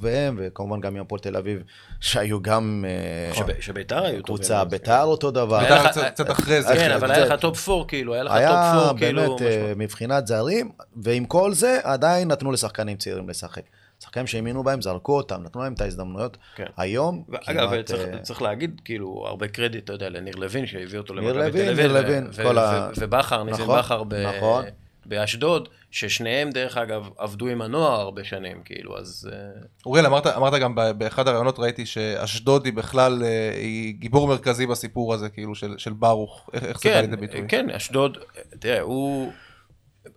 [0.00, 1.62] והם, וכמובן גם עם הפועל תל אביב,
[2.00, 2.84] שהיו גם
[3.32, 4.22] שב- שביתר היו טובים.
[4.22, 5.39] קבוצה, ביתר אותו דבר.
[5.50, 6.68] היה בית"ר לך- קצת- אחרי זה.
[6.74, 9.36] כן, כן, אבל היה לך top 4, כאילו, היה לך היה top 4, כאילו...
[9.36, 9.72] באמת אה.
[9.76, 13.62] מבחינת זרים, ועם כל זה עדיין נתנו לשחקנים צעירים לשחק.
[14.04, 16.36] שחקנים שהאמינו בהם, זרקו אותם, נתנו להם את ההזדמנויות.
[16.56, 16.64] כן.
[16.76, 20.98] היום, אגב, כמעט, צריך, אה, צריך להגיד, כאילו, הרבה קרדיט, אתה יודע, לניר לוין, שהביא
[20.98, 21.80] אותו ניר למכבי לוין, תל אביב.
[21.80, 24.02] ניר ו- לוין, ו- כל ו- ה- ובכר, ניסים נכון, בכר
[24.36, 24.64] נכון.
[25.06, 29.30] באשדוד, ששניהם, דרך אגב, עבדו עם הנוער הרבה שנים, כאילו, אז...
[29.32, 34.66] אה, אוריאל, אמרת, אמרת גם באחד הראיונות, ראיתי שאשדוד היא בכלל, אה, היא גיבור מרכזי
[34.66, 36.50] בסיפור הזה, כאילו, של, של ברוך.
[36.52, 37.48] איך, איך זה בא כן, לידי ביטוי?
[37.48, 38.18] כן, אשדוד,
[38.58, 39.32] תראה, הוא...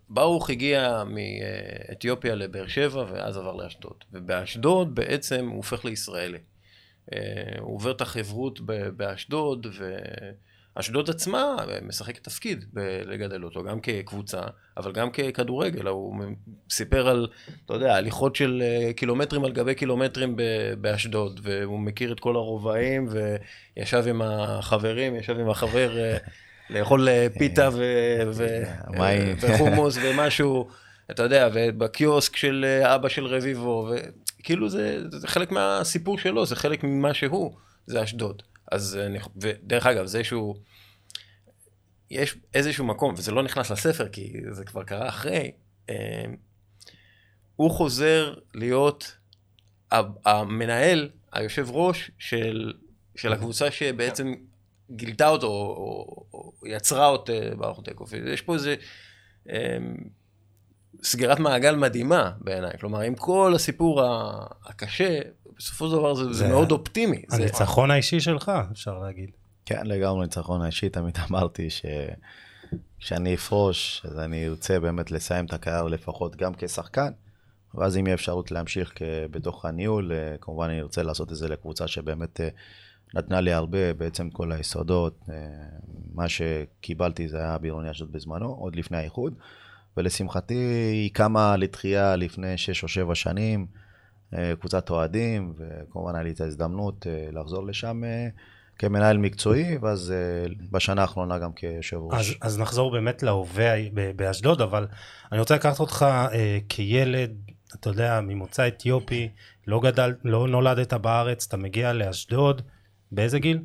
[0.09, 4.03] ברוך הגיע מאתיופיה לבאר שבע ואז עבר לאשדוד.
[4.11, 6.37] ובאשדוד בעצם הוא הופך לישראלי.
[7.13, 7.19] אה,
[7.59, 8.59] הוא עובר את החברות
[8.97, 9.67] באשדוד,
[10.77, 14.41] ואשדוד עצמה משחקת תפקיד בלגדל אותו, גם כקבוצה,
[14.77, 15.87] אבל גם ככדורגל.
[15.87, 16.23] הוא
[16.69, 17.27] סיפר על,
[17.65, 20.35] אתה יודע, הליכות של אה, קילומטרים על גבי קילומטרים
[20.81, 23.07] באשדוד, והוא מכיר את כל הרובעים,
[23.77, 25.97] וישב עם החברים, ישב עם החבר...
[25.97, 26.17] אה,
[26.69, 29.35] לאכול אה, פיתה ו- ו- מים.
[29.39, 30.67] וחומוס ומשהו,
[31.11, 33.89] אתה יודע, ובקיוסק של אה, אבא של רביבו,
[34.39, 37.55] וכאילו זה, זה חלק מהסיפור שלו, זה חלק ממה שהוא,
[37.87, 38.41] זה אשדוד.
[38.71, 40.55] אז, אני- ודרך אגב, זה שהוא,
[42.09, 45.51] יש איזשהו מקום, וזה לא נכנס לספר, כי זה כבר קרה אחרי,
[45.89, 46.23] אה,
[47.55, 49.17] הוא חוזר להיות
[50.25, 52.73] המנהל, היושב ראש של,
[53.15, 54.33] של הקבוצה שבעצם
[54.91, 56.25] גילתה אותו, או, או,
[56.61, 58.13] או יצרה אותה ברוך דקוף.
[58.13, 58.75] יש פה איזה
[59.49, 59.77] אה,
[61.03, 62.71] סגירת מעגל מדהימה בעיניי.
[62.79, 64.01] כלומר, עם כל הסיפור
[64.63, 65.19] הקשה,
[65.63, 67.21] בסופו של דבר זה, זה, זה מאוד אופטימי.
[67.27, 69.29] זה, הניצחון האישי שלך, אפשר להגיד.
[69.65, 71.67] כן, לגמרי ניצחון האישי, תמיד אמרתי
[72.99, 77.11] שכשאני אפרוש, אז אני ארצה באמת לסיים את הקריירה לפחות גם כשחקן,
[77.75, 79.01] ואז אם יהיה אפשרות להמשיך כ-
[79.31, 82.49] בתוך הניהול, אה, כמובן אני ארצה לעשות את זה לקבוצה שבאמת אה,
[83.13, 85.19] נתנה לי הרבה, בעצם כל היסודות.
[85.29, 85.35] אה,
[86.13, 89.33] מה שקיבלתי זה היה בעירוני אשדוד בזמנו, עוד לפני האיחוד,
[89.97, 90.53] ולשמחתי
[90.93, 93.82] היא קמה לתחייה לפני שש או שבע שנים,
[94.59, 98.03] קבוצת אוהדים, וכמובן היה לי את ההזדמנות אה, לחזור לשם.
[98.03, 98.29] אה,
[98.79, 102.37] כמנהל מקצועי, ואז אה, בשנה האחרונה גם כיושב אז, ראש.
[102.41, 103.75] אז נחזור באמת להווה
[104.15, 104.87] באשדוד, אבל
[105.31, 107.31] אני רוצה לקחת אותך אה, כילד,
[107.75, 109.29] אתה יודע, ממוצא אתיופי,
[109.67, 112.61] לא גדל, לא נולדת בארץ, אתה מגיע לאשדוד,
[113.11, 113.59] באיזה גיל?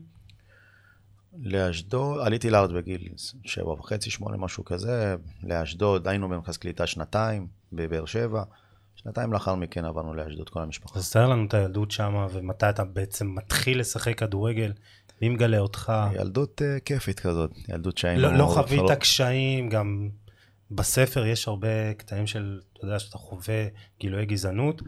[1.43, 3.09] לאשדוד, עליתי לארץ בגיל
[3.45, 5.17] שבע וחצי, שמונה, משהו כזה.
[5.43, 8.43] לאשדוד, היינו במרכז קליטה שנתיים, בבאר שבע.
[9.03, 10.99] שנתיים לאחר מכן עברנו לאשדוד, כל המשפחה.
[10.99, 14.73] אז תאר לנו את הילדות שם, ומתי אתה בעצם מתחיל לשחק כדורגל,
[15.23, 15.93] מי מגלה אותך?
[16.15, 18.23] ילדות אה, כיפית כזאת, ילדות שהיינו...
[18.23, 20.09] לא, לא חווית לא- קשיים, גם
[20.71, 23.67] בספר יש הרבה קטעים של, אתה יודע, שאתה חווה
[24.01, 24.83] גילויי גזענות.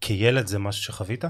[0.00, 1.24] כילד זה משהו שחווית?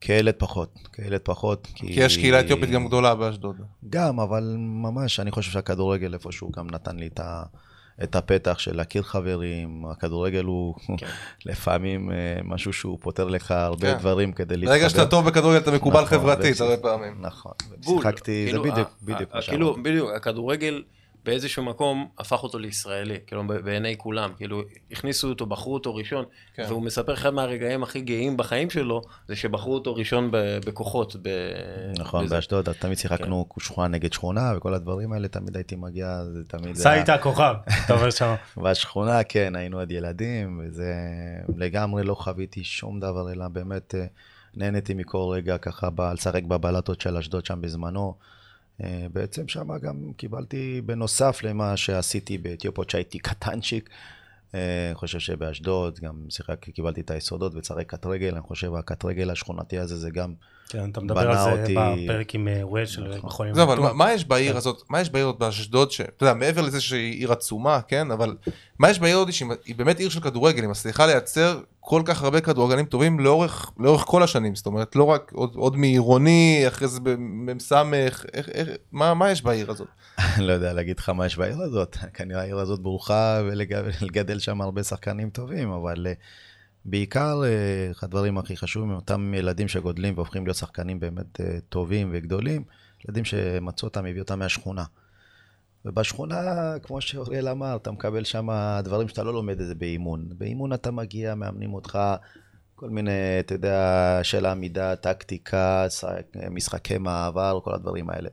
[0.00, 1.68] כילד פחות, כילד פחות.
[1.74, 3.56] כי יש קהילה אתיופית גם גדולה באשדוד.
[3.90, 7.42] גם, אבל ממש, אני חושב שהכדורגל איפשהו גם נתן לי את, ה,
[8.02, 9.84] את הפתח של להכיר חברים.
[9.90, 11.06] הכדורגל הוא כן.
[11.50, 13.98] לפעמים אה, משהו שהוא פותר לך הרבה כן.
[13.98, 14.76] דברים כדי להתחבר.
[14.76, 17.14] ברגע שאתה טוב בכדורגל אתה מקובל נכון, חברתית הרבה פעמים.
[17.20, 17.52] נכון.
[17.84, 18.02] בול.
[18.02, 19.76] שיחקתי, זה כאילו, בדיוק, בדיוק כאילו.
[19.82, 20.82] בדיוק, הכדורגל
[21.24, 26.64] באיזשהו מקום הפך אותו לישראלי, כאילו בעיני כולם, כאילו הכניסו אותו, בחרו אותו ראשון, כן.
[26.68, 31.16] והוא מספר אחד מהרגעים הכי גאים בחיים שלו, זה שבחרו אותו ראשון ב- בכוחות.
[31.22, 31.28] ב-
[31.98, 32.26] נכון.
[32.28, 36.76] באשדוד אז תמיד שיחקנו שכונה נגד שכונה, וכל הדברים האלה, תמיד הייתי מגיע, זה תמיד...
[36.76, 37.54] עשה היה- איתה כוכב,
[37.86, 38.34] אתה אומר שם.
[38.62, 40.94] בשכונה, כן, היינו עוד ילדים, וזה
[41.56, 44.04] לגמרי לא חוויתי שום דבר, אלא באמת אה,
[44.54, 48.14] נהניתי מכל רגע ככה לשחק בבלטות של אשדוד שם בזמנו.
[48.82, 53.90] אה, בעצם שם גם קיבלתי, בנוסף למה שעשיתי באתיופיה, שהייתי קטנצ'יק,
[54.54, 59.04] אה, אני חושב שבאשדוד גם שיחק, קיבלתי את היסודות וצחק קט רגל, אני חושב הקט
[59.04, 60.34] רגל השכונתי הזה זה גם
[60.68, 63.28] כן, אתה מדבר על זה אותי- בפרק עם אה, ווייל של נכון.
[63.30, 63.86] מכון יום זהו, אבל בטוח.
[63.86, 66.80] מה- מה יש בעיר הזאת, מה יש בעיר הזאת באשדוד, ש- אתה יודע, מעבר לזה
[66.80, 68.36] שהיא עיר עצומה, כן, אבל
[68.78, 72.22] מה יש בעיר הזאת שהיא היא באמת עיר של כדורגל, היא מצליחה לייצר כל כך
[72.22, 76.88] הרבה כדורגלנים טובים לאורך לאורך כל השנים, זאת אומרת, לא רק עוד- עוד מעירוני, אחרי
[76.88, 77.72] זה במ"ס,
[78.92, 79.88] מה מה יש בעיר הזאת?
[80.38, 84.82] לא יודע להגיד לך מה יש בעיר הזאת, כנראה העיר הזאת ברוכה ולגדל שם הרבה
[84.82, 86.12] שחקנים טובים, אבל אה,
[86.84, 92.10] בעיקר אה, אחד הדברים הכי חשובים אותם ילדים שגודלים והופכים להיות שחקנים באמת אה, טובים
[92.12, 92.64] וגדולים,
[93.08, 94.84] ילדים שמצאו אותם, הביאו אותם מהשכונה.
[95.84, 98.48] ובשכונה, כמו שאוריאל אמר, אתה מקבל שם
[98.84, 100.28] דברים שאתה לא לומד את זה באימון.
[100.38, 101.98] באימון אתה מגיע, מאמנים אותך,
[102.74, 103.10] כל מיני,
[103.40, 108.28] אתה יודע, של עמידה, טקטיקה, שחק- משחקי מעבר, כל הדברים האלה.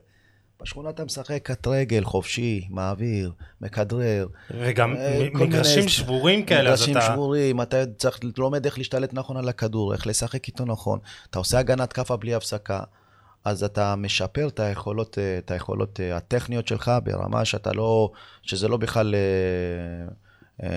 [0.62, 4.26] בשכונה אתה משחק קט רגל, חופשי, מעביר, מכדרר.
[4.50, 7.06] וגם אה, מגרשים מיני- שבורים כאלה, אז מגרשים אתה...
[7.12, 10.98] שבורים, אתה צריך, לומד איך להשתלט נכון על הכדור, איך לשחק איתו נכון.
[11.30, 12.80] אתה עושה הגנת כאפה בלי הפסקה,
[13.44, 18.10] אז אתה משפר את היכולות, אה, את היכולות אה, הטכניות שלך ברמה שאתה לא,
[18.42, 19.14] שזה לא בכלל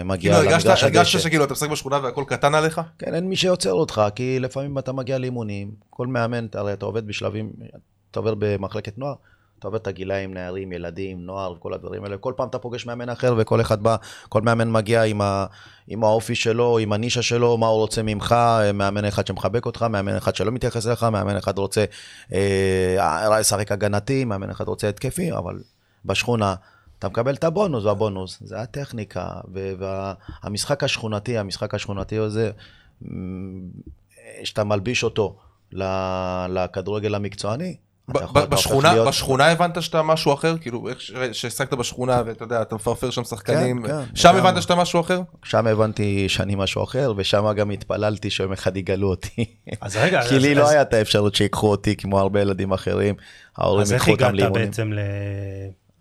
[0.05, 0.85] מגיע כאילו למגרש הדשא.
[0.85, 2.81] הרגשת שכאילו אתה משחק בשכונה והכל קטן עליך?
[2.99, 6.85] כן, אין מי שעוצר אותך, כי לפעמים אתה מגיע לאימונים, כל מאמן, אתה- הרי אתה
[6.85, 7.51] עובד בשלבים,
[8.11, 9.13] אתה עובר במחלקת נוער,
[9.63, 13.09] אתה עובר את הגילאים, נערים, ילדים, נוער וכל הדברים האלה, כל פעם אתה פוגש מאמן
[13.09, 13.95] אחר וכל אחד בא,
[14.29, 15.45] כל מאמן מגיע עם, ה,
[15.87, 18.35] עם האופי שלו, עם הנישה שלו, מה הוא רוצה ממך,
[18.73, 21.85] מאמן אחד שמחבק אותך, מאמן אחד שלא מתייחס אליך, מאמן אחד רוצה
[22.33, 25.59] אה, לשחק הגנתי, מאמן אחד רוצה התקפי, אבל
[26.05, 26.55] בשכונה
[26.99, 29.27] אתה מקבל את הבונוס, והבונוס זה הטכניקה,
[30.43, 32.51] והמשחק השכונתי, המשחק השכונתי הזה,
[34.43, 35.37] שאתה מלביש אותו
[36.49, 37.75] לכדורגל המקצועני,
[38.49, 40.57] בשכונה, להיות- בשכונה הבנת שאתה משהו אחר?
[40.57, 44.35] כאילו, איך ש- שהשחקת בשכונה ואתה יודע, אתה מפרפר שם שחקנים, כן, כן, שם.
[44.35, 45.21] הבנת שאתה משהו אחר?
[45.43, 49.45] שם הבנתי שאני משהו אחר, ושם גם התפללתי שיום אחד יגלו אותי.
[49.81, 52.71] אז רגע, כי אז- לי לא אז- היה את האפשרות שיקחו אותי כמו הרבה ילדים
[52.71, 53.15] אחרים,
[53.57, 54.65] ההורים אז איך ייקחו אותם הגעת לאימונים.
[54.65, 54.91] בעצם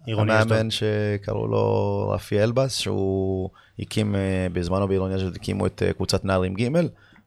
[0.06, 0.52] לעירוני אשדוד?
[0.52, 4.20] המאמן שקראו לו רפי אלבס, שהוא הקים אה,
[4.52, 6.68] בזמנו בעירוני אשדוד, הקימו את אה, קבוצת נערים ג'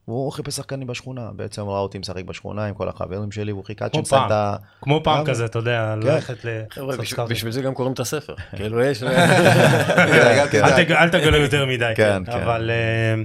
[0.07, 3.85] והוא חיפש שחקנים בשכונה, בעצם ראה אותי משחק בשכונה עם כל החברים שלי, והוא חיכה
[3.85, 4.27] עד פעם.
[4.27, 4.55] את ה...
[4.81, 5.25] כמו פעם?
[5.25, 6.07] כזה, אתה יודע, כן.
[6.07, 6.37] ללכת
[6.71, 8.33] חבר'ה, לעשות בשביל- זה גם קוראים את הספר.
[8.55, 9.03] כאילו יש...
[9.03, 10.63] אל כן.
[10.63, 11.93] אל תג- אל תגלה יותר מדי.
[11.95, 12.31] כן, כן.
[12.31, 13.23] אבל אה,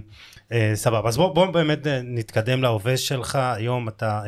[0.59, 1.09] אה, סבבה.
[1.09, 3.39] אז בוא בוא באמת אה, נתקדם להווה שלך.
[3.57, 4.23] היום אתה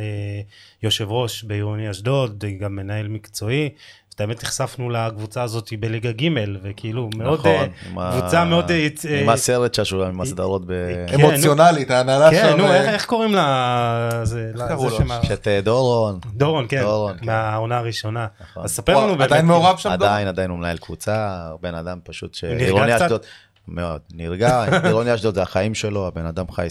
[0.83, 3.69] יושב ראש בעירוני אשדוד, גם מנהל מקצועי.
[4.13, 6.29] ואתה באמת נחשפנו לקבוצה הזאת בליגה ג'
[6.63, 8.71] וכאילו מאוד, אה, נכון, עם ה- קבוצה מאוד...
[8.71, 8.89] אה,
[9.23, 10.73] עם אה, הסרט שהשו עם הסדרות ב...
[11.09, 12.37] כן, אמוציונלית, ההנהלה שם...
[12.37, 14.21] כן, נו, אה, איך- קוראים לה...
[14.37, 14.99] איך קראו לו?
[15.23, 16.19] שאת אה, דורון.
[16.35, 17.27] דורון, כן, דורון, כן.
[17.27, 18.27] מהעונה הראשונה.
[18.41, 18.65] נכון.
[18.65, 19.31] אז ספר לנו באמת.
[19.31, 19.89] עדיין מעורב שם?
[19.97, 20.09] דור?
[20.09, 21.29] עדיין, עדיין הוא מנהל קבוצה,
[21.63, 22.45] בן אדם פשוט ש...
[22.45, 23.03] נרגע עירוני קצת?
[23.03, 23.21] אשדוד,
[23.69, 26.67] מאוד, נרגע, עירוני אשדוד זה החיים שלו, הבן אדם חי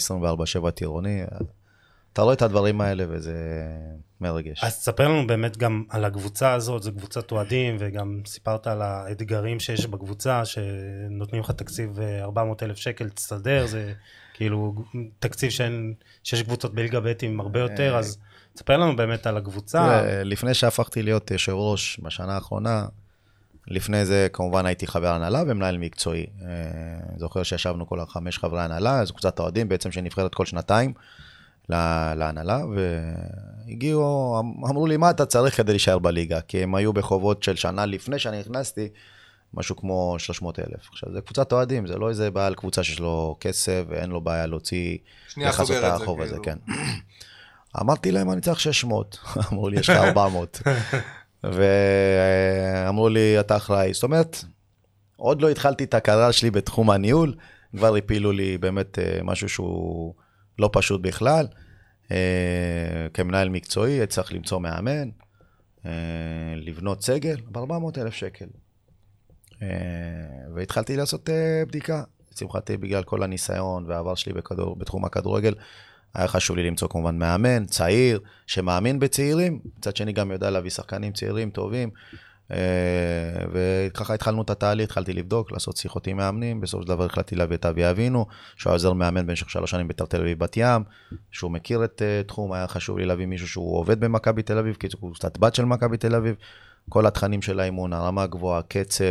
[0.66, 1.22] 24/7 טירוני,
[2.12, 3.34] אתה רואה את הדברים האלה וזה
[4.20, 4.64] מרגש.
[4.64, 9.60] אז תספר לנו באמת גם על הקבוצה הזאת, זו קבוצת אוהדים, וגם סיפרת על האתגרים
[9.60, 13.92] שיש בקבוצה, שנותנים לך תקציב אה, 400 אלף שקל, תסתדר, זה
[14.34, 14.74] כאילו
[15.18, 15.94] תקציב שאין,
[16.24, 18.18] שיש קבוצות בליגה ב' עם הרבה יותר, אז
[18.54, 20.02] תספר לנו באמת על הקבוצה.
[20.24, 22.86] לפני שהפכתי להיות יושב ראש בשנה האחרונה,
[23.68, 26.26] לפני זה כמובן הייתי חבר הנהלה ומנהל מקצועי.
[26.42, 26.48] אה,
[27.16, 30.92] זוכר שישבנו כל החמש חברי הנהלה, זו קבוצת אוהדים בעצם שנבחרת כל שנתיים
[31.72, 32.60] לה- להנהלה,
[33.66, 36.40] והגיעו, אמ- אמרו לי, מה אתה צריך כדי להישאר בליגה?
[36.40, 38.88] כי הם היו בחובות של שנה לפני שאני נכנסתי,
[39.54, 40.88] משהו כמו 300 אלף.
[40.92, 44.46] עכשיו, זה קבוצת אוהדים, זה לא איזה בעל קבוצה שיש לו כסף ואין לו בעיה
[44.46, 44.98] להוציא,
[45.36, 46.42] לכסות את החוב הזה, כאילו.
[46.66, 46.72] כן.
[47.80, 49.18] אמרתי להם, אני צריך 600.
[49.52, 50.62] אמרו לי, יש לך 400.
[51.44, 53.94] ואמרו לי, אתה אחראי.
[53.94, 54.44] זאת אומרת,
[55.16, 57.34] עוד לא התחלתי את הקריירה שלי בתחום הניהול,
[57.76, 60.14] כבר הפילו לי באמת אה, משהו שהוא
[60.58, 61.46] לא פשוט בכלל.
[62.12, 65.08] אה, כמנהל מקצועי, צריך למצוא מאמן,
[65.86, 65.90] אה,
[66.56, 68.46] לבנות סגל, ב-400 אלף שקל.
[69.62, 69.68] אה,
[70.54, 71.30] והתחלתי לעשות
[71.68, 72.02] בדיקה.
[72.34, 75.54] לשמחתי, בגלל כל הניסיון והעבר שלי בכדור, בתחום הכדורגל,
[76.14, 81.12] היה חשוב לי למצוא כמובן מאמן, צעיר, שמאמין בצעירים, מצד שני גם יודע להביא שחקנים
[81.12, 81.90] צעירים טובים.
[82.52, 82.58] אה,
[83.52, 87.56] וככה התחלנו את התהליך, התחלתי לבדוק, לעשות שיחות עם מאמנים, בסופו של דבר החלטתי להביא
[87.56, 88.26] את אבי אבינו,
[88.56, 90.82] שהוא עוזר מאמן במשך שלוש שנים בית"ר תל אביב בת ים,
[91.30, 94.74] שהוא מכיר את uh, תחום, היה חשוב לי להביא מישהו שהוא עובד במכבי תל אביב,
[94.74, 96.34] כי הוא קצת בת של מכבי תל אביב,
[96.88, 99.04] כל התכנים של האימון, הרמה הגבוהה, קצב,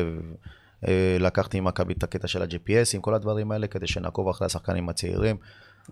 [0.83, 0.87] uh,
[1.19, 4.89] לקחתי עם מכבי את הקטע של ה-GPS, עם כל הדברים האלה, כדי שנעקוב אחרי השחקנים
[4.89, 5.37] הצעירים.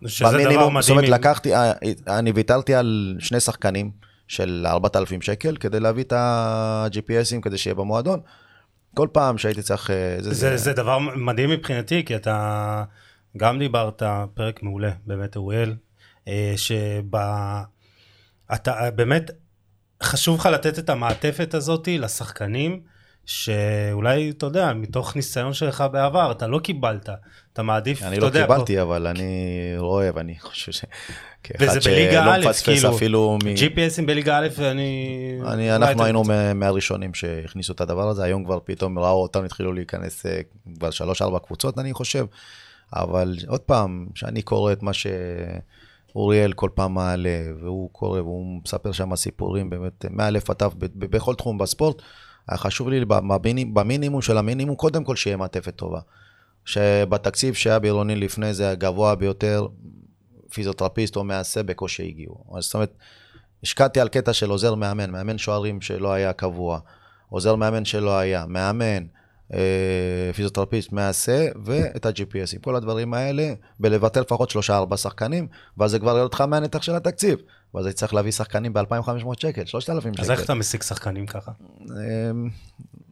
[0.07, 0.81] שזה דבר במינימום, מדהים.
[0.81, 1.71] זאת אומרת, לקחתי, אה,
[2.07, 3.91] אני ויתרתי על שני שחקנים
[4.30, 8.19] של 4,000 שקל, כדי להביא את ה-GPSים, כדי שיהיה במועדון.
[8.93, 9.89] כל פעם שהייתי צריך...
[9.91, 12.84] אה, זה, זה, זה דבר מדהים מבחינתי, כי אתה
[13.38, 14.03] גם דיברת,
[14.34, 15.75] פרק מעולה, באמת, אוריאל,
[16.27, 17.15] אה, שב...
[18.53, 19.32] אתה באמת,
[20.03, 22.82] חשוב לך לתת את המעטפת הזאת לשחקנים,
[23.30, 27.09] שאולי, אתה יודע, מתוך ניסיון שלך בעבר, אתה לא קיבלת,
[27.53, 29.34] אתה מעדיף, אני אתה לא יודע, קיבלתי, אבל אני
[29.77, 30.86] רואה, ואני חושב ש...
[31.59, 33.47] וזה בליגה א', כאילו, אפילו מ...
[33.47, 34.47] GPSים בליגה א'.
[34.71, 39.45] אני, אולי אנחנו היינו מה- מהראשונים שהכניסו את הדבר הזה, היום כבר פתאום ראו אותנו,
[39.45, 40.39] התחילו להיכנס אה,
[40.75, 42.25] כבר שלוש-ארבע קבוצות, אני חושב.
[42.93, 48.91] אבל עוד פעם, כשאני קורא את מה שאוריאל כל פעם מעלה, והוא קורא והוא מספר
[48.91, 52.01] שם סיפורים באמת מאלף עד ב- בכל תחום בספורט,
[52.49, 55.99] היה חשוב לי במיני- במינימום של המינימום, קודם כל שיהיה מעטפת טובה.
[56.65, 59.67] שבתקציב שהיה בעירוני לפני זה הגבוה ביותר,
[60.53, 62.43] פיזיותרפיסט או מעשה בקושי הגיעו.
[62.57, 62.93] אז זאת אומרת,
[63.63, 66.79] השקעתי על קטע של עוזר מאמן, מאמן שוערים שלא היה קבוע,
[67.29, 69.05] עוזר מאמן שלא היה, מאמן,
[69.53, 72.55] אה, פיזיותרפיסט, מעשה, ואת ה-GPS.
[72.55, 75.47] עם כל הדברים האלה, בלבטל לפחות שלושה ארבעה שחקנים,
[75.77, 77.39] ואז זה כבר יהיה אותך מהנתח של התקציב.
[77.74, 80.24] ואז הייתי צריך להביא שחקנים ב-2,500 שקל, 3,000 שקל.
[80.24, 81.51] אז איך אתה משיג שחקנים ככה?
[81.82, 82.49] אמ,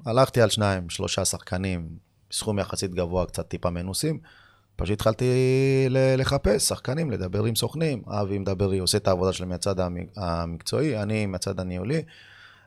[0.05, 1.87] הלכתי על שניים, שלושה שחקנים,
[2.31, 4.19] סכום יחסית גבוה, קצת טיפה מנוסים.
[4.75, 5.25] פשוט התחלתי
[6.17, 8.01] לחפש שחקנים, לדבר עם סוכנים.
[8.07, 12.01] אבי מדבר, עושה את העבודה שלו מהצד המ- המקצועי, אני מהצד הניהולי.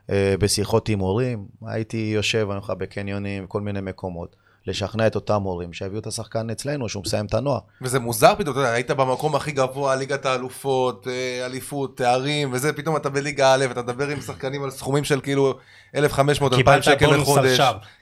[0.09, 4.35] אה, בשיחות עם הורים, הייתי יושב, אני אומר לך, בקניונים, בכל מיני מקומות,
[4.67, 7.59] לשכנע את אותם הורים שיביאו את השחקן אצלנו, שהוא מסיים את הנוער.
[7.81, 12.73] וזה מוזר פתאום, אתה יודע, היית במקום הכי גבוה, ליגת האלופות, אה, אליפות, תארים, וזה,
[12.73, 15.57] פתאום אתה בליגה א', אתה מדבר עם שחקנים על סכומים של כאילו
[15.95, 17.59] 1,500, 2,000 קיבלת שקל לחודש.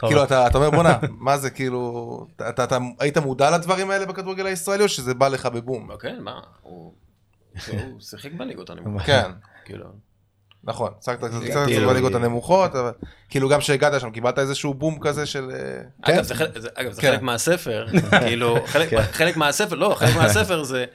[0.08, 4.06] כאילו, אתה אתה אומר, בואנה, מה זה, כאילו, אתה- אתה אתה היית מודע לדברים האלה
[4.06, 5.90] בכדורגל הישראלי, או שזה בא לך בבום?
[6.00, 6.94] כן, מה, הוא
[7.72, 9.06] הוא שיחק בליגות הנמוכות.
[9.06, 9.32] כן.
[9.66, 9.86] כאילו,
[10.64, 12.92] נכון, שחקת קצת בליגות הנמוכות, אבל
[13.30, 15.52] כאילו גם כשהגעת שם קיבלת איזשהו בום כזה של...
[15.52, 17.12] אה, אגב, זה חלק- זה- אגב, זה כן.
[17.12, 17.86] חלק מהספר,
[18.26, 19.02] כאילו, חלק- כן.
[19.02, 20.86] חלק מהספר, לא, חלק מהספר זה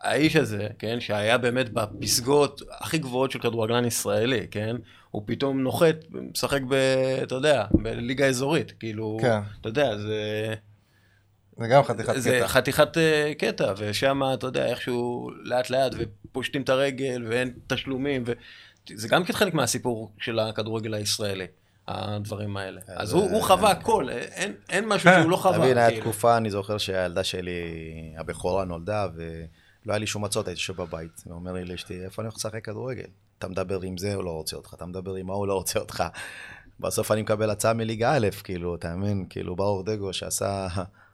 [0.00, 4.76] האיש הזה, כן, שהיה באמת בפסגות הכי גבוהות של כדורגלן ישראלי, כן,
[5.10, 5.96] הוא פתאום נוחת,
[6.32, 6.74] משחק ב...
[7.22, 9.38] אתה יודע, בליגה אזורית, כאילו, כן.
[9.60, 10.54] אתה יודע, זה...
[11.60, 12.48] זה גם חתיכת זה קטע.
[12.48, 18.24] חתיכת אה, קטע, ושם, אתה יודע, איכשהו לאט לאט, ופושטים את הרגל, ואין תשלומים,
[18.96, 21.46] וזה גם כן חלק מהסיפור של הכדורגל הישראלי,
[21.88, 22.80] הדברים האלה.
[22.86, 25.56] אז הוא הוא חווה הכל, אין- אין משהו שהוא לא חווה.
[25.56, 26.02] אתה מבין, היה כאילו.
[26.02, 27.52] תקופה, אני זוכר שהילדה שלי,
[28.18, 29.28] הבכורה נולדה, ולא
[29.92, 31.22] היה לי שום מצות, הייתי יושב בבית.
[31.24, 33.06] הוא אומר לי לאשתי, איפה אני הולך לשחק כדורגל?
[33.38, 36.04] אתה מדבר עם זה, הוא לא רוצה אותך, אתה מדבר עם ההוא, לא רוצה אותך.
[36.80, 39.26] בסוף אני מקבל הצעה מליגה א', כאילו, אתה מבין?
[39.30, 40.66] כאילו, ברוך דגו שעשה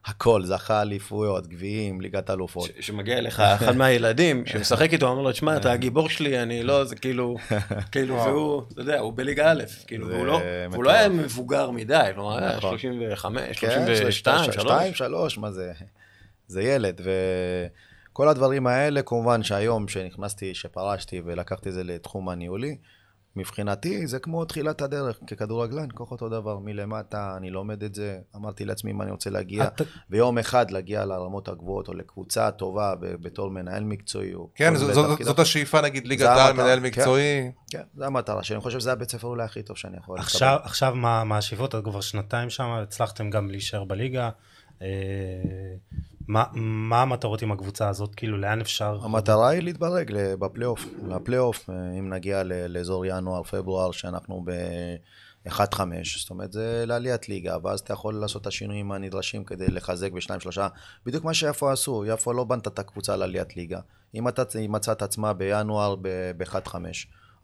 [0.04, 2.70] הכל, זכה אליפויות, גביעים, ליגת אלופות.
[2.80, 6.96] שמגיע אליך אחד מהילדים, שמשחק איתו, אומר לו, תשמע, אתה הגיבור שלי, אני לא, זה
[6.96, 7.36] כאילו,
[7.92, 10.40] כאילו, והוא, אתה יודע, הוא בליגה א', כאילו, והוא לא,
[10.70, 10.90] והוא לא.
[10.90, 12.78] היה מבוגר מדי, כלומר, היה נכון.
[12.78, 14.54] 35, כן, 32, 3.
[14.56, 15.72] שתיים, שלוש, מה זה?
[16.46, 17.00] זה ילד,
[18.10, 22.76] וכל הדברים האלה, כמובן שהיום, שנכנסתי, שפרשתי ולקחתי את זה לתחום הניהולי,
[23.36, 28.64] מבחינתי זה כמו תחילת הדרך, ככדורגלן, כל אותו דבר, מלמטה, אני לומד את זה, אמרתי
[28.64, 33.50] לעצמי אם אני רוצה להגיע, אתה- ויום אחד להגיע לרמות הגבוהות, או לקבוצה טובה בתור
[33.50, 35.38] מנהל מקצועי, או כן, זו- מיני זאת-.
[35.38, 36.84] השאיפה נגיד ליגת העל, מנהל כן.
[36.86, 37.52] מקצועי.
[37.70, 40.24] כן, זו המטרה שלי, אני חושב שזה הבית ספר אולי הכי טוב שאני יכול לקבל.
[40.26, 41.74] עכשיו, עכשיו מה, מה השאיפות?
[41.74, 44.30] את כבר שנתיים שם, הצלחתם גם להישאר בליגה.
[44.82, 44.86] אה,
[46.28, 48.14] מה, מה המטרות עם הקבוצה הזאת?
[48.14, 48.98] כאילו, לאן אפשר?
[49.02, 55.80] המטרה היא להתברג בפלייאוף, לפלייאוף, אה, אם נגיע לאזור ינואר-פברואר, שאנחנו ב-1-5,
[56.18, 60.40] זאת אומרת, זה לעליית ליגה, ואז אתה יכול לעשות את השינויים הנדרשים כדי לחזק בשניים,
[60.40, 60.68] שלושה,
[61.06, 63.80] בדיוק מה שיפו עשו, יפו לא בנתה את הקבוצה לעליית ליגה.
[64.14, 66.74] אם אתה מצאה את עצמה בינואר ב-1-5,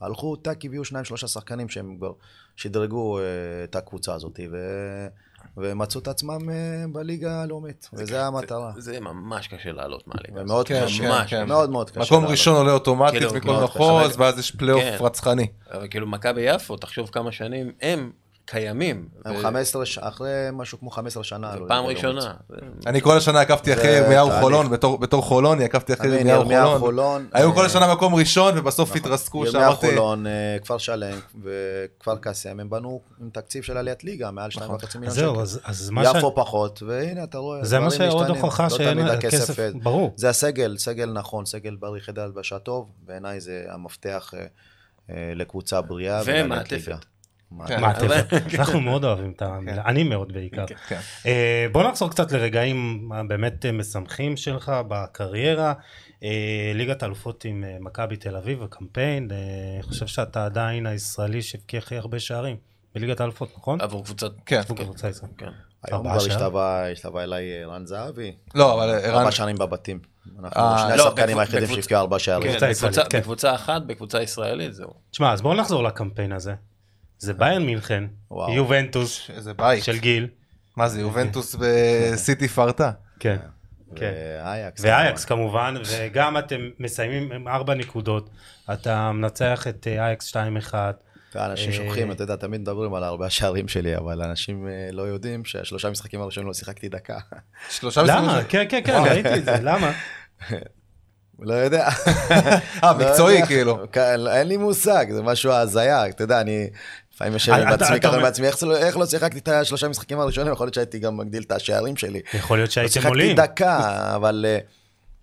[0.01, 2.12] הלכו, טאק, הביאו שניים, שלושה שחקנים שהם כבר
[2.57, 3.24] שדרגו אה,
[3.64, 4.57] את הקבוצה הזאת, ו...
[5.57, 8.72] ומצאו את עצמם אה, בליגה הלאומית, וזה המטרה.
[8.78, 10.42] זה ממש קשה לעלות מהליגה.
[10.42, 11.34] ומאוד כן, קשה, כן, ממש.
[11.34, 12.01] מאוד מאוד קשה.
[12.01, 12.26] מקום.
[12.26, 14.14] ראשון עולה אוטומטית כאילו, מכל מאוד מחוז.
[14.18, 14.96] ואז יש פלייאוף כן.
[15.01, 15.46] רצחני.
[15.72, 18.11] אבל כאילו מכבי יפו, תחשוב כמה שנים, הם
[18.51, 19.09] קיימים.
[19.24, 21.53] הם ו- 15, ש- אחרי משהו כמו 15 שנה.
[21.53, 22.24] עלו פעם לליגה הלאומית.
[22.24, 22.34] ראשונה.
[22.86, 24.30] אני כל השנה עקבתי אחרי ירמיהו.
[24.40, 26.80] חולון, בתור- בתור חולוני עקבתי אחרי ירמיהו ירמיהו חולון.
[26.80, 27.26] חולון.
[27.32, 32.16] היו כל אה, השנה מקום ראשון ובסוף התרסקו ירמיהו שאמרתי, חולון, אה, כפר שלם וכפר
[32.16, 35.42] קאסם, הם בנו עם תקציב של עליית ליגה, מעל 2.5 אז מיליון זהו, שקל.
[35.42, 36.16] אז- אז מה ש...
[36.18, 38.28] יפו פחות, והנה אתה רואה, זה מה שעוד.
[38.28, 39.16] הוכחה לא שאין אה,
[39.82, 40.12] ברור.
[40.16, 44.30] זה הסגל, סגל נכון, סגל בריא חדר הלבשה טוב, בעיניי זה המפתח
[45.11, 46.22] אה, לקבוצה בריאה.
[46.24, 47.05] ולעליית ומעטפת.
[47.53, 47.66] ליגה.
[47.66, 47.80] כן.
[47.80, 48.26] מעטפת.
[48.59, 49.59] אנחנו מאוד אוהבים את ה...
[49.86, 50.66] אני מאוד בעיקר.
[50.88, 51.01] כן.
[51.26, 55.72] אה, בוא נחזור קצת לרגעים הבאמת אה, משמחים שלך בקריירה.
[56.24, 59.28] אה, ליגת האלופות עם אה, מכבי תל אביב וקמפיין.
[59.30, 59.36] אה,
[59.74, 62.57] אני חושב שאתה עדיין הישראלי שהבקיע הכי הרבה שערים
[62.94, 63.80] בליגת האלופות, נכון?
[63.80, 64.30] עבור קבוצת...
[64.46, 64.59] כן.
[64.59, 65.38] עבור קבוצה ישראלית.
[65.38, 65.51] כן.
[65.82, 66.84] היום ארבעה כבר?
[66.92, 69.98] השתווה אליי אה, רן זהבי, לא, אבל ערן, ארבע שערים בבתים.
[70.38, 72.53] אנחנו אה, שני לא, השחקנים היחידים שהבקיעו ארבע שערים.
[72.53, 72.72] כן,
[73.11, 73.18] כן.
[73.18, 74.94] בקבוצה אחת, בקבוצה ישראלית, זהו.
[75.11, 76.55] תשמע, אז בואו נחזור לקמפיין הזה.
[77.21, 78.53] זה ביירן מינכן, וואו.
[78.53, 79.85] יובנטוס איזה בית.
[79.85, 80.29] של גיל.
[80.77, 82.91] מה זה, יובנטוס בסיטי פרטה?
[83.21, 83.37] כן.
[83.97, 84.12] כן.
[84.45, 84.81] ואייקס.
[84.85, 88.31] ואייקס כמובן, וגם אתם מסיימים עם ארבע נקודות.
[88.73, 90.75] אתה מנצח את אה, אייקס 2-1.
[91.37, 95.03] אנשים אה, שוכחים, אתה יודע, תמיד מדברים על הרבה השערים שלי, אבל אנשים אה, לא
[95.03, 97.18] יודעים שהשלושה משחקים הראשונים לא שיחקתי דקה.
[97.71, 98.45] שלושה משחקים למה?
[98.49, 99.93] כן, כן, כן, ראיתי את זה, למה?
[101.43, 101.88] לא יודע.
[102.30, 103.47] אה, לא מקצועי.
[103.47, 103.78] כאילו.
[103.93, 106.66] כן, אין לי מושג, זה משהו הזיה, אתה יודע, אני
[107.14, 110.53] לפעמים יושב עם עצמי ככה בעצמי, איך לא- איך לא שיחקתי את השלושה משחקים הראשונים,
[110.53, 112.20] יכול להיות שהייתי גם מגדיל את השערים שלי.
[112.34, 113.26] יכול להיות לא שהייתם עולים.
[113.36, 113.78] שיחקתי דקה,
[114.16, 114.59] אבל אה,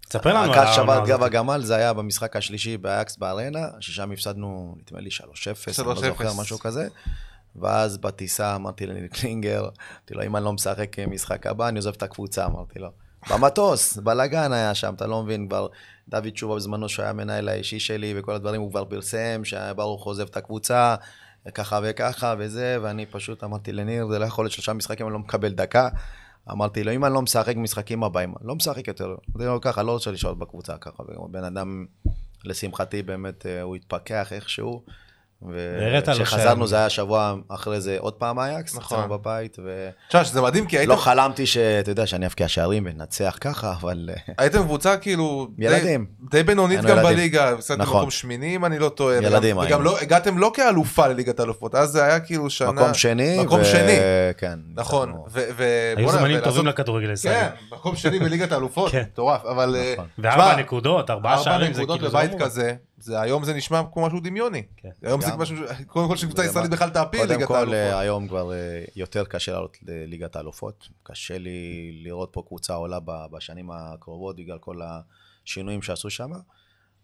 [0.09, 1.07] תספר לנו על העונה שבת הזאת.
[1.07, 5.22] גב הגמל, זה היה במשחק השלישי באייקס בארנה, ששם הפסדנו, נדמה לי 3-0,
[5.80, 5.95] אני לא 3-0.
[5.95, 6.88] זוכר, משהו כזה.
[7.55, 11.93] ואז בטיסה אמרתי לניל קלינגר, אמרתי לו, אם אני לא משחק משחק הבא, אני עוזב
[11.97, 12.89] את הקבוצה, אמרתי לו.
[13.30, 15.68] במטוס, בלאגן היה שם, אתה לא מבין, כבר
[16.10, 20.28] דוד תשובה בזמנו, שהוא היה המנהל האישי שלי וכל הדברים, הוא כבר פרסם, שברוך עוזב
[20.30, 20.95] את הקבוצה,
[21.53, 25.20] ככה וככה וזה, ואני פשוט אמרתי לניר, זה לא יכול להיות שלושה משחקים, אני לא
[25.20, 25.89] מקבל דקה.
[26.51, 29.05] אמרתי לו, אם אני לא משחק משחקים הבאים, לא משחק יותר.
[29.05, 31.03] אמרתי לו ככה, לא רוצה לשאול בקבוצה ככה.
[31.32, 31.86] בן אדם,
[32.43, 34.82] לשמחתי, באמת, אה, הוא התפכח איכשהו.
[35.44, 38.98] וכשחזרנו זה היה שבוע אחרי זה עוד פעם אייקס, נכון.
[39.00, 39.70] אצלנו בבית, ולא
[40.10, 44.34] תשמע, שזה מדהים, כי הייתם- חלמתי שאתה יודע, שאני אבקיע שערים וננצח ככה, אבל אה,
[44.38, 45.48] הייתם קבוצה כאילו...
[45.58, 46.06] די- ילדים.
[46.32, 47.04] די בינונית גם.
[47.04, 47.98] בליגה, הפסדתם נכון.
[47.98, 49.16] מקום שמיני אם אני לא טועה.
[49.18, 49.62] ילדים היינו.
[49.76, 52.72] וגם לא, הגעתם לא כאלופה לליגת האלופות, אז זה היה כאילו שנה...
[52.72, 53.40] מקום שני.
[53.44, 53.98] מקום ו- שני.
[54.38, 54.60] כן.
[54.76, 55.14] נכון.
[55.30, 57.40] ו- ו- היו זמנים טובים לכדורגל הישראלי.
[57.40, 59.04] כן, מקום שני בליגת האלופות, כן.
[59.14, 59.76] מטורף, אבל...
[59.76, 60.06] אה, נכון.
[60.18, 62.12] וארבע נקודות, ארבעה ארבע שערים, זה נקודות כאילו...
[62.12, 62.46] זה בבית לא.
[62.46, 64.64] כזה, זה היום זה נשמע כמו משהו דמיוני.
[64.78, 64.89] כן.
[65.04, 65.39] היום זה גם.
[65.39, 65.56] משהו,
[65.88, 67.76] קודם כל שקבוצה זה ישראלית בכלל תעפיל קודם ליגת כל, האלופות.
[67.76, 70.88] אה, היום כבר אה, יותר קשה לעלות לליגת האלופות.
[71.04, 73.00] קשה לי לראות פה קבוצה עולה
[73.32, 74.80] בשנים הקרובות בגלל כל
[75.45, 76.32] השינויים שעשו שם.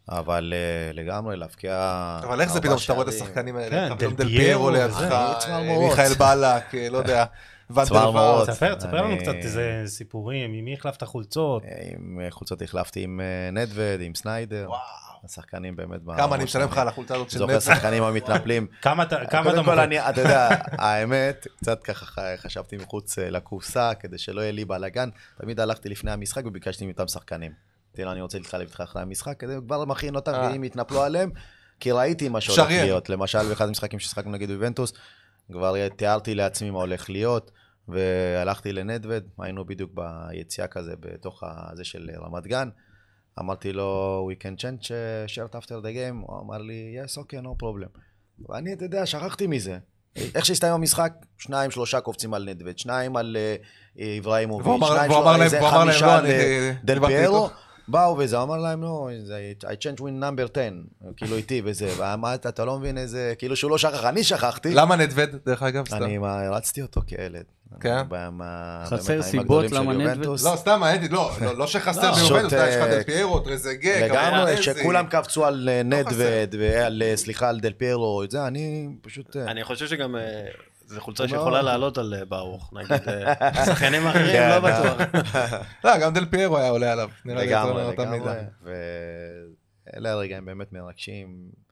[0.09, 2.19] אבל אה, לגמרי להבקיע...
[2.23, 3.13] אבל איך זה פתאום שאתה רואה את.
[3.13, 5.01] השחקנים האלה, כן, דל פיירו לידך.
[5.79, 7.25] מיכאל בלק, לא יודע.
[7.83, 8.49] צמרמורות.
[8.49, 11.63] תספר, תספר לנו קצת איזה סיפורים, עם מי החלפת חולצות.
[11.87, 13.21] עם חולצות החלפתי עם
[13.51, 14.65] נדווד, עם סניידר.
[14.67, 15.12] וואו.
[15.23, 16.01] השחקנים באמת...
[16.17, 17.61] כמה אני משלם לך על החולצה הזאת של זוכר נטו?
[17.61, 18.67] שחקנים המתנפלים.
[18.81, 20.49] כמה אתה כמה אתה קודם כל, אתה יודע,
[20.85, 25.09] האמת, קצת ככה חשבתי מחוץ אה, לקופסה, כדי שלא יהיה לי בלאגן.
[25.37, 27.51] תמיד הלכתי לפני המשחק וביקשתי מאותם שחקנים.
[27.97, 30.49] לו, אני רוצה להתחלף איתך אחרי המשחק, כדי כבר מכין אותם, אה.
[30.51, 31.31] ואם יתנפלו עליהם,
[31.79, 32.69] כי ראיתי מה שהולך.
[32.69, 33.09] להיות.
[33.09, 34.93] למשל, באחד המשחקים ששיחקנו נגד יובנטוס,
[35.51, 37.51] כבר תיארתי לעצמי מה הולך להיות,
[37.87, 42.69] והלכתי לנדווד, היינו בדיוק ביציאה כזה, בתוך הזה של רמת גן.
[43.39, 44.91] אמרתי לו, we can change uh,
[45.35, 47.99] shirt after the game, הוא אמר לי, yes, okay, no problem.
[48.49, 49.77] ואני, אתה יודע, שכחתי מזה.
[50.35, 53.55] איך שהסתיים המשחק, שניים, שלושה קופצים על נדווד, שניים על אה,
[54.79, 57.49] אמר- שניים, שלושה, חמישה לא, על אה, דל פיירו.
[57.87, 59.09] באו וזה, אמר להם, לא,
[59.63, 60.71] I change win number 10,
[61.17, 64.73] כאילו איתי וזה, ואמרת, אתה לא מבין איזה, כאילו שהוא לא שכח, אני שכחתי.
[64.73, 65.83] למה נדווד, דרך אגב?
[65.93, 67.43] אני הרצתי אותו כילד.
[67.79, 68.03] כן?
[68.85, 70.43] חסר סיבות למה יובנטוס.
[70.45, 74.63] לא, סתם, הייתי, לא, לא- לא שחסר לא, ביובנטוס, יש לך דל פיירו, טרזגה, לגמרי.
[74.63, 78.89] שכולם קפצו על אה, לא נדווד ועל, אה, סליחה, על דל פיירו, את זה, אני
[79.01, 79.37] פשוט...
[79.37, 80.15] אה, אני חושב שגם
[80.87, 81.27] זו חולצה.
[81.27, 85.01] שיכולה לעלות על ברוך, נגיד, אה, שחקנים אחרים, כן, לא בטוח.
[85.83, 87.09] לא, גם דל פיירו היה עולה עליו.
[87.25, 88.33] נראה לי יותר לגמרי, מאותה לגמרי, מידה.
[89.93, 91.63] ואלה הרגעים באמת מרגשים.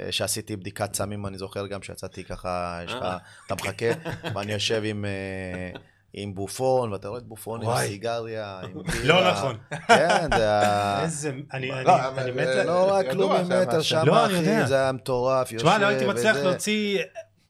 [0.00, 3.16] אה, שעשיתי בדיקת סמים, אני זוכר גם שיצאתי ככה, יש לך, אה.
[3.46, 3.86] אתה מחכה,
[4.34, 5.04] ואני יושב עם...
[5.04, 5.80] אה,
[6.14, 7.76] עם בופון, ואתה רואה את בופון עם.
[7.86, 8.82] סיגריה, עם לא
[9.16, 9.32] בירה.
[9.32, 9.56] נכון.
[9.88, 11.02] כן, זה ה...
[11.02, 11.30] איזה...
[11.52, 11.94] אני אני- לא,
[12.34, 12.46] מת...
[12.46, 13.82] אה, לא רק כלום ממטר משהו.
[13.84, 14.26] שם, לא.
[14.26, 16.36] אחי, זה היה מטורף, יושב תשמע, לא הייתי מצליח.
[16.36, 16.98] להוציא...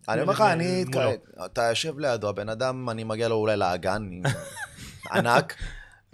[0.08, 0.84] אני אומר לך, אני.
[1.44, 4.22] אתה יושב לידו, הבן אדם, אני מגיע לו אולי לאגן, עם-
[5.12, 5.54] ענק,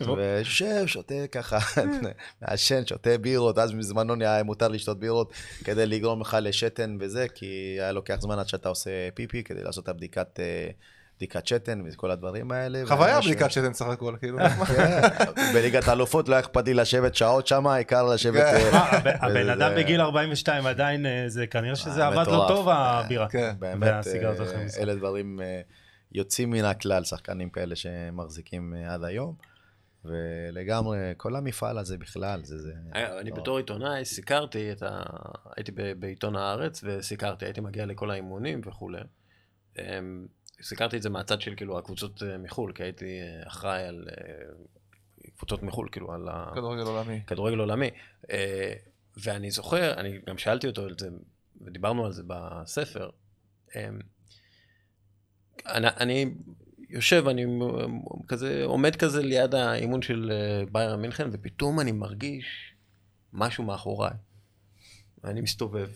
[0.00, 1.58] ויושב, שותה ככה,
[2.42, 5.32] מעשן, שותה בירות, אז בזמנו היה מותר לשתות בירות
[5.64, 7.46] כדי לגרום לך לשתן וזה, כי
[7.78, 10.40] היה לוקח זמן עד שאתה עושה פיפי כדי לעשות את הבדיקת...
[10.40, 10.68] אה,
[11.16, 12.82] בדיקת שתן וכל הדברים האלה.
[12.86, 14.38] חוויה בדיקת שתן סך הכל, כאילו.
[14.76, 15.00] כן,
[15.54, 18.34] בליגת האלופות לא היה אכפת לי לשבת שעות שם, העיקר לשבת...
[18.34, 18.56] כן.
[18.56, 18.88] אה, מה,
[19.26, 22.48] הבן- אדם בגיל 42 עדיין, אה, זה כנראה שזה עבד לו מטורף.
[22.48, 23.28] טוב הבירה.
[23.28, 23.54] כן.
[23.58, 24.06] באמת.
[24.80, 25.40] אלה דברים
[26.12, 29.34] יוצאים מן הכלל, שחקנים כאלה שמחזיקים עד היום.
[30.04, 32.58] ולגמרי, כל המפעל הזה בכלל, זה...
[32.58, 35.02] זה אני לא- בתור עיתונאי סיקרתי את ה...
[35.56, 39.00] הייתי בעיתון הארץ וסיקרתי, הייתי מגיע לכל האימונים וכולי.
[39.78, 40.26] אמ,
[40.62, 44.44] סיקרתי את זה מהצד של כאילו הקבוצות אה, מחו"ל, כי הייתי אה, אחראי על אה,
[45.36, 46.50] קבוצות מחו"ל, כאילו על ה...
[46.54, 47.20] כדורגל עולמי.
[47.26, 47.90] כדורגל עולמי.
[49.16, 51.08] ואני זוכר, אני גם שאלתי אותו על זה,
[51.60, 53.10] ודיברנו על זה בספר.
[53.76, 53.88] אה,
[55.66, 56.34] אני, אני
[56.90, 57.44] יושב, אני
[58.28, 62.72] כזה, עומד כזה ליד האימון של אה, ביירן מינכן, ופתאום אני מרגיש
[63.32, 64.12] משהו מאחוריי.
[65.24, 65.88] ואני מסתובב.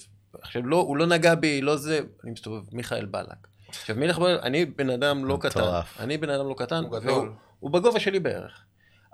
[0.43, 3.47] עכשיו, לא, הוא לא נגע בי, לא זה, אני מסתובב, מיכאל בלק.
[3.69, 5.61] עכשיו, מיכאל בלק, אני בן אדם לא קטן.
[5.61, 6.01] מטורף.
[6.01, 6.85] אני בן אדם לא קטן.
[6.85, 7.13] הוא גדול.
[7.13, 7.29] והוא-
[7.61, 8.65] הוא בגובה שלי בערך.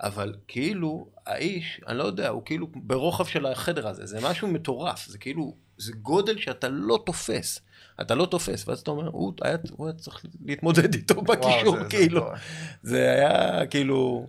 [0.00, 5.06] אבל כאילו, האיש, אני לא יודע, הוא כאילו ברוחב של החדר הזה, זה משהו מטורף,
[5.06, 7.60] זה כאילו, זה גודל שאתה לא תופס.
[8.00, 11.82] אתה לא תופס, ואז אתה אומר, הוא היה, הוא היה צריך להתמודד איתו בקישור, זה-
[11.82, 12.20] זה כאילו.
[12.22, 12.40] מטורף.
[12.82, 14.26] זה היה כאילו,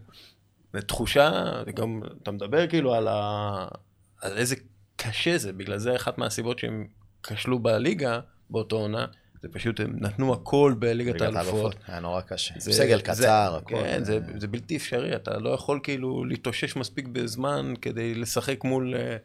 [0.73, 1.31] זו תחושה,
[1.75, 3.67] גם אתה מדבר כאילו על, ה...
[4.21, 4.55] על איזה
[4.95, 6.87] קשה זה, בגלל זה אחת מהסיבות שהם
[7.23, 9.05] כשלו בליגה באותו עונה,
[9.41, 11.75] זה פשוט הם נתנו הכל בליגת ליגת האלופות.
[11.87, 12.53] היה נורא קשה.
[12.57, 13.75] זה- סגל זה- קצר, הכל.
[13.75, 18.95] כן, זה, זה בלתי אפשרי, אתה לא יכול כאילו להתאושש מספיק בזמן כדי לשחק מול...
[18.97, 19.17] אה,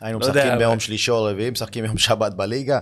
[0.00, 2.78] היינו לא יודע, משחקים ביום אבל- שלישי או רביעי, משחקים יום שבת בליגה,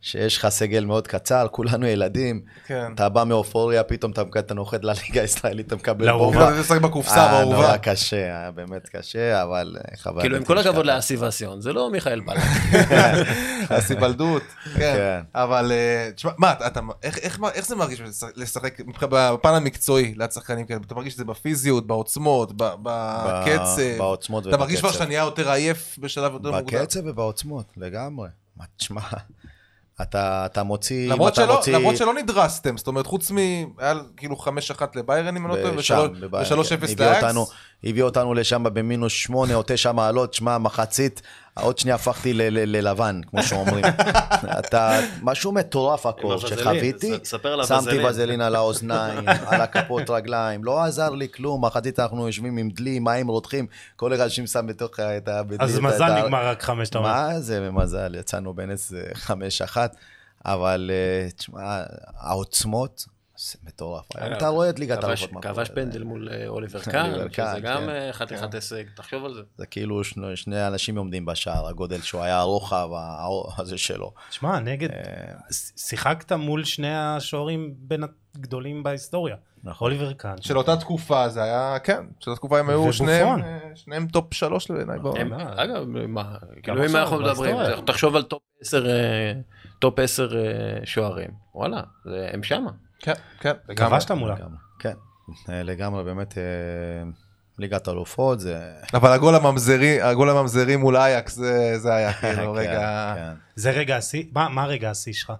[0.00, 2.40] שיש לך סגל מאוד קצר, כולנו ילדים.
[2.66, 2.92] כן.
[2.94, 6.36] אתה בא מאופוריה, פתאום אתה אתה נוחת לליגה הישראלית, אתה מקבל לאהובה.
[6.38, 7.76] כאילו, אתה משחק בקופסה, אה, נורא.
[7.76, 10.20] קשה, היה באמת קשה, אבל אה, חוויה.
[10.20, 10.86] כאילו, עם כל הכבוד.
[10.86, 12.40] לאסי ואסיון, זה לא מיכאל בלק.
[13.70, 14.78] הסיבלדות, כן.
[14.78, 15.20] כן.
[15.34, 18.00] אבל אה, תשמע, מה, אתה- אתה- איך- איך איך זה מרגיש
[18.36, 20.80] לשחק- בפן המקצועי ליד שחקנים כאלה?
[20.86, 23.98] אתה מרגיש שזה בפיזיות, בעוצמות, ב- בקצב?
[23.98, 24.98] בעוצמות אתה מרגיש כבר ובקצב.
[24.98, 26.78] שאתה נהיה יותר עייף בשלב יותר מוקדם?
[26.82, 28.28] בקצב ובעוצמות, לגמרי.
[28.56, 29.00] מה, תשמע,
[30.02, 31.76] אתה אתה מוציא, אם למרות אתה שלא, מוציא...
[31.76, 33.36] למרות שלא נדרסתם, זאת אומרת, חוץ מ...
[33.78, 34.48] היה כאילו 5-1
[34.94, 36.74] לביירן, אם אני לא טועה, ושם, בבית, ו-3-0 כן.
[36.82, 37.52] הביא אותנו- לאקס.
[37.84, 41.22] הביא אותנו לשם במינוס שמונה או תשע מעלות, שמע, מחצית,
[41.60, 43.84] עוד שנייה הפכתי ללבן, כמו שאומרים.
[44.58, 48.06] אתה, משהו מטורף הכל שחוויתי, ס- ספר על שמתי.
[48.06, 52.98] וזלין על האוזניים, על הכפות רגליים, לא עזר לי כלום, מחצית אנחנו יושבים עם דלי,
[52.98, 53.66] מים רותחים,
[53.96, 55.42] כל אחד שם שם בתוך את ה...
[55.58, 57.08] אז מזל נגמר רק חמש, אתה אומר.
[57.08, 59.96] מה זה מזל, יצאנו בנס חמש אחת,
[60.44, 61.82] אבל אה, תשמע,
[62.20, 63.04] העוצמות,
[63.40, 64.04] זה מטורף.
[64.14, 65.30] היום אתה רואה את ליגת האלופות.
[65.42, 65.68] כבש.
[65.70, 67.88] פנדל מול אה, אוליבר קאן, שזה גם כן.
[67.88, 69.40] אה, חתיכת הישג, תחשוב על זה.
[69.56, 72.88] זה כאילו שני, שני אנשים עומדים בשער, הגודל שהוא היה הרוחב
[73.58, 74.12] הזה שלו.
[74.30, 74.98] שמע, נגד, אה,
[75.76, 78.02] שיחקת מול שני השוערים בין
[78.36, 79.36] הגדולים בהיסטוריה.
[79.64, 79.86] נכון.
[79.92, 80.34] אוליבר קאן.
[80.40, 82.92] של אותה תקופה זה היה, כן, של התקופה הם היו.
[82.92, 85.32] שניהם, אה, שניהם top שלוש בעיניי בעולם.
[85.32, 87.56] אגב, מה, כאילו אם אנחנו מדברים.
[87.86, 89.32] תחשוב על top 10 אה,
[89.78, 90.42] top 10 אה,
[90.84, 92.70] שוערים, וואלה, זה- הם שמה.
[92.98, 93.90] כן, כן, לגמרי.
[93.90, 94.36] כבשת מולה.
[94.78, 94.94] כן,
[95.48, 96.42] לגמרי, באמת, אה,
[97.58, 98.72] ליגת האלופות זה...
[98.94, 103.14] אבל הגול הממזרי, הגול הממזרי מול אייקס זה זה היה כאילו כן, רגע...
[103.16, 103.34] כן.
[103.56, 105.32] זה רגע השיא, מה מה רגע השיא שלך?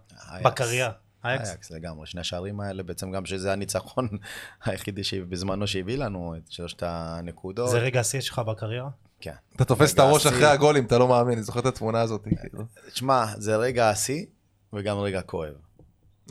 [0.44, 0.90] בקריירה.
[1.24, 1.48] אייקס.
[1.48, 4.08] אייקס לגמרי, שני השערים האלה בעצם גם שזה הניצחון
[4.64, 7.70] היחידי שבזמנו שהביא לנו את שלושת הנקודות.
[7.70, 8.88] זה רגע השיא שלך בקריירה?
[9.20, 9.32] כן.
[9.56, 10.26] אתה תופס את הראש.
[10.26, 12.24] אחרי הגולים, אתה לא מאמין, אני זוכר את התמונה הזאת.
[12.40, 12.64] כאילו.
[12.92, 14.26] תשמע, זה רגע השיא
[14.72, 15.54] וגם רגע כואב.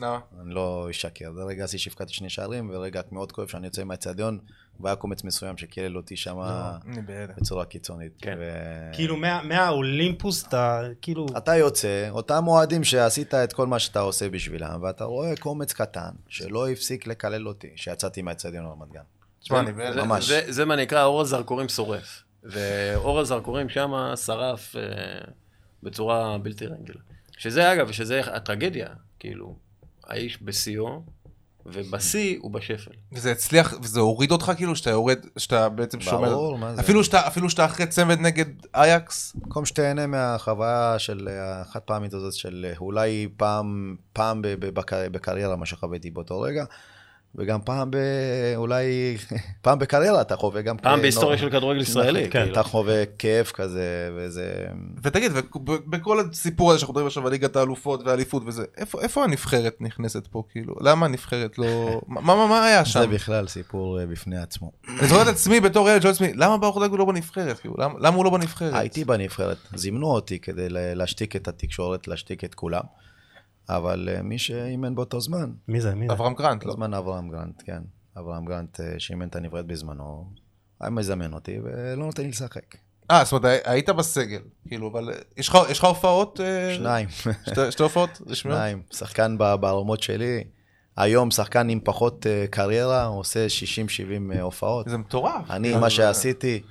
[0.00, 0.14] נו.
[0.42, 4.38] אני לא אשקר, זה רגע השיא שהפקדתי שני שערים, ורגע מאוד כואב שאני יוצא מהאצטדיון,
[4.80, 6.36] והיה קומץ מסוים שקילל אותי שם.
[7.36, 8.12] בצורה קיצונית.
[8.22, 8.36] כן.
[8.40, 11.26] ו- כאילו מה- מהאולימפוס אתה כאילו...
[11.36, 16.10] אתה יוצא, אותם אוהדים שעשית את כל מה שאתה עושה בשבילם, ואתה רואה קומץ קטן
[16.28, 19.00] שלא הפסיק לקלל אותי, שיצאתי מהאצטדיון רמת גן.
[19.40, 19.62] תשמע.
[19.96, 20.28] ממש.
[20.28, 22.22] זה- זה מה נקרא אור הזרקורים שורף.
[22.42, 24.82] ואור הזרקורים שם שרף אה,
[25.82, 27.00] בצורה בלתי רגילה.
[27.38, 28.86] שזה אגב, שזה הטרגדיה,
[29.18, 29.56] כאילו,
[30.08, 31.02] האיש בשיאו,
[31.66, 32.90] ובשיא הוא בשפל.
[33.12, 36.28] וזה הצליח, וזה הוריד אותך כאילו, שאתה יורד, שאתה בעצם שומר.
[36.28, 36.80] ברור, מה זה?
[36.80, 38.44] אפילו שאתה, אפילו שאתה אחרי צמד נגד
[38.74, 44.92] אייקס, במקום שתהנה מהחוויה של החד פעמית הזאת של אולי פעם, פעם ב- ב- בק-
[45.12, 46.64] בקריירה, מה שחוויתי באותו רגע,
[47.34, 47.96] וגם פעם ב...
[48.56, 49.16] אולי...
[49.62, 50.76] פעם בקריירה אתה חווה גם...
[50.78, 52.24] פעם כ- בהיסטוריה לא- של כדורגל ישראלי.
[52.30, 52.52] כן, כאילו.
[52.52, 53.82] אתה חווה כאב כזה,
[54.16, 54.66] וזה...
[55.02, 59.76] ותגיד, ובכל הסיפור הזה שאנחנו מדברים עכשיו על ליגת האלופות והאליפות וזה, איפה, איפה הנבחרת
[59.80, 60.74] נכנסת פה, כאילו?
[60.80, 61.66] למה הנבחרת לא...
[62.08, 63.00] מה, מה, מה היה שם?
[63.00, 64.72] זה בכלל סיפור אה, בפני עצמו.
[64.98, 67.58] אני זוכר את עצמי בתור ילד שואל עצמי, למה ברוך דגו לא בנבחרת?
[67.58, 68.74] כאילו, למה, למה הוא לא בנבחרת?
[68.74, 72.82] הייתי בנבחרת, זימנו אותי כדי לה- להשתיק את התקשורת, להשתיק את כולם,
[73.68, 75.94] אבל אה, מי שאימן באותו זמן, מי זה?
[75.94, 76.12] מי זה?
[76.12, 76.72] אברהם קרנט, לא?
[76.72, 77.82] בזמן אברהם גרנט, כן.
[78.18, 80.30] אברהם גרנט אה, שאימן את הנבחרת בזמנו,
[80.80, 82.74] היה מזמן אותי ולא נותן לי לשחק.
[83.10, 85.48] אה, זאת אומרת, היית בסגל, כאילו, אבל אה, יש
[85.78, 86.40] לך, הופעות?
[86.76, 87.08] שניים,
[87.50, 88.58] שתי, שתי הופעות רשמיות?
[88.58, 88.82] שניים.
[88.92, 90.44] שחקן ב- ברמות שלי.
[90.96, 93.46] היום שחקן עם פחות קריירה, עושה
[94.28, 94.88] 60-70 אה, הופעות.
[94.88, 95.50] זה מטורף.
[95.50, 96.62] אני, אז- מה שעשיתי,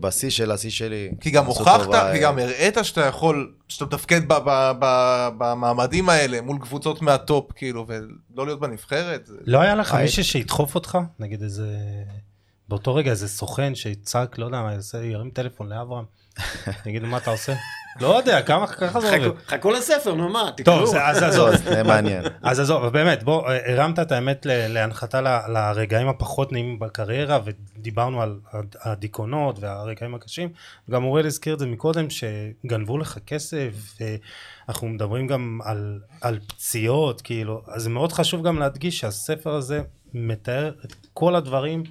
[0.00, 1.10] בשיא של השיא שלי.
[1.20, 6.08] כי גם הוכחת, כי אה, גם הראית שאתה יכול, שאתה מתפקד ב- ב- ב- במעמדים
[6.08, 9.28] האלה מול קבוצות מהטופ, כאילו, ולא להיות בנבחרת.
[9.46, 10.02] לא היה לך היי.
[10.04, 10.98] מישהו שידחוף אותך?
[11.18, 11.76] נגיד איזה...
[12.68, 14.72] באותו רגע איזה סוכן שיצעק, לא יודע מה,
[15.04, 16.04] ירים טלפון לאברהם,
[16.86, 17.54] יגיד לו מה אתה עושה?
[18.00, 19.38] לא יודע, כמה ככה זה עובד.
[19.48, 20.86] חכו- לספר, נו מה, טוב, תקראו.
[20.86, 21.56] זה- אז לא, עזוב.
[21.56, 22.24] זה מעניין.
[22.42, 28.76] אז עזוב, באמת, בוא, הרמת את האמת להנחתה לרגעים הפחות נעימים בקריירה, ודיברנו על הד-
[28.82, 30.48] הדיכאונות והרגעים הקשים.
[30.90, 33.94] גם אוריאל הזכיר את זה מקודם, שגנבו לך כסף,
[34.68, 39.80] ואנחנו מדברים גם על, על פציעות, כאילו, אז זה מאוד חשוב גם להדגיש שהספר הזה
[40.14, 41.82] מתאר את כל הדברים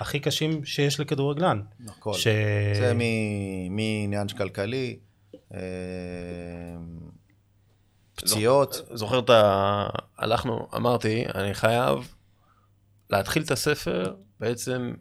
[0.00, 1.60] הכי קשים שיש לכדורגלן.
[1.88, 2.14] הכל.
[2.14, 2.26] ש...
[2.74, 4.96] זה מ- מעניין כלכלי,
[8.14, 9.86] פציעות, זוכר את ה...
[10.18, 12.14] הלכנו, אמרתי, אני חייב
[13.10, 14.92] להתחיל את הספר בעצם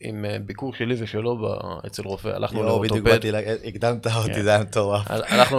[0.00, 2.28] עם אה, ביקור שלי ושלו ב- אצל רופא.
[2.28, 3.32] הלכנו יואו, בדיוק לאורתופד.
[3.32, 4.14] באתי, הקדמת כן.
[4.14, 5.10] אותי, זה היה מטורף.
[5.10, 5.58] הל- הלכנו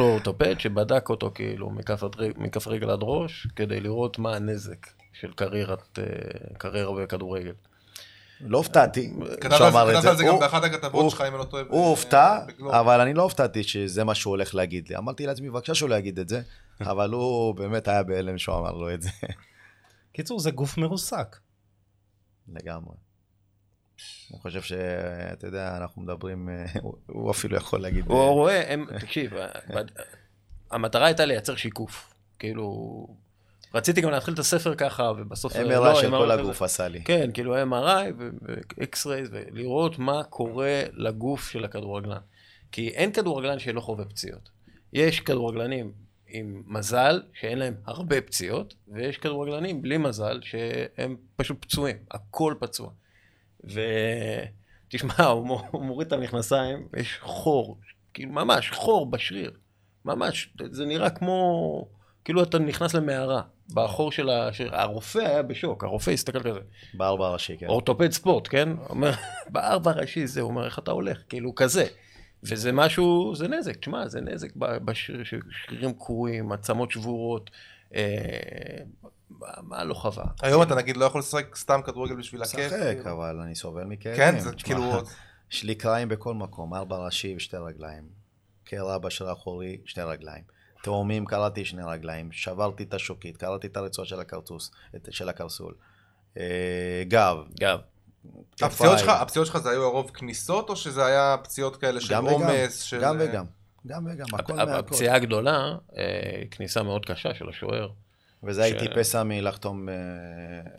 [0.02, 5.32] לאורתופד שבדק אותו כאילו מכף רגל- עד ראש, כדי לראות מה הנזק של
[5.98, 6.04] אה,
[6.58, 7.52] קריירה בכדורגל.
[8.40, 10.10] לא הופתעתי כתבת שהוא אמר את כתבת זה.
[10.10, 11.62] על זה גם באחת הכתבות שלך, אם אני לא טועה.
[11.68, 12.38] הוא הופתע.
[12.70, 14.96] אבל אני לא הופתעתי שזה מה שהוא הולך להגיד לי.
[14.96, 16.40] אמרתי לעצמי, בבקשה שהוא לא יגיד את זה,
[16.90, 19.10] אבל הוא באמת היה בהלם שהוא אמר לו את זה.
[20.12, 21.36] קיצור, זה גוף מרוסק.
[22.48, 22.94] לגמרי.
[24.32, 26.64] אני חושב שאתה יודע, אנחנו מדברים, אה,
[27.06, 28.04] הוא- אפילו יכול להגיד...
[28.06, 29.32] הוא אה, רואה, תקשיב,
[29.74, 29.90] בד-
[30.70, 32.14] המטרה הייתה לייצר שיקוף.
[32.38, 33.06] כאילו,
[33.74, 35.56] רציתי גם להתחיל את הספר ככה, ובסוף...
[35.56, 37.02] MRI לא, של כל הגוף עשה לי.
[37.04, 42.18] כן, כאילו MRI ו-X-Rays, ולראות מה קורה לגוף של הכדורגלן.
[42.72, 44.48] כי אין כדורגלן שלא חווה פציעות.
[44.92, 45.92] יש כדורגלנים
[46.28, 52.90] עם מזל, שאין להם הרבה פציעות, ויש כדורגלנים בלי מזל, שהם פשוט פצועים, הכל פצוע.
[53.64, 57.78] ותשמע, הוא מוריד את המכנסיים, יש חור,
[58.14, 59.52] כאילו ממש חור בשריר.
[60.04, 61.88] ממש, זה נראה כמו,
[62.28, 63.42] כאילו אתה נכנס למערה,
[63.74, 64.76] בחור של השריר.
[64.76, 66.60] הרופא היה בשוק, הרופא הסתכל כזה.
[66.94, 67.66] בארבע ראשי, כן.
[67.66, 68.68] אורתופד ספורט, כן?
[68.88, 69.10] אומר,
[69.52, 71.18] בארבע ראשי זה, הוא אומר, איך אתה הולך?
[71.28, 71.86] כאילו, כזה.
[72.42, 77.50] וזה משהו, זה נזק, תשמע, זה נזק ב- בשריר, שרירים קרועים, עצמות שבורות,
[77.94, 78.78] אה,
[79.30, 80.24] מה- מה לא חווה?
[80.42, 82.70] היום אתה נגיד לא יכול לשחק סתם כדורגל בשביל הכיף.
[82.72, 83.10] כאילו.
[83.12, 84.16] אבל אני סובל מכאבים.
[84.16, 84.92] כן, זה תשמע, כאילו...
[85.52, 88.02] יש לי קרעים בכל מקום, ארבע ראשי ושתי רגליים.
[88.64, 90.57] קרע בשריר האחורי, שתי רגליים.
[90.82, 92.32] תאומים, קרעתי שני רגליים.
[92.32, 95.74] שברתי את השוקית, קרעתי את הרצועה של הכרטוס, את- של הקרסול.
[96.38, 97.36] אה, גב.
[97.60, 97.78] גב.
[98.62, 99.08] הפציעות שלך.
[99.08, 102.80] הפציעות שלך זה היו הרוב כניסות, או שזה היה פציעות כאלה של עומס?
[102.82, 103.44] של- גם וגם.
[103.86, 104.70] גם וגם, הכל מהכל.
[104.70, 107.88] הפציעה הגדולה, אה, כניסה מאוד קשה של השוער.
[108.42, 109.94] וזה הייתי פסע מלחתום אה,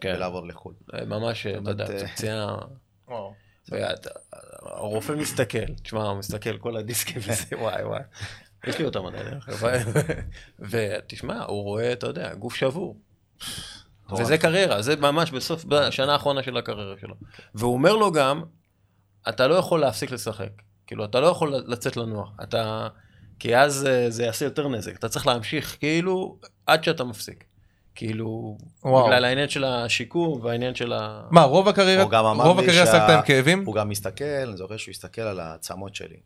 [0.02, 0.14] כן.
[0.16, 0.74] ולעבור לחו"ל.
[0.93, 2.58] אה, ממש, אתה יודע, אה, פציעה...
[4.62, 8.02] הרופא מסתכל, תשמע, הוא מסתכל כל הדיסקים וזה, וואי וואי.
[8.68, 9.64] יש לי אותם עדיין, אגב.
[10.70, 12.97] ותשמע, הוא רואה, אתה יודע, גוף שבור.
[14.18, 17.16] וזה קריירה, זה ממש בסוף, בשנה האחרונה של הקריירה שלו.
[17.55, 18.43] והוא אומר לו גם,
[19.30, 20.49] אתה לא יכול להפסיק לשחק.
[20.88, 22.30] כאילו, אתה לא יכול לצאת לנוח.
[22.43, 22.88] אתה...
[23.39, 24.95] כי אז אה, זה יעשה יותר נזק.
[24.95, 27.43] אתה צריך להמשיך, כאילו, עד שאתה מפסיק.
[27.95, 29.05] כאילו, וואו.
[29.05, 31.28] בגלל העניין של השיקום והעניין של ה...
[31.32, 32.03] מה, רוב הקריירה,
[32.34, 33.66] רוב הקריירה שה- עסקת עם כאבים?
[33.66, 36.18] הוא גם מסתכל, אני זוכר שהוא הסתכל על העצמות שלי.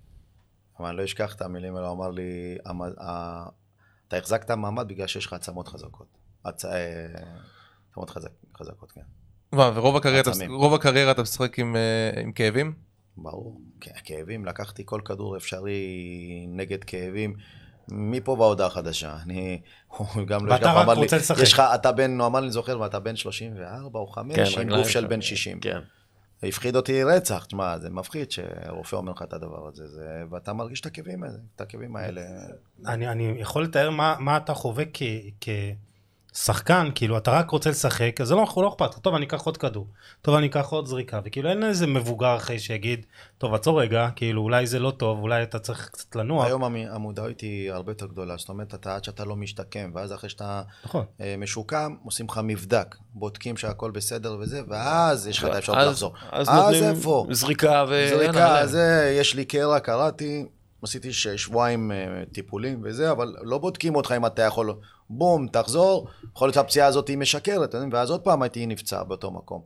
[0.80, 3.46] אבל אני לא אשכח את המילים האלה, הוא אמר לי, "המ- ה-
[4.08, 6.08] אתה החזקת מעמד בגלל שיש לך עצמות חזקות.
[6.48, 7.06] עצ- אה,
[7.92, 9.02] עצמות חזק- חזקות, כן.
[9.52, 10.54] מה, ורוב הקריירה אתה- עצמים.
[10.56, 12.74] רוב הקריירה אתה משחק עם אה, עם כאבים?
[13.18, 13.62] ברור.
[13.82, 15.86] כן, כאבים, לקחתי כל כדור אפשרי
[16.50, 17.36] נגד כאבים.
[17.92, 19.18] מפה בהודעה חדשה.
[19.26, 19.62] אני,
[19.98, 21.44] הוא גם לא רק אמר לי, רוצה לשחק.
[21.44, 24.70] יש לך, אתה בן, הוא אמר לי, זוכר, ואתה בן 34 או 5, עם רגליים
[24.82, 25.60] גוף של בן 60.
[25.60, 25.80] כן.
[26.48, 30.82] הפחיד אותי רצח, תשמע, זה מפחיד שרופא אומר לך את הדבר הזה, זה, ואתה מרגיש
[30.82, 32.22] את הכאבים האלה, את הכאבים האלה.
[32.88, 35.04] אני, אני יכול לתאר מה, מה אתה חווה כ,
[35.42, 35.50] כ,
[36.36, 39.42] שחקן, כאילו, אתה רק רוצה לשחק, אז זה לא, לא אכפת, לך, טוב, אני אקח
[39.42, 39.88] עוד כדור,
[40.22, 43.06] טוב, אני אקח עוד זריקה, וכאילו אין איזה מבוגר אחרי שיגיד,
[43.38, 46.46] טוב, עצור רגע, כאילו, אולי זה לא טוב, אולי אתה צריך קצת לנוע.
[46.46, 50.14] היום המ- המודעות היא הרבה יותר גדולה, זאת אומרת, אתה עד שאתה לא משתקם, ואז
[50.14, 51.06] אחרי שאתה נכון.
[51.22, 55.88] אה, משוקם, עושים לך מבדק, בודקים שהכל בסדר וזה, ואז יש לך את האפשרות אז-
[55.88, 56.14] לחזור.
[56.32, 57.26] אז אז נותנים איפה?
[57.32, 58.08] זריקה ו...
[58.10, 60.46] זריקה, זה, יש לי קרע, קראתי,
[60.84, 61.98] עשיתי שבועיים אה,
[62.32, 64.74] טיפולים וזה, אבל לא בודקים אותך אם אתה יכול,
[65.18, 69.62] בום, תחזור, יכול להיות שהפציעה הזאת היא משקרת, ואז עוד פעם הייתי נפצע באותו מקום.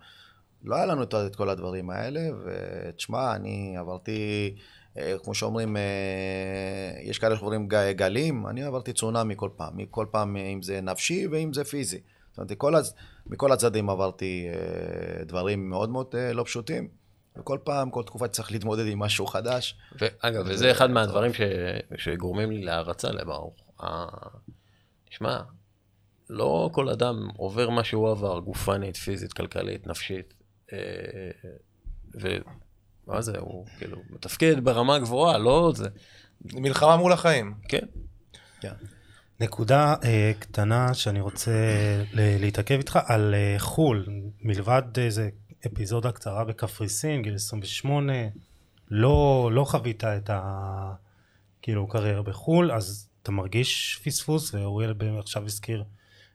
[0.63, 4.55] לא היה לנו את- כל הדברים האלה, ותשמע, אני עברתי,
[4.97, 5.81] אה, כמו שאומרים, אה,
[7.03, 10.81] יש כאלה שעוברים ג- גלים, אני עברתי צונאמי כל פעם, כל פעם אה, אם זה
[10.81, 11.99] נפשי ואם זה פיזי.
[12.31, 12.93] זאת אומרת, כל הצ...
[13.25, 14.47] מכל הצדדים עברתי
[15.25, 16.87] דברים מאוד מאוד לא פשוטים,
[17.39, 19.77] וכל פעם, כל תקופה צריך להתמודד עם משהו חדש.
[20.01, 21.41] ואגב, וזה אחד מהדברים ש...
[21.97, 23.53] שגורמים לי להערצה לברוך.
[25.09, 25.39] שמע,
[26.29, 30.33] לא כל אדם עובר מה שהוא עבר, גופנית, פיזית, כלכלית, נפשית.
[30.73, 30.77] אה,
[32.13, 35.87] ומה זה, הוא כאילו מתפקד ברמה גבוהה, לא זה.
[36.53, 37.53] מלחמה מול החיים.
[37.67, 37.85] כן.
[38.61, 38.73] כן.
[39.39, 41.51] נקודה אה, קטנה שאני רוצה
[42.13, 44.05] ל- להתעכב איתך על אה, חו"ל,
[44.41, 45.29] מלבד איזה
[45.67, 48.13] אפיזודה קצרה בקפריסין, גיל 28,
[48.91, 50.93] לא, לא חווית את ה...
[51.61, 55.83] כאילו קריירה בחו"ל, אז אתה מרגיש פספוס, ואוריאל עכשיו הזכיר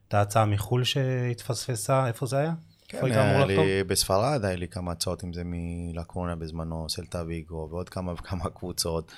[0.08, 2.54] את ההצעה מחו"ל שהתפספסה, איפה זה היה?
[2.88, 3.46] כן, היה?
[3.46, 8.50] לי, בספרד היה לי כמה הצעות, אם זה מלקרונה בזמנו, סלטה ויגו, ועוד כמה וכמה
[8.50, 9.12] קבוצות,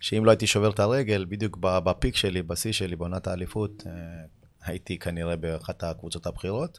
[0.00, 3.92] שאם לא הייתי שובר את הרגל, בדיוק בפיק שלי, בשיא שלי, בעונת האליפות, אה,
[4.64, 6.78] הייתי כנראה באחת הקבוצות הבכירות.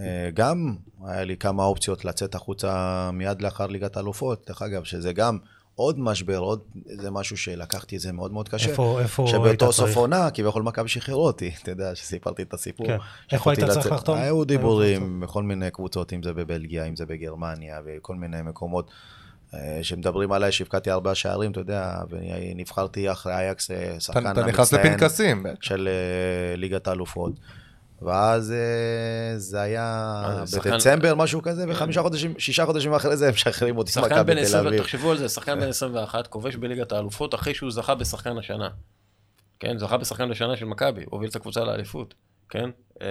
[0.00, 0.76] אה, גם
[1.06, 5.38] היה לי כמה אופציות לצאת החוצה מיד לאחר ליגת האלופות, דרך אגב, שזה גם
[5.74, 8.70] עוד משבר, עוד, זה משהו שלקחתי את זה מאוד מאוד קשה.
[8.70, 9.88] איפה, איפה היית שבאותו צריך?
[9.88, 12.86] סוף עונה, כביכול מכבי שחררו אותי, אתה יודע, שסיפרתי את הסיפור.
[12.86, 12.96] כן.
[13.32, 14.18] איפה היית צריך לחתום?
[14.18, 18.90] היו דיבורים בכל מיני קבוצות, אם זה בבלגיה, אם זה בגרמניה, וכל מיני מקומות
[19.54, 24.72] אה, שמדברים עליי, שהבקעתי ארבעה שערים, אתה יודע, ונבחרתי אחרי אייקס אה, שחקן אתה נכנס
[24.72, 25.46] המצטיין לפנקסים.
[25.60, 27.32] של אה, ליגת האלופות.
[28.04, 33.32] ואז אה, זה היה אה, בדצמבר, משהו כזה, וחמישה חודשים, שישה חודשים אחרי זה הם
[33.34, 34.82] משחררים אותי מכבי תל 20, אביב.
[34.82, 38.68] תחשבו על זה, שחקן בן 21 כובש בליגת האלופות אחרי שהוא זכה בשחקן השנה.
[39.60, 42.14] כן, זכה בשחקן השנה של מכבי, הוביל את הקבוצה לאליפות.
[42.54, 42.70] כן?
[43.02, 43.06] אה,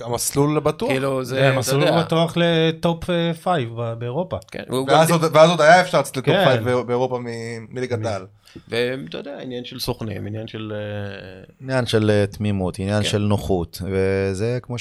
[0.00, 0.88] המסלול בטוח.
[0.88, 2.02] כאילו זה, אתה יודע.
[2.02, 3.04] בטוח ל top
[3.42, 3.64] 5
[3.98, 4.36] באירופה.
[4.50, 6.44] כן, גם ואז עוד- ואז עוד היה אפשר לצאת ל top כן.
[6.44, 8.26] five בא- באירופה מ- מליגת העל.
[8.68, 10.72] ואתה יודע, עניין של סוכנים, עניין של...
[10.76, 13.08] אה, עניין של אה, תמימות, עניין כן.
[13.08, 14.76] של נוחות, וזה כמו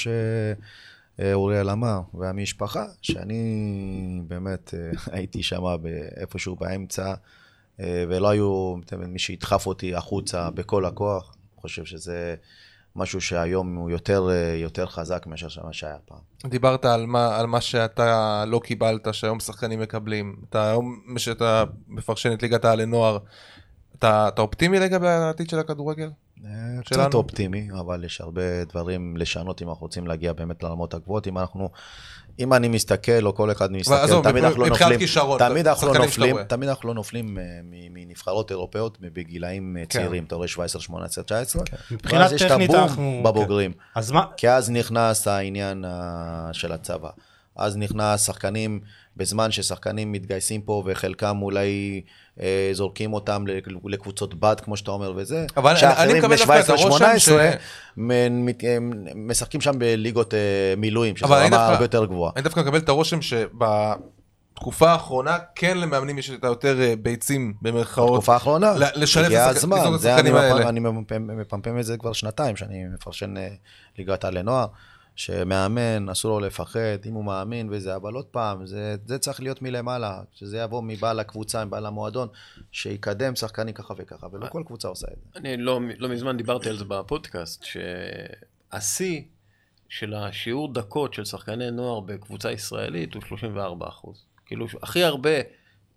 [1.18, 3.44] שאוריאל אמר, והמשפחה, שאני
[4.28, 4.80] באמת אה,
[5.16, 5.62] הייתי שם
[6.18, 7.14] איפשהו באמצע,
[7.80, 8.76] אה, ולא היו
[9.08, 12.36] מי שידחף אותי החוצה בכל הכוח, אני חושב שזה
[12.96, 16.20] משהו שהיום הוא יותר, אה, יותר חזק מאשר מה שהיה פעם.
[16.46, 20.36] דיברת על מה, על מה שאתה לא קיבלת, שהיום שחקנים מקבלים.
[20.50, 23.18] אתה היום, שאתה מפרשן את ליגת העל לנוער,
[23.96, 26.10] אתה, אתה אופטימי לגבי העתיד של הכדורגל?
[26.46, 26.50] אה,
[26.84, 27.04] שלנו?
[27.04, 31.28] קצת אופטימי, אבל יש הרבה דברים לשנות אם אנחנו רוצים להגיע באמת לרמות הגבוהות.
[31.28, 31.70] אם אנחנו,
[32.40, 35.88] אם אני מסתכל, או כל אחד מסתכל, עזוב, תמיד אנחנו לא נופלים, כישרון, תמיד אנחנו
[35.88, 36.44] לא נופלים.
[36.44, 41.24] תמיד אנחנו לא נופלים אה, מ- מנבחרות אירופאיות בגילאים אה, צעירים, אתה רואה 17, 18,
[41.24, 41.62] 19,
[41.92, 43.72] מבחינה ואז יש את טכנית הבום אנחנו- בבוגרים.
[43.96, 45.92] אז מה, כי אז נכנס העניין אה,
[46.54, 47.10] של הצבא.
[47.56, 48.80] אז נכנס שחקנים,
[49.18, 52.02] בזמן ששחקנים מתגייסים פה וחלקם אולי
[52.74, 53.44] זורקים אותם
[53.86, 55.46] לקבוצות בת, כמו שאתה אומר, וזה.
[55.58, 57.52] אבל אני- מקבל דווקא את הרושם 17, ש- 18,
[57.98, 58.78] מ- מת- אה,
[59.16, 60.40] משחקים שם בליגות אה,
[60.78, 62.32] מילואים, שזו רמה הרבה יותר גבוהה.
[62.36, 68.10] אני דווקא מקבל את הרושם שבתקופה האחרונה כן למאמנים יש את היותר אה, ביצים במרכאות.
[68.12, 70.70] בתקופה האחרונה, לשלב את הגיע הזמן, אני השחקנים מפמפם- האלה.
[70.70, 73.48] אני מפמפם- את זה כבר שנתיים, שאני מפרשן אה,
[73.98, 74.66] ליגת העל לנוער,
[75.20, 79.62] שמאמן, אסור לו לפחד, אם הוא מאמין וזה, אבל עוד פעם, זה, זה צריך להיות
[79.62, 82.28] מלמעלה, שזה יבוא מבעל הקבוצה, מבעל המועדון,
[82.72, 85.40] שיקדם שחקנים ככה וככה, ולא כל קבוצה עושה את זה.
[85.40, 89.22] אני לא, לא מזמן דיברתי על זה בפודקאסט, שהשיא
[89.90, 94.26] של השיעור דקות של שחקני נוער בקבוצה ישראלית הוא 34 אחוז.
[94.46, 95.30] כאילו, הכי הרבה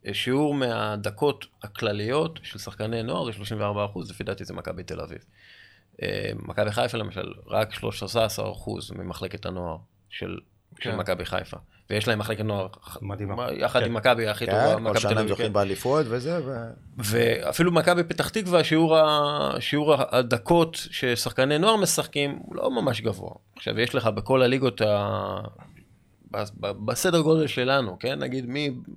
[0.06, 5.00] אה, שיעור מהדקות הכלליות של שחקני נוער זה 34 אחוז, לפי דעתי זה מכבי תל
[5.00, 5.24] אביב.
[6.02, 9.76] אה, מכבי חיפה למשל, רק 13 אחוז ממחלקת הנוער
[10.10, 10.38] של,
[10.80, 10.96] של כן.
[10.96, 11.56] מכבי חיפה.
[11.90, 12.66] ויש להם מחלקת נוער,
[13.02, 13.46] מדהימה.
[13.52, 13.86] יחד כן.
[13.86, 15.34] עם מכבי הכי טובה, כן, כל מכבי תל שנה הם אביב, כן.
[15.34, 16.50] זוכים באליפות וזה, ו...
[16.98, 19.60] ואפילו מכבי פתח תקווה, שיעור, ה...
[19.60, 23.30] שיעור הדקות ששחקני נוער משחקים הוא לא ממש גבוה.
[23.56, 25.40] עכשיו, יש לך בכל הליגות ה...
[26.60, 28.18] בסדר גודל שלנו, כן?
[28.18, 28.46] נגיד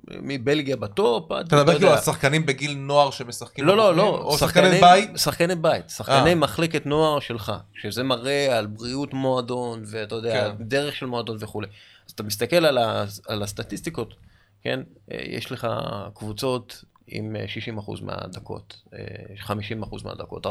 [0.07, 1.98] מבלגיה בטופ, עד, אתה מדבר כאילו יודע.
[1.98, 3.66] על שחקנים בגיל נוער שמשחקים?
[3.66, 3.95] לא, לא?
[3.95, 5.10] לא, או שחקני בית?
[5.18, 6.36] שחקני בית, שחקני אה.
[6.36, 10.64] מחלקת נוער שלך, שזה מראה על בריאות מועדון, ואתה יודע, כן.
[10.64, 11.68] דרך של מועדון וכולי.
[12.07, 14.14] אז אתה מסתכל על, הסטטיסטיקות,
[14.62, 14.80] כן?
[15.12, 15.68] אה, יש לך
[16.14, 17.45] קבוצות עם אה,
[17.78, 18.99] 60% מהדקות, אה,
[19.38, 20.49] 50% מהדקות, 40%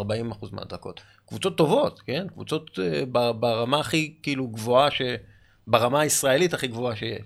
[0.52, 1.00] מהדקות.
[1.26, 2.26] קבוצות טובות, כן?
[2.28, 2.78] קבוצות
[3.40, 5.02] ברמה הכי כאילו גבוהה, ש...
[5.66, 7.22] ברמה הישראלית הכי גבוהה שיש.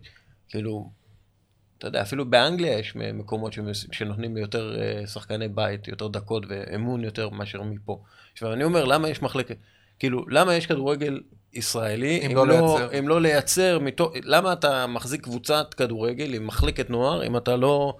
[0.49, 0.91] כאילו,
[1.79, 3.53] אתה יודע, אפילו באנגליה יש מקומות
[3.93, 8.03] שנותנים ליותר אה, שחקני בית, יותר דקות ואמון יותר מאשר מפה.
[8.33, 9.57] עכשיו, אני אומר, למה יש מחלקת,
[9.99, 11.21] כאילו, למה יש כדורגל
[11.53, 12.99] ישראלי, אם לא לייצר.
[12.99, 17.97] אם לא לייצר, מתוך, למה אתה מחזיק קבוצת כדורגל עם מחלקת נוער, אם אתה לא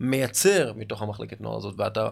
[0.00, 2.08] מייצר מתוך המחלקת נוער הזאת, ואתה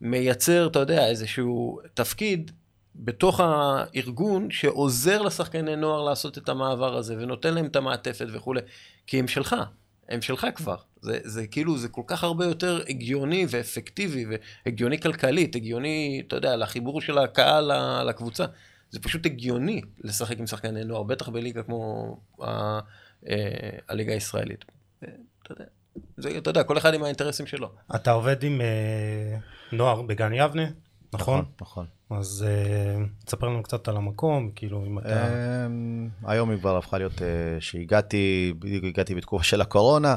[0.00, 2.50] מייצר, אתה יודע, איזשהו תפקיד
[2.98, 8.60] בתוך הארגון שעוזר לשחקני נוער לעשות את המעבר הזה, ונותן להם את המעטפת וכולי,
[9.06, 9.56] כי הם שלך,
[10.08, 10.76] הם שלך כבר.
[11.00, 14.26] זה, זה כאילו, זה כל כך הרבה יותר הגיוני ואפקטיבי,
[14.66, 17.70] והגיוני כלכלית, הגיוני, אתה יודע, לחיבור של הקהל
[18.08, 18.44] לקבוצה.
[18.90, 22.78] זה פשוט הגיוני לשחק עם שחקני נוער, בטח בליגה כמו ה-
[23.28, 23.38] אה,
[23.88, 24.64] הליגה הישראלית.
[24.98, 25.64] אתה יודע,
[26.16, 27.72] זה, אתה יודע, כל אחד עם האינטרסים שלו.
[27.94, 29.38] אתה עובד עם אה,
[29.72, 30.66] נוער בגן יבנה,
[31.12, 31.44] נכון?
[31.60, 31.86] נכון.
[32.10, 35.26] אז אה, תספר לנו קצת על המקום, כאילו אם אתה...
[35.66, 40.14] אמ, היום היא כבר הפכה להיות, אה, שהגעתי, בדיוק הגעתי בתקופה של הקורונה,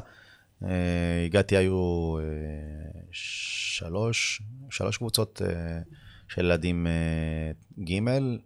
[0.63, 5.79] אה, הגעתי, היו אה, שלוש, שלוש קבוצות אה,
[6.27, 7.51] של ילדים אה,
[7.83, 8.01] ג',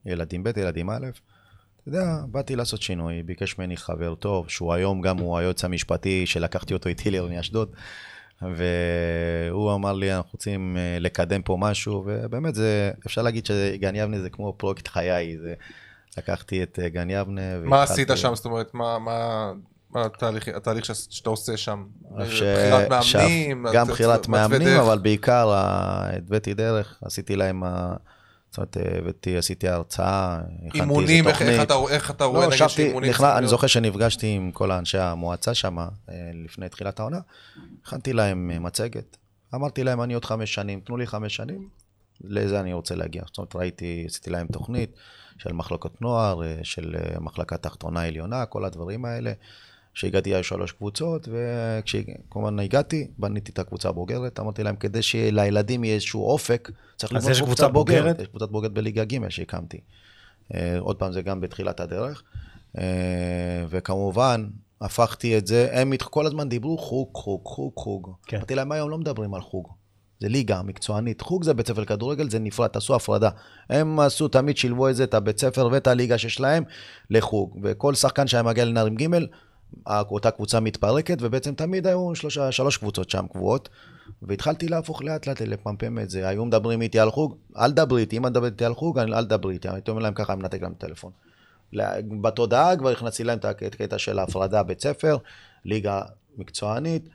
[0.06, 1.07] ילדים ב', ילדים א'.
[1.82, 6.26] אתה יודע, באתי לעשות שינוי, ביקש ממני חבר טוב, שהוא היום גם הוא היועץ המשפטי
[6.26, 7.76] שלקחתי אותו איתי לעירוני אשדוד,
[8.56, 14.20] והוא אמר לי, אנחנו רוצים אה, לקדם פה משהו, ובאמת זה, אפשר להגיד שגן יבנה
[14.20, 15.53] זה כמו פרויקט חיי, זה...
[16.18, 17.41] לקחתי את אה, גן יבנה.
[17.64, 18.36] מה עשית שם?
[18.36, 19.52] זאת אומרת, מה- מה
[19.91, 21.84] מה התהליך התהליך שאתה עושה שם?
[22.30, 23.65] ש- בחירת ש- מאמנים?
[23.74, 24.80] גם בחירת מאמנים, דרך?
[24.82, 27.95] אבל בעיקר ה- התוויתי דרך, עשיתי להם, ה-
[28.54, 31.62] זאת אומרת, הבאתי, עשיתי הרצאה, הכנתי אימונים, איזה איך- איך תוכנית.
[31.88, 33.50] אתה- איך אתה רואה לא, נגיד ישבתי, שאימונים נכנס- צריכים אני להיות?
[33.50, 35.88] זוכר שנפגשתי עם כל אנשי המועצה שם אה,
[36.46, 37.20] לפני תחילת העונה,
[37.86, 39.18] הכנתי להם אה, מצגת,
[39.56, 41.68] אמרתי להם, אני עוד חמש שנים, תנו לי חמש שנים,
[42.24, 43.24] לזה אני רוצה להגיע.
[43.28, 44.92] זאת אומרת, ראיתי, עשיתי להם תוכנית
[45.38, 49.32] של מחלקות נוער, אה, של אה, מחלקה תחתונה עליונה, כל הדברים האלה.
[49.94, 55.95] כשהגעתי היו שלוש קבוצות, וכשכמובן הגעתי, בניתי את הקבוצה הבוגרת, אמרתי להם, כדי שלילדים יהיה
[55.95, 58.20] איזשהו אופק, צריך לבנות יש קבוצה בוגרת?
[58.20, 59.80] יש קבוצת בוגרת בליגה ג' שהקמתי.
[60.53, 62.24] אה, עוד פעם, זה גם בתחילת הדרך.
[62.78, 64.48] אה, וכמובן,
[64.82, 68.11] הפכתי את זה, הם כל הזמן דיברו חוג, חוג, חוג, חוג.
[68.28, 68.38] כן.
[68.38, 69.68] אמרתי להם, היום לא מדברים על חוג.
[70.20, 71.22] זה ליגה מקצוענית.
[71.22, 73.30] חוג זה בית ספר לכדורגל, זה נפרד, תעשו הפרדה.
[73.70, 76.64] הם עשו, תמיד שילבו את זה, את הבית ספר ואת הליגה שיש להם,
[77.10, 77.60] לחוג.
[77.64, 79.07] וכל שחקן שהיה מגיע לנערים ג',
[79.88, 83.70] אותה קבוצה מתפרקת, ובעצם תמיד היו שלושה, שלוש קבוצות שם קבועות.
[84.22, 86.28] והתחלתי להפוך לאט לאט, לפמפם את זה.
[86.28, 89.26] היו מדברים איתי על חוג, אל תדברי איתי, אם את מדברת איתי על חוג, אל
[89.26, 89.70] תדברי איתי.
[89.70, 91.12] הייתי אומר להם ככה, אני מנתק להם את הטלפון.
[92.22, 95.18] בתודעה כבר הכנסתי להם את הקטע של ההפרדה בית ספר,
[95.66, 96.02] ליגה
[96.38, 97.10] מקצוענית,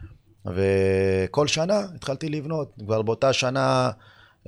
[0.46, 2.72] וכל שנה התחלתי לבנות.
[2.78, 3.90] כבר באותה שנה,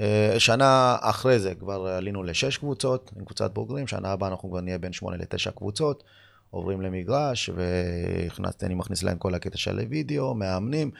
[0.00, 4.60] אה, שנה אחרי זה כבר עלינו לשש קבוצות, עם קבוצת בוגרים, שנה הבאה אנחנו כבר
[4.60, 6.04] נהיה בין שמונה לתשע קבוצות,
[6.50, 10.90] עוברים למגרש, והכנסתי, אני מכניס להם כל הקטע של וידאו, מאמנים.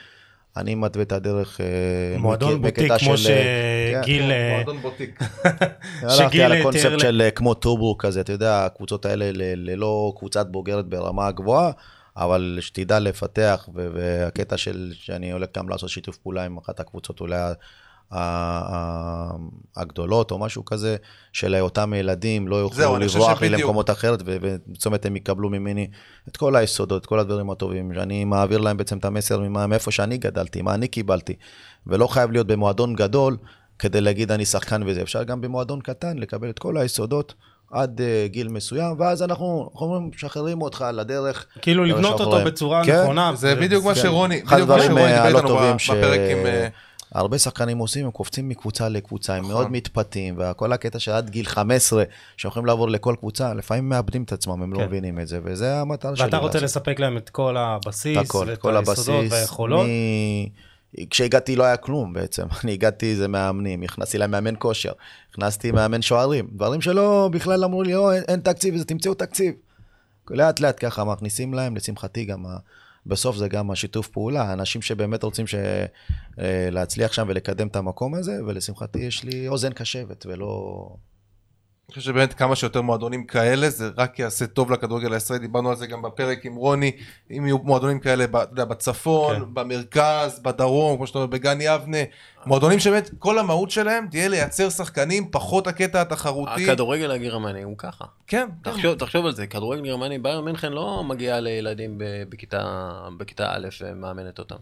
[0.56, 1.60] אני מתווה את הדרך
[2.18, 3.35] מועדון בוטיק, בקטע כמו של,
[4.02, 4.31] שגיל...
[4.55, 5.20] מועדון בוטיק.
[6.02, 10.86] הלכתי על הקונספט של אה, כמו טורבו כזה, אתה יודע, הקבוצות האלה ללא קבוצת בוגרת
[10.86, 11.70] ברמה הגבוהה,
[12.16, 17.52] אבל שתדע לפתח, והקטע של שאני הולך גם לעשות שיתוף פעולה עם אחת הקבוצות אולי
[19.77, 20.97] הגדולות או משהו כזה,
[21.32, 23.49] של אותם ילדים לא יוכלו לברוח לי.
[23.49, 25.89] למקומות אחרת, ו- ובזאת אומרת הם יקבלו ממני
[26.28, 29.91] את כל היסודות, את כל הדברים הטובים, שאני מעביר להם בעצם את המסר ממה- מאיפה
[29.91, 31.35] שאני גדלתי, מה אני קיבלתי,
[31.87, 33.37] ולא חייב להיות במועדון גדול
[33.78, 37.35] כדי להגיד אני שחקן וזה, אפשר גם במועדון קטן לקבל את כל היסודות
[37.73, 41.47] עד uh, גיל מסוים, ואז אנחנו, אנחנו אומרים, משחררים אותך לדרך.
[41.62, 42.45] כאילו לבנות אותו.
[42.45, 43.32] בצורה כן, נכונה.
[43.35, 44.01] זה בדיוק מה כן.
[44.01, 46.47] שרוני, בדיוק מה שרוני אה, דיבר איתנו בפרק עם...
[47.15, 49.55] שהרבה שחקנים עושים, הם קופצים מקבוצה לקבוצה, הם נכון.
[49.55, 52.05] מאוד מתפתים, וכל הקטע של עד גיל 15,
[52.37, 54.85] שיכולים לעבור לכל קבוצה, לפעמים מאבדים את עצמם, הם לא כן.
[54.85, 56.24] מבינים את זה, וזה המטרה שלי.
[56.24, 56.61] ואתה רוצה.
[56.61, 59.24] לספק להם את כל הבסיס, ואת כל היסודות.
[59.31, 59.87] והיכולות.
[61.11, 64.93] כשהגעתי לא היה כלום בעצם, אני הגעתי זה מאמנים, הכנסתי להם מאמן כושר,
[65.31, 69.55] הכנסתי מאמן שוערים, דברים שלא בכלל אמרו לי, או, אין, אין תקציב, אז תמצאו תקציב.
[70.31, 72.45] לאט לאט ככה מכניסים להם, לשמחתי גם,
[73.06, 75.55] בסוף זה גם השיתוף פעולה, אנשים שבאמת רוצים ש...
[76.39, 80.97] אה, להצליח שם ולקדם את המקום הזה, ולשמחתי יש לי אוזן קשבת ולא...
[81.91, 85.77] אני חושב שבאמת כמה שיותר מועדונים כאלה, זה רק יעשה טוב לכדורגל הישראלי, דיברנו על
[85.77, 86.93] זה גם בפרק עם רוני,
[87.31, 89.43] אם יהיו מועדונים כאלה, בצפון, כן.
[89.55, 91.99] במרכז, בדרום, כמו שאתה אומר, בגן יבנה,
[92.47, 96.71] מועדונים שבאמת כל המהות שלהם תהיה לייצר שחקנים, פחות הקטע התחרותי.
[96.71, 98.05] הכדורגל הגרמני הוא ככה.
[98.27, 98.71] כן, כן.
[98.71, 103.69] תחשוב, תחשוב על זה, כדורגל גרמני, ביירן מינכן לא מגיעה לילדים ב- בכיתה, בכיתה א'
[103.81, 104.57] ומאמנת אותם.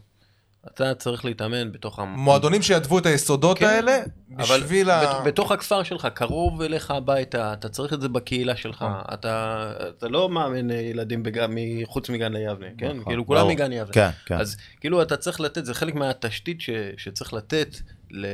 [0.67, 1.99] אתה צריך להתאמן בתוך...
[1.99, 3.99] מועדונים שידבו את היסודות כן, האלה,
[4.37, 5.03] אבל בשביל ה...
[5.07, 8.83] בת- בתוך הכפר שלך, קרוב אליך הביתה, אתה צריך את זה בקהילה שלך.
[8.83, 9.15] נכון.
[9.15, 12.87] אתה, אתה לא מאמן ילדים בגן, מחוץ מגן ליבנה, כן?
[12.89, 13.49] נכון, כאילו כולם.
[13.49, 13.93] מגן יבנה.
[13.93, 14.37] כן, כן.
[14.39, 17.77] אז כאילו אתה צריך לתת, זה חלק מהתשתית ש, שצריך לתת,
[18.11, 18.27] ל,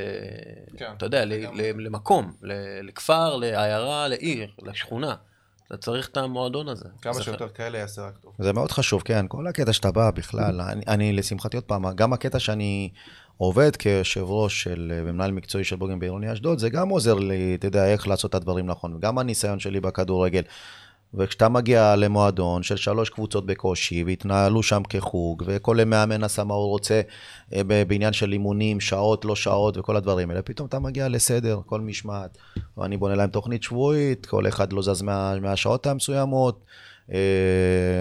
[0.77, 1.33] כן, אתה יודע, ל.
[1.33, 2.53] ל, למקום, ל,
[2.89, 5.15] לכפר, לעיירה, לעיר, לשכונה.
[5.67, 6.89] אתה צריך את המועדון הזה.
[7.03, 8.33] כמה שיותר כאלה יעשה רק טוב.
[8.39, 12.13] זה מאוד חשוב, כן, כל הקטע שאתה בא בכלל, אני, אני לשמחתי עוד פעם, גם
[12.13, 12.91] הקטע שאני
[13.37, 17.67] עובד כיושב ראש של, ומנהל מקצועי של בוגן בעירוני אשדוד, זה גם עוזר לי, אתה
[17.67, 20.43] יודע, איך לעשות את הדברים נכון, וגם הניסיון שלי בכדורגל.
[21.17, 26.69] וכשאתה מגיע למועדון של שלוש קבוצות בקושי, והתנהלו שם כחוג, וכל מאמן עשה מה הוא
[26.69, 27.01] רוצה
[27.55, 31.81] אה, בעניין של אימונים, שעות, לא שעות, וכל הדברים האלה, פתאום אתה מגיע לסדר, כל
[31.81, 32.39] משמעת,
[32.77, 36.65] ואני בונה להם תוכנית שבועית, כל אחד לא זז מה, מהשעות המסוימות,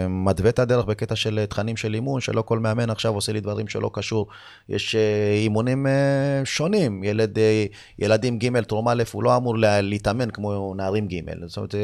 [0.09, 3.67] מתווה את הדרך בקטע של תכנים של אימון, שלא כל מאמן עכשיו עושה לי דברים
[3.67, 4.27] שלא קשור.
[4.69, 7.65] יש אה, אימונים אה, שונים, ילד, אה,
[7.99, 11.75] ילדים ג' טרום א', הוא לא אמור לה- להתאמן כמו נערים ג', זאת אומרת,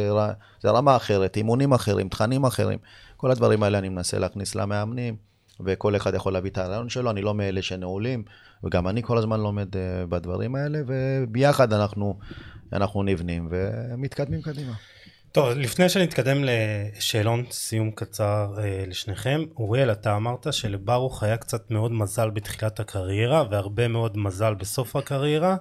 [0.62, 2.80] זה רמה אחרת, אימונים אחרים, תכנים אחרים.
[3.18, 5.16] כל הדברים האלה אני מנסה להכניס למאמנים,
[5.66, 8.24] וכל אחד יכול להביא את הרעיון שלו, אני לא מאלה שנעולים,
[8.64, 12.18] וגם אני כל הזמן לומד אה, בדברים האלה, וביחד אנחנו,
[12.74, 14.74] אנחנו נבנים ומתקדמים קדימה.
[15.40, 21.92] טוב, לפני שנתקדם לשאלון סיום קצר אה, לשניכם, אוריאל, אתה אמרת שלברוך היה קצת מאוד
[21.92, 25.58] מזל בתחילת הקריירה, והרבה מאוד מזל בסוף הקריירה.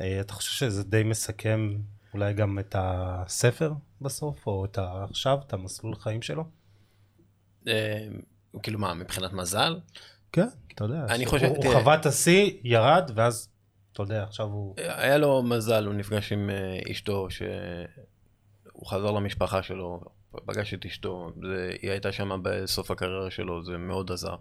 [0.00, 1.76] אה, אתה חושב שזה די מסכם
[2.14, 4.78] אולי גם את הספר בסוף, או את
[5.10, 6.44] עכשיו, את המסלול חיים שלו?
[7.68, 8.06] אה,
[8.62, 9.78] כאילו מה, מבחינת מזל?
[10.32, 11.06] כן, אתה יודע.
[11.08, 11.80] אני חושב- הוא תראה.
[11.80, 13.48] חווה את השיא, ירד, ואז,
[13.92, 14.74] אתה יודע, עכשיו הוא...
[14.78, 17.28] היה לו מזל, הוא נפגש עם אה, אשתו,
[18.78, 20.00] שהוא חזר למשפחה שלו,
[20.46, 24.36] פגש את אשתו, זה, היא הייתה שם בסוף הקריירה שלו, זה מאוד עזר.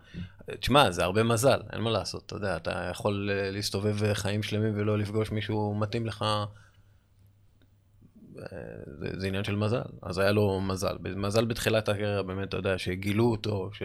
[0.59, 4.43] תשמע, זה הרבה מזל, אין מה לעשות, אתה יודע, אתה יכול אה, להסתובב אה, חיים
[4.43, 6.45] שלמים ולא לפגוש מישהו מתאים לך, אה,
[8.99, 10.97] זה, זה עניין של מזל, אז היה לו מזל.
[11.15, 13.83] מזל בתחילת הקריירה, באמת, אתה יודע, שגילו אותו, ש...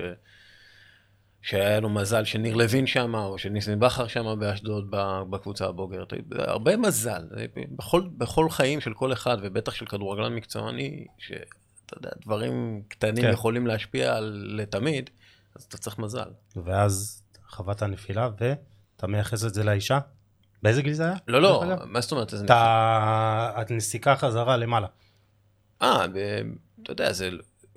[1.43, 4.87] שהיה לו מזל שניר לוין שם, או שניסים בכר שם באשדוד
[5.31, 6.13] בקבוצה הבוגרת.
[6.39, 7.29] הרבה מזל.
[7.77, 13.31] בכל, בכל חיים של כל אחד, ובטח של כדורגלן מקצועני, שאתה יודע, דברים קטנים כן.
[13.33, 15.11] יכולים להשפיע על לתמיד,
[15.57, 16.31] אז אתה צריך מזל.
[16.65, 19.99] ואז חווה את הנפילה, ואתה מייחס את זה לאישה?
[20.63, 21.15] באיזה גיל זה היה?
[21.29, 21.63] לא, לא?
[21.87, 22.33] מה זאת אומרת?
[22.33, 22.45] איזה
[23.63, 24.87] את הנסיקה חזרה למעלה.
[25.83, 26.05] אה,
[26.83, 27.31] אתה יודע, זה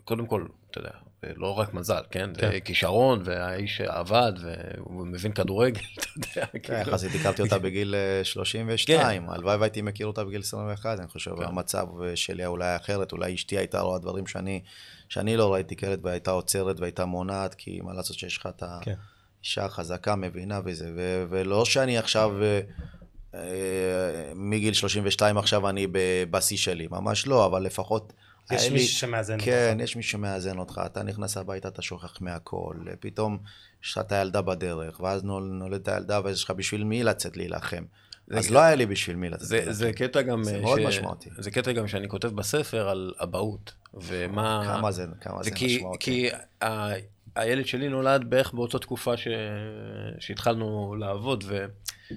[0.04, 0.92] קודם כל, אתה יודע,
[1.36, 2.30] לא רק מזל, כן?
[2.38, 2.52] כן.
[2.52, 6.48] זה כישרון, והאיש עבד, והוא מבין כדורגל, אתה יודע.
[6.52, 6.80] כן, כאילו.
[6.80, 11.44] יחסית הכרתי אותה בגיל אה, 32, הלוואי והייתי מכיר אותה בגיל 21, אני חושב, כן.
[11.44, 14.62] המצב אה, שלי אולי היה אחרת, אולי אשתי הייתה רואה דברים שאני
[15.10, 18.94] שאני לא ראיתי כילד, והייתה עוצרת והייתה מונעת, כי מה לעשות שיש לך את כן.
[19.44, 20.92] האישה חזקה, מבינה וזה,
[21.30, 22.60] ולא שאני עכשיו, אה,
[23.34, 25.88] אה, מגיל 32 עכשיו אני
[26.32, 28.14] בשיא שלי, ממש לא, אבל לפחות...
[28.52, 29.46] יש מישהו שמאזן אותך.
[29.46, 33.38] כן, יש מישהו שמאזן אותך, אתה נכנס הביתה, אתה שוכח מהכל, פתאום
[33.84, 37.38] יש לך את הילדה בדרך, ואז נול- נולדת הילדה, ואז יש לך בשביל מי לצאת
[37.38, 37.84] להילחם.
[38.32, 39.74] אז לא היה לי בשביל מי לצאת זה, להילחם.
[39.74, 40.44] זה קטע גם...
[40.44, 41.30] זה אה, מאוד משמעותי.
[41.38, 44.64] זה קטע גם שאני כותב בספר על אבהות, ומה...
[44.66, 46.00] כמה זה, כמה זה זה כי, משמעותי.
[46.06, 46.30] כי
[46.66, 46.90] ה,
[47.36, 49.28] הילד שלי נולד בערך באותה תקופה ש,
[50.20, 51.44] שהתחלנו לעבוד,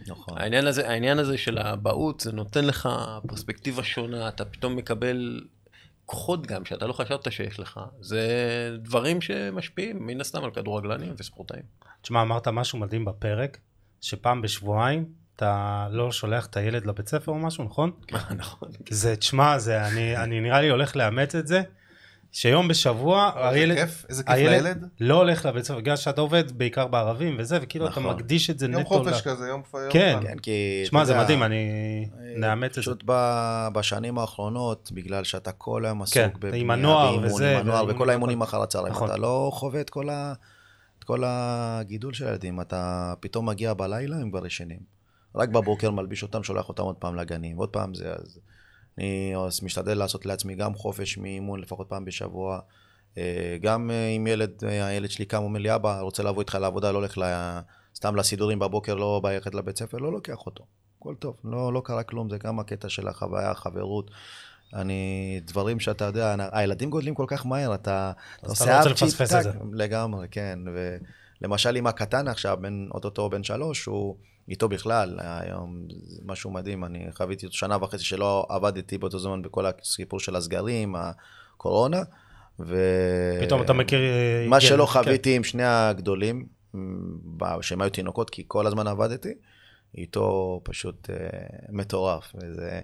[0.07, 0.35] נכון.
[0.39, 2.89] והעניין הזה, העניין הזה של האבהות, זה נותן לך
[3.29, 5.41] פרספקטיבה שונה, אתה פתאום מקבל
[6.09, 7.81] כוחות גם, שאתה לא חשבת שיש לך.
[8.01, 8.23] זה
[8.79, 11.63] דברים שמשפיעים, מן הסתם, על כדורגלנים וספורטאים.
[12.03, 13.59] תשמע, אמרת משהו מדהים בפרק,
[14.01, 15.05] שפעם בשבועיים
[15.37, 17.91] אתה לא שולח את הילד לבית ספר או משהו, נכון?
[18.37, 18.69] נכון.
[18.91, 21.63] זה, תשמע, זה, אני, אני נראה לי הולך לאמץ את זה,
[22.33, 24.89] שיום בשבוע איזה הילד, כיף, איזה כיף הילד לילד.
[25.01, 28.15] לא הולך לבית ספר, בגלל שאתה עובד בעיקר בערבים וזה, וכאילו אתה נכון.
[28.17, 28.89] מקדיש את זה יום נטו.
[28.89, 30.19] חופש ל- כזה, יום יום כן.
[30.23, 30.83] כן, כי...
[30.85, 31.65] שמע, אתה זה יודע, מדהים, אני
[32.21, 32.81] אה, נאמץ את זה.
[32.81, 33.05] פשוט
[33.73, 37.85] בשנים האחרונות, בגלל שאתה כל היום עסוק כן, בבנייה, עם הנוער באימון, וזה, עם הנוער
[37.89, 38.43] וכל האימונים.
[38.43, 39.09] אחר הצהריים, נכון.
[39.11, 40.33] אתה לא חווה את כל ה-
[40.99, 44.81] את כל הגידול של הילדים, אתה פתאום מגיע בלילה, הם כבר ישנים.
[45.35, 48.39] רק בבוקר מלביש אותם, שולח אותם עוד פעם לגנים, עוד פעם זה, אז
[48.99, 52.61] אני משתדל לעשות לעצמי גם חופש מאימון לפחות פעם בשבוע.
[53.19, 56.55] אה, גם אה, אם ילד, אה, הילד שלי קם, אומר לי, אבא, רוצה לבוא איתך
[56.55, 57.59] לעבודה, לא הולך ל-
[57.97, 60.65] סתם לסידורים בבוקר, לא ללכת לבית ספר, לא לוקח אותו.
[60.99, 64.11] הכל טוב, לא, לא קרה כלום, זה גם הקטע של החוויה, החברות.
[64.75, 69.35] אני, דברים שאתה יודע, הילדים גודלים כל כך מהר, אתה, אתה אתה לא רוצה לפספס
[69.35, 69.51] את זה.
[69.73, 70.59] לגמרי, כן.
[71.43, 74.17] ולמשל עם הקטן עכשיו, בן, אוטוטו בן שלוש, הוא
[74.49, 79.43] איתו בכלל, היום זה משהו מדהים, אני חוויתי אותו שנה וחצי שלא עבדתי באותו זמן
[79.43, 82.03] בכל הסיפור של הסגרים, הקורונה.
[82.61, 82.77] ו...
[83.41, 84.01] פתאום אתה מכיר...
[84.49, 84.93] מה כן, שלא כן.
[84.93, 86.47] חוויתי עם שני הגדולים,
[87.61, 89.35] שהם היו תינוקות, כי כל הזמן עבדתי,
[89.95, 91.17] איתו פשוט אה,
[91.69, 92.33] מטורף.
[92.35, 92.81] וזה...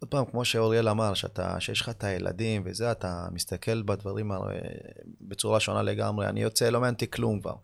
[0.00, 4.56] עוד פעם, כמו שאוריאל אמר, שאתה, שיש לך את הילדים וזה, אתה מסתכל בדברים הרי,
[5.20, 6.26] בצורה שונה לגמרי.
[6.26, 7.54] אני יוצא, לא מעניין כלום כבר.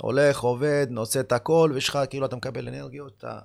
[0.00, 3.38] הולך, עובד, עושה את הכל, ויש לך, כאילו, אתה מקבל אנרגיות, אתה...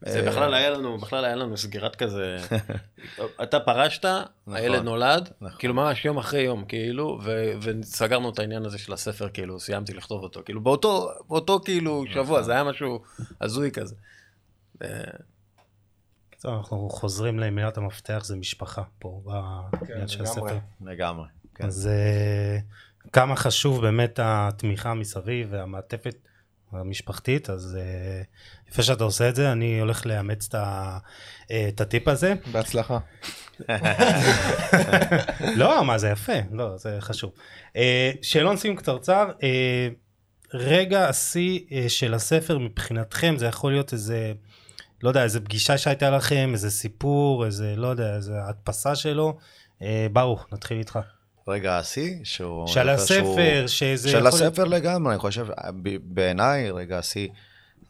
[0.00, 2.36] זה אה, בכלל היה לנו, בכלל היה לנו סגירת כזה,
[3.42, 4.56] אתה פרשת, נכון.
[4.56, 5.58] הילד נולד, נכון.
[5.58, 9.94] כאילו ממש יום אחרי יום, כאילו, ו- וסגרנו את העניין הזה של הספר, כאילו, סיימתי
[9.94, 12.24] לכתוב אותו, כאילו, באותו, באותו כאילו נכון.
[12.24, 13.02] שבוע, זה היה משהו
[13.40, 13.94] הזוי כזה.
[14.82, 14.88] אה,
[16.40, 20.30] טוב, אנחנו חוזרים למילת המפתח, זה משפחה פה, בעניין של לגמרי.
[20.30, 20.58] הספר.
[20.80, 21.26] לגמרי.
[21.54, 21.66] כן.
[21.66, 22.58] אז אה,
[23.12, 26.16] כמה חשוב באמת התמיכה מסביב והמעטפת
[26.72, 28.22] המשפחתית, אז אה,
[28.68, 30.54] יפה שאתה עושה את זה, אני הולך לאמץ את
[31.50, 32.34] אה, הטיפ הזה.
[32.52, 32.98] בהצלחה.
[35.56, 37.32] לא, מה זה יפה, לא, זה חשוב.
[37.76, 39.88] אה, שאלון סיום קצרצר, אה,
[40.54, 44.32] רגע השיא אה, של הספר מבחינתכם, זה יכול להיות איזה,
[45.02, 49.38] לא יודע, איזה פגישה שהייתה לכם, איזה סיפור, איזה, לא יודע, איזה הדפסה שלו.
[49.82, 50.98] אה, ברוך, נתחיל איתך.
[51.48, 52.66] רגע, השיא, שהוא...
[52.66, 54.08] של הספר, שזה...
[54.08, 55.46] של יכול הספר לגמרי, אני חושב,
[55.82, 57.28] ב- בעיניי, רגע השיא,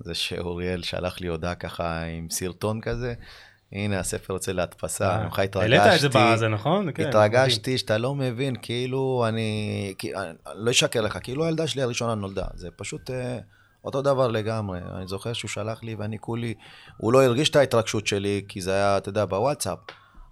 [0.00, 3.14] זה שאוריאל שלח לי הודעה ככה עם סרטון כזה,
[3.72, 5.76] הנה הספר יוצא להדפסה, אני ממך התרגשתי.
[5.76, 6.92] העלית את זה בזה, נכון?
[6.92, 7.08] כן.
[7.08, 12.44] התרגשתי שאתה לא מבין, כאילו אני, אני לא אשקר לך, כאילו הילדה שלי הראשונה נולדה,
[12.54, 13.38] זה פשוט אה,
[13.84, 14.78] אותו דבר לגמרי.
[14.96, 16.54] אני זוכר שהוא שלח לי ואני כולי,
[16.96, 19.78] הוא לא הרגיש את ההתרגשות שלי, כי זה היה, אתה יודע, בוואטסאפ,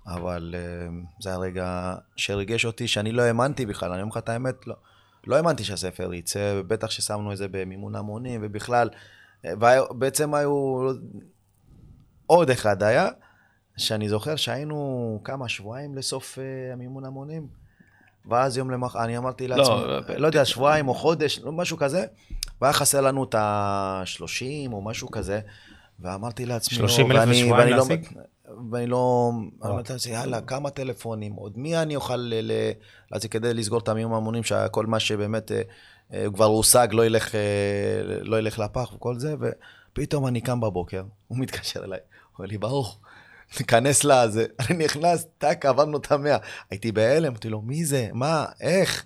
[0.07, 0.89] אבל אה,
[1.21, 4.75] זה היה רגע שהרגש אותי, שאני לא האמנתי בכלל, אני אומר לך את האמת, לא.
[5.27, 8.89] לא האמנתי שהספר יצא, בטח ששמנו את זה במימון המונים, ובכלל,
[9.45, 9.53] אה,
[9.91, 10.81] ובעצם היו,
[12.27, 13.09] עוד אחד היה,
[13.77, 17.47] שאני זוכר שהיינו כמה שבועיים לסוף uh, המימון המונים,
[18.27, 21.77] ואז יום למחרת, אני אמרתי לעצמי, לא, לא, לא יודע, שבועיים או חודש, לא, משהו
[21.77, 22.05] כזה,
[22.61, 25.41] והיה חסר לנו את ה-30 או משהו כזה,
[26.01, 28.07] ואמרתי לעצמי, 30,000 ואני- בשבועיים ואני לא- להשיג?
[28.73, 29.31] ואני לא,
[29.65, 32.73] אמרתי לעצמי, יאללה, כמה טלפונים, עוד מי אני אוכל ל- ל-
[33.13, 35.63] להציג כדי לסגור את המימון המונים, שכל מה שבאמת אה,
[36.13, 37.41] אה, כבר הושג לא ילך, אה,
[38.05, 42.01] לא ילך לפח וכל זה, ופתאום אני קם בבוקר, הוא מתקשר אליי,
[42.39, 43.01] אומר לי, ברוך,
[43.57, 46.37] תיכנס לזה, אני נכנס, טאק, עברנו את המאה.
[46.71, 48.09] הייתי בהלם, אמרתי לו, מי זה?
[48.13, 48.47] מה?
[48.61, 49.05] איך?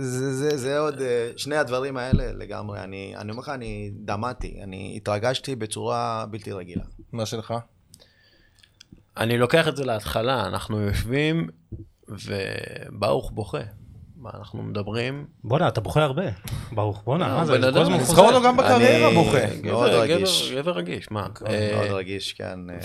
[0.00, 4.60] זה, זה, זה עוד, אה, שני הדברים האלה לגמרי, אני, אני אומר לך, אני דמעתי,
[4.62, 6.84] אני התרגשתי בצורה בלתי רגילה.
[7.12, 7.54] מה שלך?
[9.16, 11.48] אני לוקח את זה להתחלה, אנחנו יושבים,
[12.08, 13.58] וברוך בוכה.
[14.16, 15.26] מה אנחנו מדברים?
[15.44, 16.22] בואנה, אתה בוכה הרבה.
[16.72, 17.52] ברוך, בואנה, לא, מה זה?
[17.72, 18.22] כל הזמן חוזר.
[18.22, 19.38] אותו גם בקריירה בוכה.
[19.62, 20.52] מאוד רגיש.
[20.56, 21.20] גבר- רגיש, מה?
[21.40, 22.58] מאוד אה, רגיש, כן.
[22.70, 22.76] אה.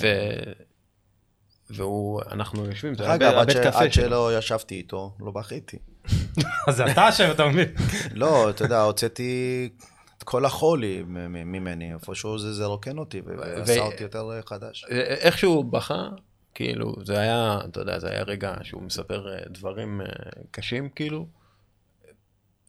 [1.70, 3.92] והוא, אנחנו יושבים, זה היה ש- קפה עד.
[3.92, 5.78] שלא ישבתי איתו, לא בכיתי.
[6.68, 7.70] אז זה אתה אשם, אתה מבין?
[8.14, 9.84] לא, אתה יודע, הוצאתי את
[10.30, 11.04] כל החולי
[11.46, 14.86] ממני, איפשהו זה זה רוקן אותי, ועשה אותי יותר אה, חדש.
[14.92, 16.10] איכשהו בכה,
[16.54, 20.08] כאילו, זה היה, אתה יודע, זה היה רגע שהוא מספר אה, דברים אה,
[20.52, 21.28] קשים, כאילו.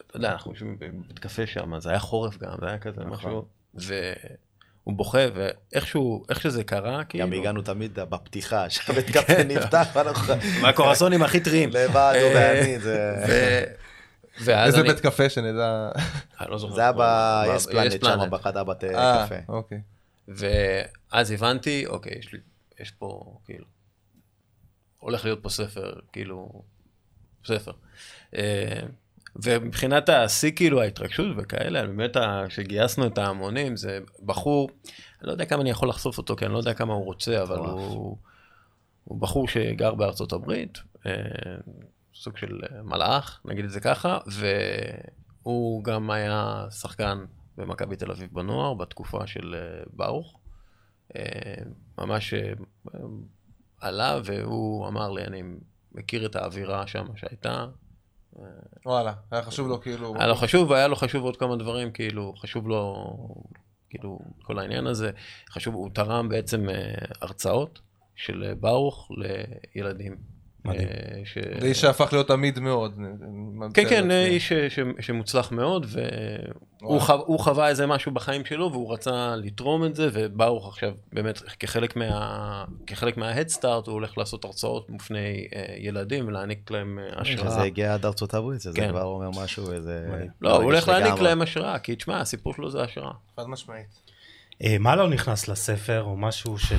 [0.07, 3.13] אתה יודע, אנחנו יושבים בבית קפה שם, זה היה חורף גם, זה היה כזה נכון.
[3.13, 3.45] משהו,
[3.75, 10.35] והוא בוכה, ואיכשהו, איך שזה קרה, כאילו, גם הגענו תמיד בפתיחה, שהבית קפה נפתח, ואנחנו
[10.63, 11.71] מהקורסונים הכי טריים.
[11.73, 13.65] לבד, הוא אה, ואני, זה...
[14.49, 15.91] איזה בית קפה שנדע.
[16.41, 16.75] אני לא זוכר.
[16.75, 18.27] זה היה ב-yes yes שם, Planet.
[18.27, 19.35] בחדר בתי אה, קפה.
[19.49, 19.81] אוקיי.
[20.29, 22.39] ואז הבנתי, אוקיי, יש לי,
[22.81, 23.65] יש פה, כאילו,
[24.99, 26.63] הולך להיות פה ספר, כאילו,
[27.47, 27.73] ספר.
[28.37, 28.81] אה,
[29.37, 32.17] ומבחינת השיא, כאילו, ההתרגשות וכאלה, באמת,
[32.49, 34.71] כשגייסנו את ההמונים, זה בחור,
[35.21, 37.43] אני לא יודע כמה אני יכול לחשוף אותו, כי אני לא יודע כמה הוא רוצה,
[37.43, 37.57] אבל.
[37.59, 38.17] הוא,
[39.05, 41.13] הוא בחור שגר בארצות הברית, אה,
[42.19, 44.19] סוג של אה, מלאך, נגיד את זה ככה,
[45.43, 47.25] והוא גם היה שחקן
[47.57, 50.39] במכבי תל אביב בנוער, בתקופה של אה, ברוך.
[51.17, 51.23] אה,
[51.99, 52.35] ממש
[53.81, 55.43] עלה, והוא אמר לי, אני
[55.93, 57.67] מכיר את האווירה שם שהייתה.
[58.87, 60.15] וואלה, היה חשוב לו כאילו...
[60.17, 63.05] היה לו חשוב, והיה לו חשוב עוד כמה דברים, כאילו, חשוב לו,
[63.91, 65.11] כאילו, כל העניין הזה.
[65.51, 66.67] חשוב, הוא תרם בעצם
[67.21, 67.81] הרצאות
[68.17, 69.11] של ברוך
[69.75, 70.38] לילדים.
[70.69, 70.89] מדהים.
[70.89, 72.99] אה, ש- זה איש שהפך להיות עמיד מאוד.
[73.75, 75.87] כן, כן, איש ש- ש- שמוצלח מאוד,
[76.83, 77.01] והוא.
[77.01, 81.39] חו- הוא חווה איזה משהו בחיים שלו, והוא רצה לתרום את זה, וברוך עכשיו, באמת,
[81.59, 83.17] כחלק מה- כחלק
[83.59, 85.19] Start, הוא הולך לעשות הרצאות בפני
[85.57, 87.51] אה, ילדים ולהעניק להם אה, השראה.
[87.51, 88.89] שזה הגיע עד ארצות הברית, שזה כן.
[88.91, 90.07] כבר אומר משהו, איזה...
[90.41, 91.21] לא, הוא הולך להעניק.
[91.23, 93.13] להם השראה, כי תשמע, הסיפור שלו זה השראה.
[93.37, 93.87] חד משמעית.
[94.65, 96.77] אה, מה לא נכנס לספר, או משהו של...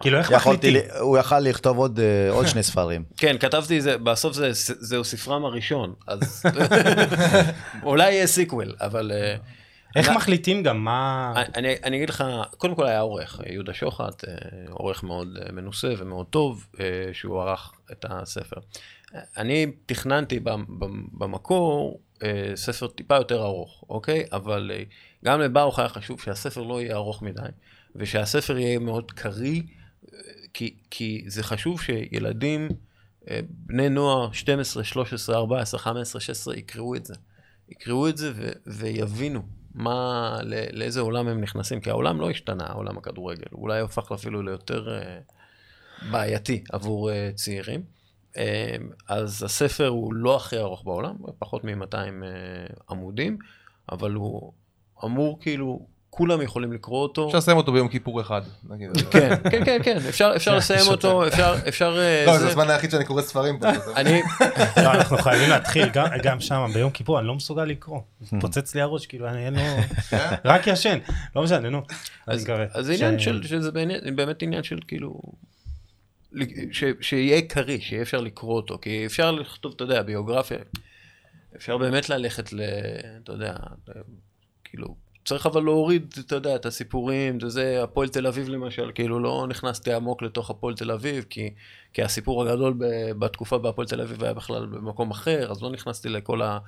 [0.00, 0.74] כאילו, איך מחליטים?
[0.74, 3.04] ל- הוא יכל לכתוב עוד, אה, עוד שני ספרים.
[3.16, 6.42] כן, כתבתי זה, בסוף זה, זהו ספרם הראשון, אז
[7.82, 9.36] אולי יהיה sequel, אבל אה,
[9.96, 11.32] איך מה- מחליטים גם מה...
[11.54, 12.24] אני, אני אגיד לך,
[12.56, 14.32] קודם כל היה עורך, יהודה שוחט, אה,
[14.70, 16.66] עורך מאוד מנוסה ומאוד טוב,
[17.12, 18.56] שהוא ערך את הספר.
[19.36, 20.44] אני תכננתי במ-
[20.78, 22.00] במ- במקור
[22.54, 24.24] ספר טיפה יותר ארוך, אוקיי?
[24.32, 24.70] אבל
[25.24, 27.40] גם לברוך היה חשוב שהספר לא יהיה ארוך מדי,
[27.96, 29.62] ושהספר יהיה מאוד קריא,
[30.56, 32.68] כי, כי זה חשוב שילדים,
[33.30, 37.14] אה, בני נוער, 12, 13, 14, 15, 16, יקראו את זה.
[37.68, 39.42] יקראו את זה ו- ויבינו
[39.74, 44.42] מה, לא- לאיזה עולם הם נכנסים, כי העולם לא השתנה, עולם הכדורגל, אולי הפך אפילו
[44.42, 45.18] ליותר אה,
[46.10, 47.82] בעייתי עבור אה, צעירים.
[49.08, 53.38] אז הספר הוא לא הכי ארוך בעולם, פחות מ-200 אה, עמודים,
[53.92, 54.52] אבל הוא
[55.04, 55.86] אמור כאילו,
[56.16, 57.26] כולם יכולים לקרוא אותו.
[57.26, 58.42] אפשר לסיים אותו ביום כיפור אחד.
[59.10, 61.98] כן, כן, כן, כן, אפשר, אפשר לסיים אותו, אפשר, אפשר...
[61.98, 63.58] אה, לא, זה- הזמן היחיד שאני קורא ספרים.
[63.58, 63.66] פה.
[63.96, 64.22] אני,
[64.84, 68.00] לא, אנחנו חייבים להתחיל, גם- גם שם, ביום כיפור, אני לא מסוגל לקרוא.
[68.40, 69.60] פוצץ לי הראש, כאילו, אני אין לו...
[70.44, 70.98] רק ישן.
[71.36, 71.82] לא משנה, נו.
[72.26, 72.46] אז,
[72.80, 73.70] זה עניין של, שזה
[74.16, 75.20] באמת עניין של כאילו,
[76.72, 80.58] ש, שיהיה קריא, שיהיה אפשר לקרוא אותו, כי אפשר לכתוב, אתה יודע, ביוגרפיה,
[81.56, 82.60] אפשר באמת ללכת ל...
[83.24, 83.54] אתה יודע,
[84.64, 89.20] כאילו, צריך אבל להוריד, אתה יודע, את הסיפורים, זה זה, הפועל תל אביב למשל, כאילו
[89.20, 91.50] לא נכנסתי עמוק לתוך הפועל תל אביב, כי,
[91.92, 92.84] כי הסיפור הגדול ב,
[93.18, 96.58] בתקופה בהפועל תל אביב היה בכלל במקום אחר, אז לא נכנסתי לכל ה...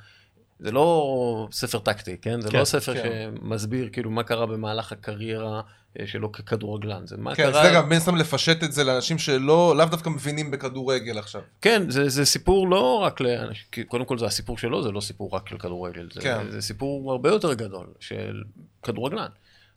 [0.58, 2.40] זה לא ספר טקטי, כן?
[2.40, 3.30] זה כן, לא ספר כן.
[3.40, 5.60] שמסביר כאילו מה קרה במהלך הקריירה
[6.06, 7.62] שלו ככדורגלן, זה מה כן, קרה...
[7.62, 11.42] זה גם בין סתם לפשט את זה לאנשים שלא, לאו דווקא מבינים בכדורגל עכשיו.
[11.62, 15.00] כן, זה, זה סיפור לא רק לאנשים, כי קודם כל זה הסיפור שלו, זה לא
[15.00, 16.50] סיפור רק של כדורגל, זה, כן.
[16.50, 18.42] זה סיפור הרבה יותר גדול של
[18.82, 19.28] כדורגלן,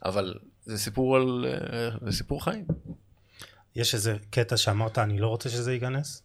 [0.06, 0.34] אבל
[0.66, 2.66] זה סיפור על, אה, זה סיפור חיים.
[3.76, 6.24] יש איזה קטע שאמרת, אני לא רוצה שזה ייכנס?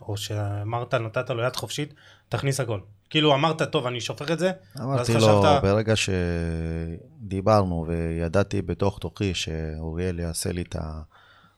[0.00, 1.94] או שאמרת, נתת לו יד חופשית,
[2.28, 2.80] תכניס הכל.
[3.10, 8.98] כאילו אמרת, טוב, אני שופך את זה, ואז אמרתי לו, חשבת, ברגע שדיברנו וידעתי בתוך
[8.98, 11.00] תוכי שאוריאל יעשה לי את ה...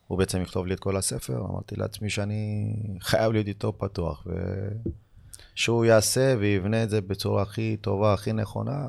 [0.07, 4.27] הוא בעצם יכתוב לי את כל הספר, אמרתי לעצמי שאני חייב להיות איתו פתוח,
[5.55, 8.87] ושהוא יעשה ויבנה את זה בצורה הכי טובה, הכי נכונה,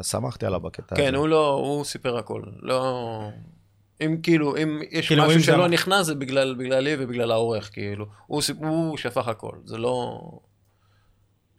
[0.00, 1.16] ושמחתי עליו בקטע כן, הזה.
[1.16, 3.20] הוא לא, הוא סיפר הכל, לא...
[4.00, 7.30] אם כאילו, אם יש כאילו, משהו אם זה שלא מה- נכנס, זה בגלל, בגללי ובגלל
[7.30, 8.06] העורך, כאילו.
[8.26, 10.20] הוא, סיפ- הוא שפך הכל, זה לא...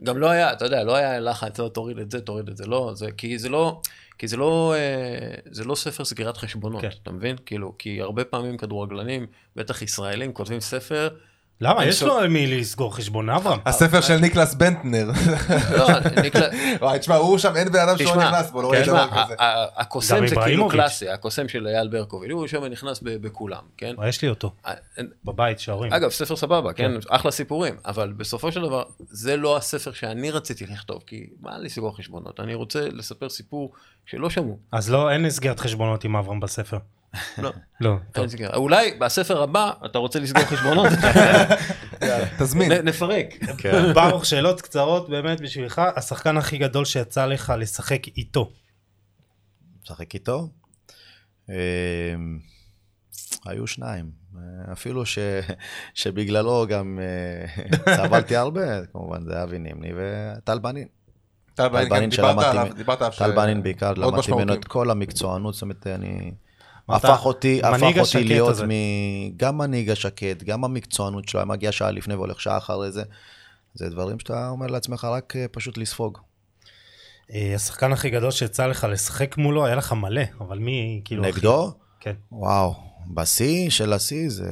[0.03, 2.65] גם לא היה, אתה יודע, לא היה לחץ, "לא, תוריד את זה, תוריד את זה,
[2.65, 3.81] לא, זה, כי זה לא,
[4.17, 6.89] כי זה לא, אה, זה לא ספר סגירת חשבונות, כן.
[7.03, 7.35] אתה מבין?
[7.45, 9.25] כאילו, כי הרבה פעמים כדורגלנים,
[9.55, 11.09] בטח ישראלים, כותבים ספר,
[11.61, 11.81] למה?
[11.81, 13.59] אני יש לו עם מי לסגור חשבון, אברהם.
[13.65, 15.11] הספר של ניקלס בנטנר.
[15.77, 15.87] לא,
[16.81, 19.35] וואי, תשמע, הוא שם, אין בן אדם שלא נכנס בו, לא ראיתי תשמע, דבר כזה.
[19.75, 20.69] הקוסם זה כאילו.
[20.69, 23.95] קלאסי, הקוסם של אייל ברקוביץ', הוא יושב ונכנס ב- בכולם, כן?
[24.07, 24.73] יש לי אותו, אה,
[25.25, 25.93] בבית, שההורים.
[25.93, 26.91] אגב, ספר סבבה, כן?
[27.09, 31.69] אחלה סיפורים, אבל בסופו של דבר, זה לא הספר שאני רציתי לכתוב, כי מה לי
[31.69, 32.39] סגור חשבונות?
[32.39, 33.73] אני רוצה לספר סיפור
[34.05, 34.57] שלא שמעו.
[34.71, 36.77] אז לא, אין סגירת חשבונות עם אברהם בספר.
[37.37, 38.25] לא, לא, טוב.
[38.53, 40.87] אולי בספר הבא אתה רוצה לסגור חשבונות?
[42.39, 42.71] תזמין.
[42.71, 43.33] נפרק.
[43.57, 43.93] כן.
[43.93, 48.51] ברוך, שאלות קצרות באמת בשבילך, השחקן הכי גדול שיצא לך לשחק איתו.
[49.83, 50.49] משחק איתו.
[51.49, 51.55] אה,
[53.45, 54.11] היו שניים,
[54.71, 55.19] אפילו ש,
[55.93, 60.87] שבגללו גם אה, סבלתי הרבה, כמובן זה אבי נימני וטל בנין.
[61.55, 63.13] טל בנין, כן, דיברת עליו, דיברת עליו.
[63.17, 64.53] טל בנין בעיקר, למדתי ממנו.
[64.53, 66.31] את כל המקצוענות, זאת אומרת, אני...
[66.89, 68.65] הפך אותי, הפך אותי להיות הזה.
[68.67, 68.71] מ...
[69.37, 73.03] גם מנהיג השקט, גם המקצוענות שלו, היה מגיע שעה לפני והולך שעה אחרי זה.
[73.73, 76.17] זה דברים שאתה אומר לעצמך רק אה, פשוט לספוג.
[77.33, 81.23] אה, השחקן הכי גדול שיצא לך לשחק מולו, היה לך מלא, אבל מי כאילו...
[81.25, 81.71] הכי- נגדו?
[81.99, 82.13] כן.
[82.31, 82.75] וואו,
[83.13, 84.49] בשיא של השיא זה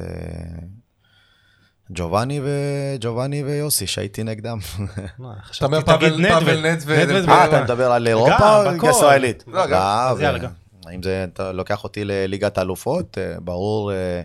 [1.90, 4.58] ג'ובאני וג'ובאני ויוסי, שהייתי נגדם.
[5.58, 6.16] אתה אומר פאבל.
[6.16, 8.86] נדווד אה, אתה מדבר על אירופה או בכל.
[8.90, 9.44] ישראלית?
[9.46, 10.50] לא, גם.
[10.94, 14.22] אם זה, אתה לוקח אותי לליגת האלופות, אה, ברור אה,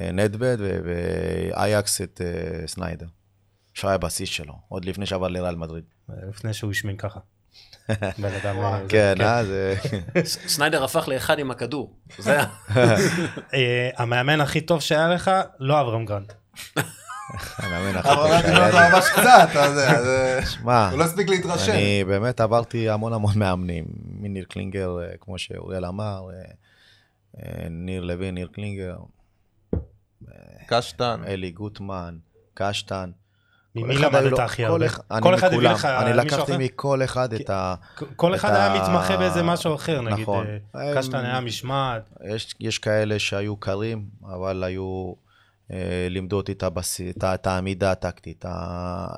[0.00, 2.20] אה, ו- ואייקס את
[2.66, 3.06] סניידר.
[3.74, 5.84] שהיה בשיא שלו, עוד לפני שעבר לריאל מדריד.
[6.28, 7.20] לפני שהוא השמין ככה.
[8.22, 8.56] בן אדם...
[8.88, 9.74] כן, אה, זה...
[10.24, 11.96] סניידר הפך לאחד עם הכדור.
[12.18, 12.46] זה היה.
[13.98, 16.32] המאמן הכי טוב שהיה לך, לא אברהם גרנט.
[17.58, 18.94] המאמן אבל טוב אמרתי לו שהיה לי.
[18.94, 21.72] ממש קצת, אתה יודע, זה- שמע, הוא לא הספיק להתרשם.
[21.72, 23.84] אני באמת עברתי המון המון מאמנים,
[24.20, 26.50] מניר קלינגר, אה, כמו שאוריאל אמר, אה,
[27.42, 28.96] אה, ניר לוין, ניר קלינגר,
[30.66, 31.20] קשטן.
[31.26, 32.16] אלי גוטמן,
[32.54, 33.10] קשטן.
[33.74, 35.20] ממי למדת לו- הכי כל הרבה?
[35.22, 35.68] כל אחד הביא.
[35.68, 36.58] לך אני לקחתי אחר?
[36.58, 37.74] מכל אחד את ה...
[38.16, 40.46] כל אחד היה מתמחה באיזה משהו אחר, נגיד נכון.
[40.96, 45.12] קשטן היה משמעת, יש, יש כאלה שהיו קרים, אבל היו,
[46.10, 47.00] לימדו אותי את, הבס...
[47.24, 48.44] את, העמידה הטקטית.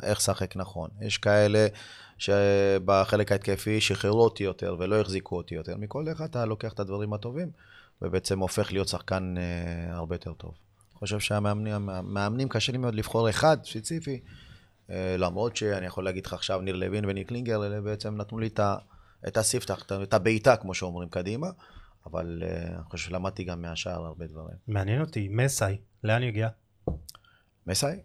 [0.03, 0.91] איך לשחק נכון.
[1.01, 1.67] יש כאלה
[2.19, 5.77] שבחלק ההתקפי שחררו אותי יותר ולא החזיקו אותי יותר.
[5.77, 7.51] מכל אחד אתה לוקח את הדברים הטובים,
[8.03, 10.55] ובעצם הופך להיות שחקן אה, הרבה יותר טוב.
[10.93, 14.21] אני חושב שהמאמנים, המאמנים קשה לי מאוד לבחור אחד ספציפי,
[14.91, 18.47] אה, למרות שאני יכול להגיד לך עכשיו ניר לוין וניר קלינגר, אלה בעצם נתנו לי
[18.47, 18.61] את.
[19.29, 21.47] את הספתח, את הבעיטה, כמו שאומרים, קדימה.
[22.07, 24.57] אבל אה, אני חושב שלמדתי גם מהשאר הרבה דברים.
[24.69, 26.49] מעניין אותי, מסאי, לאן יגיע?
[27.67, 27.97] מסאי,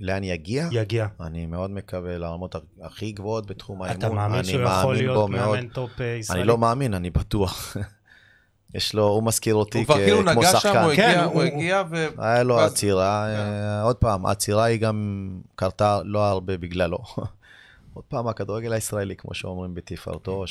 [0.00, 0.68] לאן יגיע?
[0.72, 1.06] יגיע.
[1.20, 3.98] אני מאוד מקווה לרמות הכי גבוהות בתחום האימון.
[3.98, 5.30] אתה מאמין אני שהוא יכול להיות.
[5.30, 6.40] מאמן top אה, ישראלי?
[6.40, 7.76] אני לא מאמין, אני בטוח.
[8.74, 10.82] יש לו, הוא מזכיר אותי הוא כ- כבר כאילו כמו נגע שם, שחקן.
[10.84, 12.08] הוא כן, הגיע, הוא- הוא הוא- הגיע ו...
[12.18, 13.40] היה לו ואז- עצירה, כן.
[13.40, 16.98] אה, עוד פעם, העצירה היא גם קרתה לא הרבה בגללו.
[17.94, 20.44] עוד פעם, הכדורגל הישראלי, כמו שאומרים בתפארתו,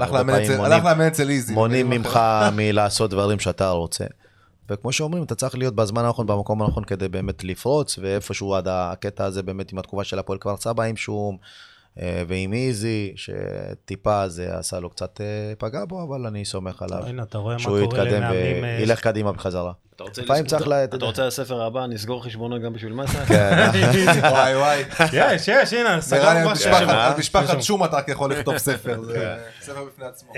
[0.00, 1.54] לאמן אצל- מונעים- הלך לאמן אצל איזי.
[1.54, 2.18] מונעים ממך
[2.56, 4.04] מלעשות דברים שאתה רוצה.
[4.68, 9.24] וכמו שאומרים, אתה צריך להיות בזמן הנכון, במקום הנכון, כדי באמת לפרוץ, ואיפשהו עד הקטע
[9.24, 11.36] הזה, באמת עם התקופה של הפועל כפר סבא, עם שום,
[12.00, 17.06] אה, ועם איזי, שטיפה זה עשה לו קצת, אה, פגע בו, אבל אני סומך עליו.
[17.06, 18.64] הנה, אתה רואה מה קורה למאמנים...
[18.64, 19.72] אה, וילך קדימה בחזרה.
[19.96, 23.26] אתה רוצה לפעמים צריך אתה לספר הבא, נסגור חשבונות גם בשביל מסה?
[23.26, 23.70] כן,
[24.30, 24.82] וואי וואי.
[25.12, 26.70] יש, יש, הנה, סגרנו משהו.
[26.70, 27.06] אה?
[27.06, 27.60] על משפחת שם.
[27.60, 30.32] שום אתה רק יכול לכתוב ספר, זה ספר בפני עצמו.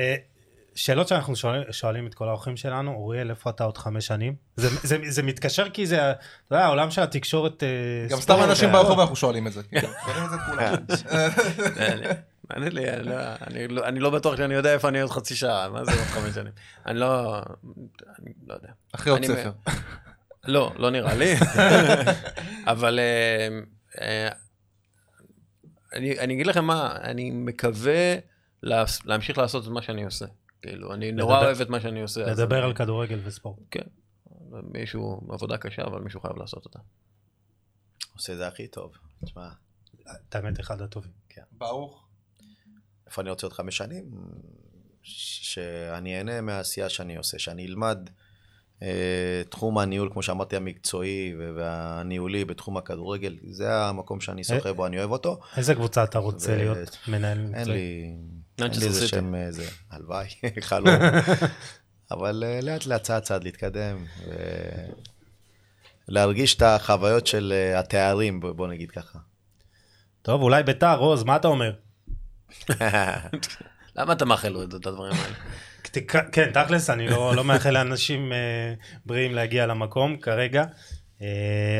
[0.76, 4.34] שאלות שאנחנו שואלים, שואלים את כל האורחים שלנו, אוריאל, איפה אתה עוד חמש שנים?
[4.56, 6.18] זה, זה, זה מתקשר כי זה, אתה
[6.50, 7.62] יודע, העולם של התקשורת...
[7.62, 7.68] אה,
[8.08, 9.62] גם סתם אנשים אה, ברחוב אנחנו שואלים את זה.
[9.80, 10.74] שואלים את זה כולם.
[12.50, 13.14] מעניין לי, אני לא-
[13.46, 16.52] אני אני בטוח שאני יודע איפה אני עוד חצי שעה, מה זה עוד חמש שנים?
[16.86, 17.36] אני לא,
[18.18, 18.68] אני לא יודע.
[18.92, 19.50] אחרי עוד ספר.
[20.44, 21.34] לא, לא נראה לי.
[22.72, 23.00] אבל
[24.00, 24.28] אה,
[25.94, 28.14] אני אני אגיד לכם מה, אני מקווה
[29.04, 30.26] להמשיך לעשות את מה שאני עושה.
[30.66, 32.26] כאילו, אני נורא לדבר- אוהב את מה שאני עושה.
[32.26, 33.58] לדבר אני- על כדורגל וספורט.
[33.70, 33.80] כן.
[34.72, 36.78] מישהו, עבודה קשה, אבל מישהו חייב לעשות אותה.
[38.14, 38.92] עושה את זה הכי טוב.
[39.24, 39.48] תשמע,
[40.28, 41.10] את האמת, אחד הטובים.
[41.52, 42.06] ברוך.
[43.06, 44.04] איפה אני רוצה עוד חמש שנים?
[45.02, 48.10] שאני אהנה מהעשייה שאני עושה, שאני אלמד
[48.82, 54.98] אה, תחום הניהול, כמו שאמרתי, המקצועי והניהולי בתחום הכדורגל, זה המקום שאני שוחה בו, אני
[54.98, 55.40] אוהב אותו.
[55.56, 57.60] איזה קבוצה אתה רוצה ו- להיות מנהל מקצועי?
[57.60, 58.16] אין לי
[58.62, 59.08] איזה סיטי.
[59.08, 60.28] שם, אה, זה, הלוואי,
[60.60, 60.96] חלום.
[62.10, 64.04] אבל אה, לאט לאט צעד צעד להתקדם,
[66.08, 69.18] ולהרגיש את החוויות של אה, התארים, בוא נגיד ככה.
[70.22, 71.72] טוב, אולי ביתר, רוז, מה אתה אומר?
[73.96, 75.34] למה אתה מאחל לו את הדברים האלה?
[76.32, 78.74] כן, תכלס, אני לא לא מאחל לאנשים אה,
[79.06, 80.66] בריאים להגיע למקום כרגע, אה,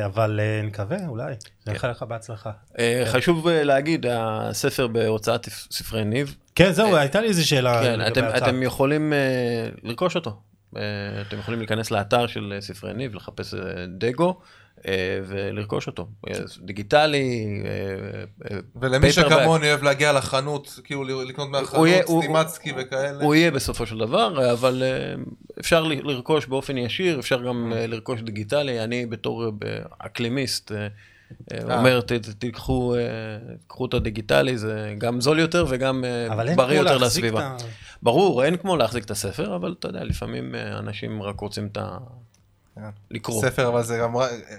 [0.07, 1.35] אבל אה, נקווה, אולי.
[1.65, 1.73] כן.
[1.73, 2.51] נאחל לך בהצלחה.
[2.79, 7.83] אה, חשוב אה, להגיד, הספר בהוצאת ספרי ניב, כן, זהו, הייתה לי איזו שאלה.
[7.83, 8.01] כן,
[8.37, 10.41] אתם, יכולים אה, לרכוש אותו.
[10.77, 10.83] אה,
[11.29, 13.61] אתם יכולים להיכנס לאתר של אה, ספרי ניב, לחפש אה,
[13.99, 14.35] דגו אה,
[15.27, 16.09] ולרכוש אותו.
[16.29, 17.71] אה, דיגיטלי, אה,
[18.51, 19.13] אה, ולמי.
[19.13, 23.25] שכמוני אוהב להגיע לחנות, כאילו לקנות מהחנות, סטימצקי וכאלה.
[23.25, 25.23] הוא יהיה בסופו של דבר, אבל אה,
[25.61, 28.85] אפשר לרכוש באופן ישיר, אפשר גם אה, לרכוש דיגיטלי.
[28.85, 30.89] אני בתור אה, אקלימיסט אה,
[31.53, 32.01] אה, אומר,
[32.39, 36.99] תיקחו אה, את הדיגיטלי, זה גם זול יותר וגם אה, אבל אין בריא כמו יותר
[36.99, 37.55] להחזיק לסביבה.
[37.57, 37.65] את ה...
[38.03, 41.77] ברור, אין כמו להחזיק את הספר, אבל אתה יודע, לפעמים אה, אנשים רק רוצים את
[41.77, 41.99] ה...
[43.11, 43.43] לקרוא.
[43.43, 44.15] ספר, אבל זה גם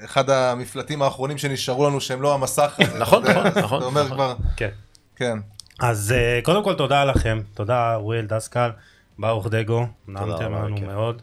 [0.05, 2.99] אחד המפלטים האחרונים שנשארו לנו שהם לא המסך הזה.
[2.99, 4.15] נכון, נכון, נכון, אתה אומר נכון.
[4.15, 4.69] כבר, כן.
[5.15, 5.37] כן.
[5.79, 8.69] אז אה, קודם כל תודה לכם, תודה אוריאל דסקל,
[9.19, 10.77] ברוך דגו, נעמתם לנו.
[10.77, 11.21] מאוד.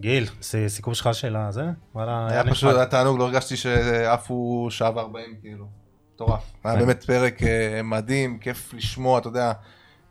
[0.00, 0.26] גיל,
[0.68, 1.64] סיכום שלך של הזה?
[1.94, 2.76] וואלה, היה פשוט, נחמד.
[2.76, 5.66] היה תענוג, לא הרגשתי שעפו שעה וארבעים, כאילו.
[6.14, 6.52] מטורף.
[6.64, 6.80] היה כן.
[6.80, 9.52] באמת פרק אה, מדהים, כיף לשמוע, אתה יודע,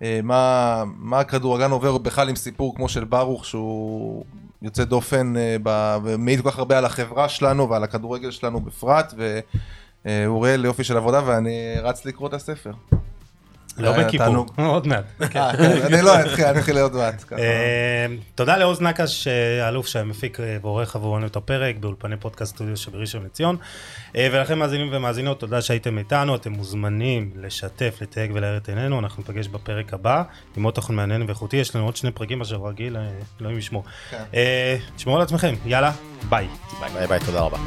[0.02, 4.26] אה, מה מה הכדורגלן עובר בכלל עם סיפור כמו של ברוך, שהוא
[4.64, 9.14] יוצא דופן אה, ומעיד כל כך הרבה על החברה שלנו ועל הכדורגל שלנו בפרט,
[10.06, 12.72] ואוריאל יופי של עבודה, ואני רץ לקרוא את הספר.
[13.78, 14.46] לא היה בכיפור.
[14.76, 15.04] עוד מעט.
[15.22, 15.40] אה, כן,
[15.86, 17.24] אני לא אתחיל, אני אתחיל עוד מעט.
[17.40, 18.06] אה,
[18.36, 23.26] תודה לעוז נקש, אה, האלוף שמפיק אה, ועורך עבורנו את הפרק באולפני פודקאסט סטודיו שבראשון
[23.26, 23.58] לציון.
[24.16, 29.24] אה, ולכם מאזינים ומאזינות, תודה שהייתם איתנו, אתם מוזמנים לשתף, לתייג ולהאיר את עינינו, אנחנו
[29.28, 30.24] ניפגש בפרק הבא
[30.58, 33.10] עם עוד תוכן מעניין ואיכותי, יש לנו עוד שני פרקים כרגיל, אה,
[33.42, 33.84] אלוהים ישמור.
[34.10, 34.24] כן.
[34.34, 35.92] אה, תשמרו על עצמכם, יאללה,
[36.30, 36.48] ביי.
[36.94, 37.58] ביי ביי, תודה רבה.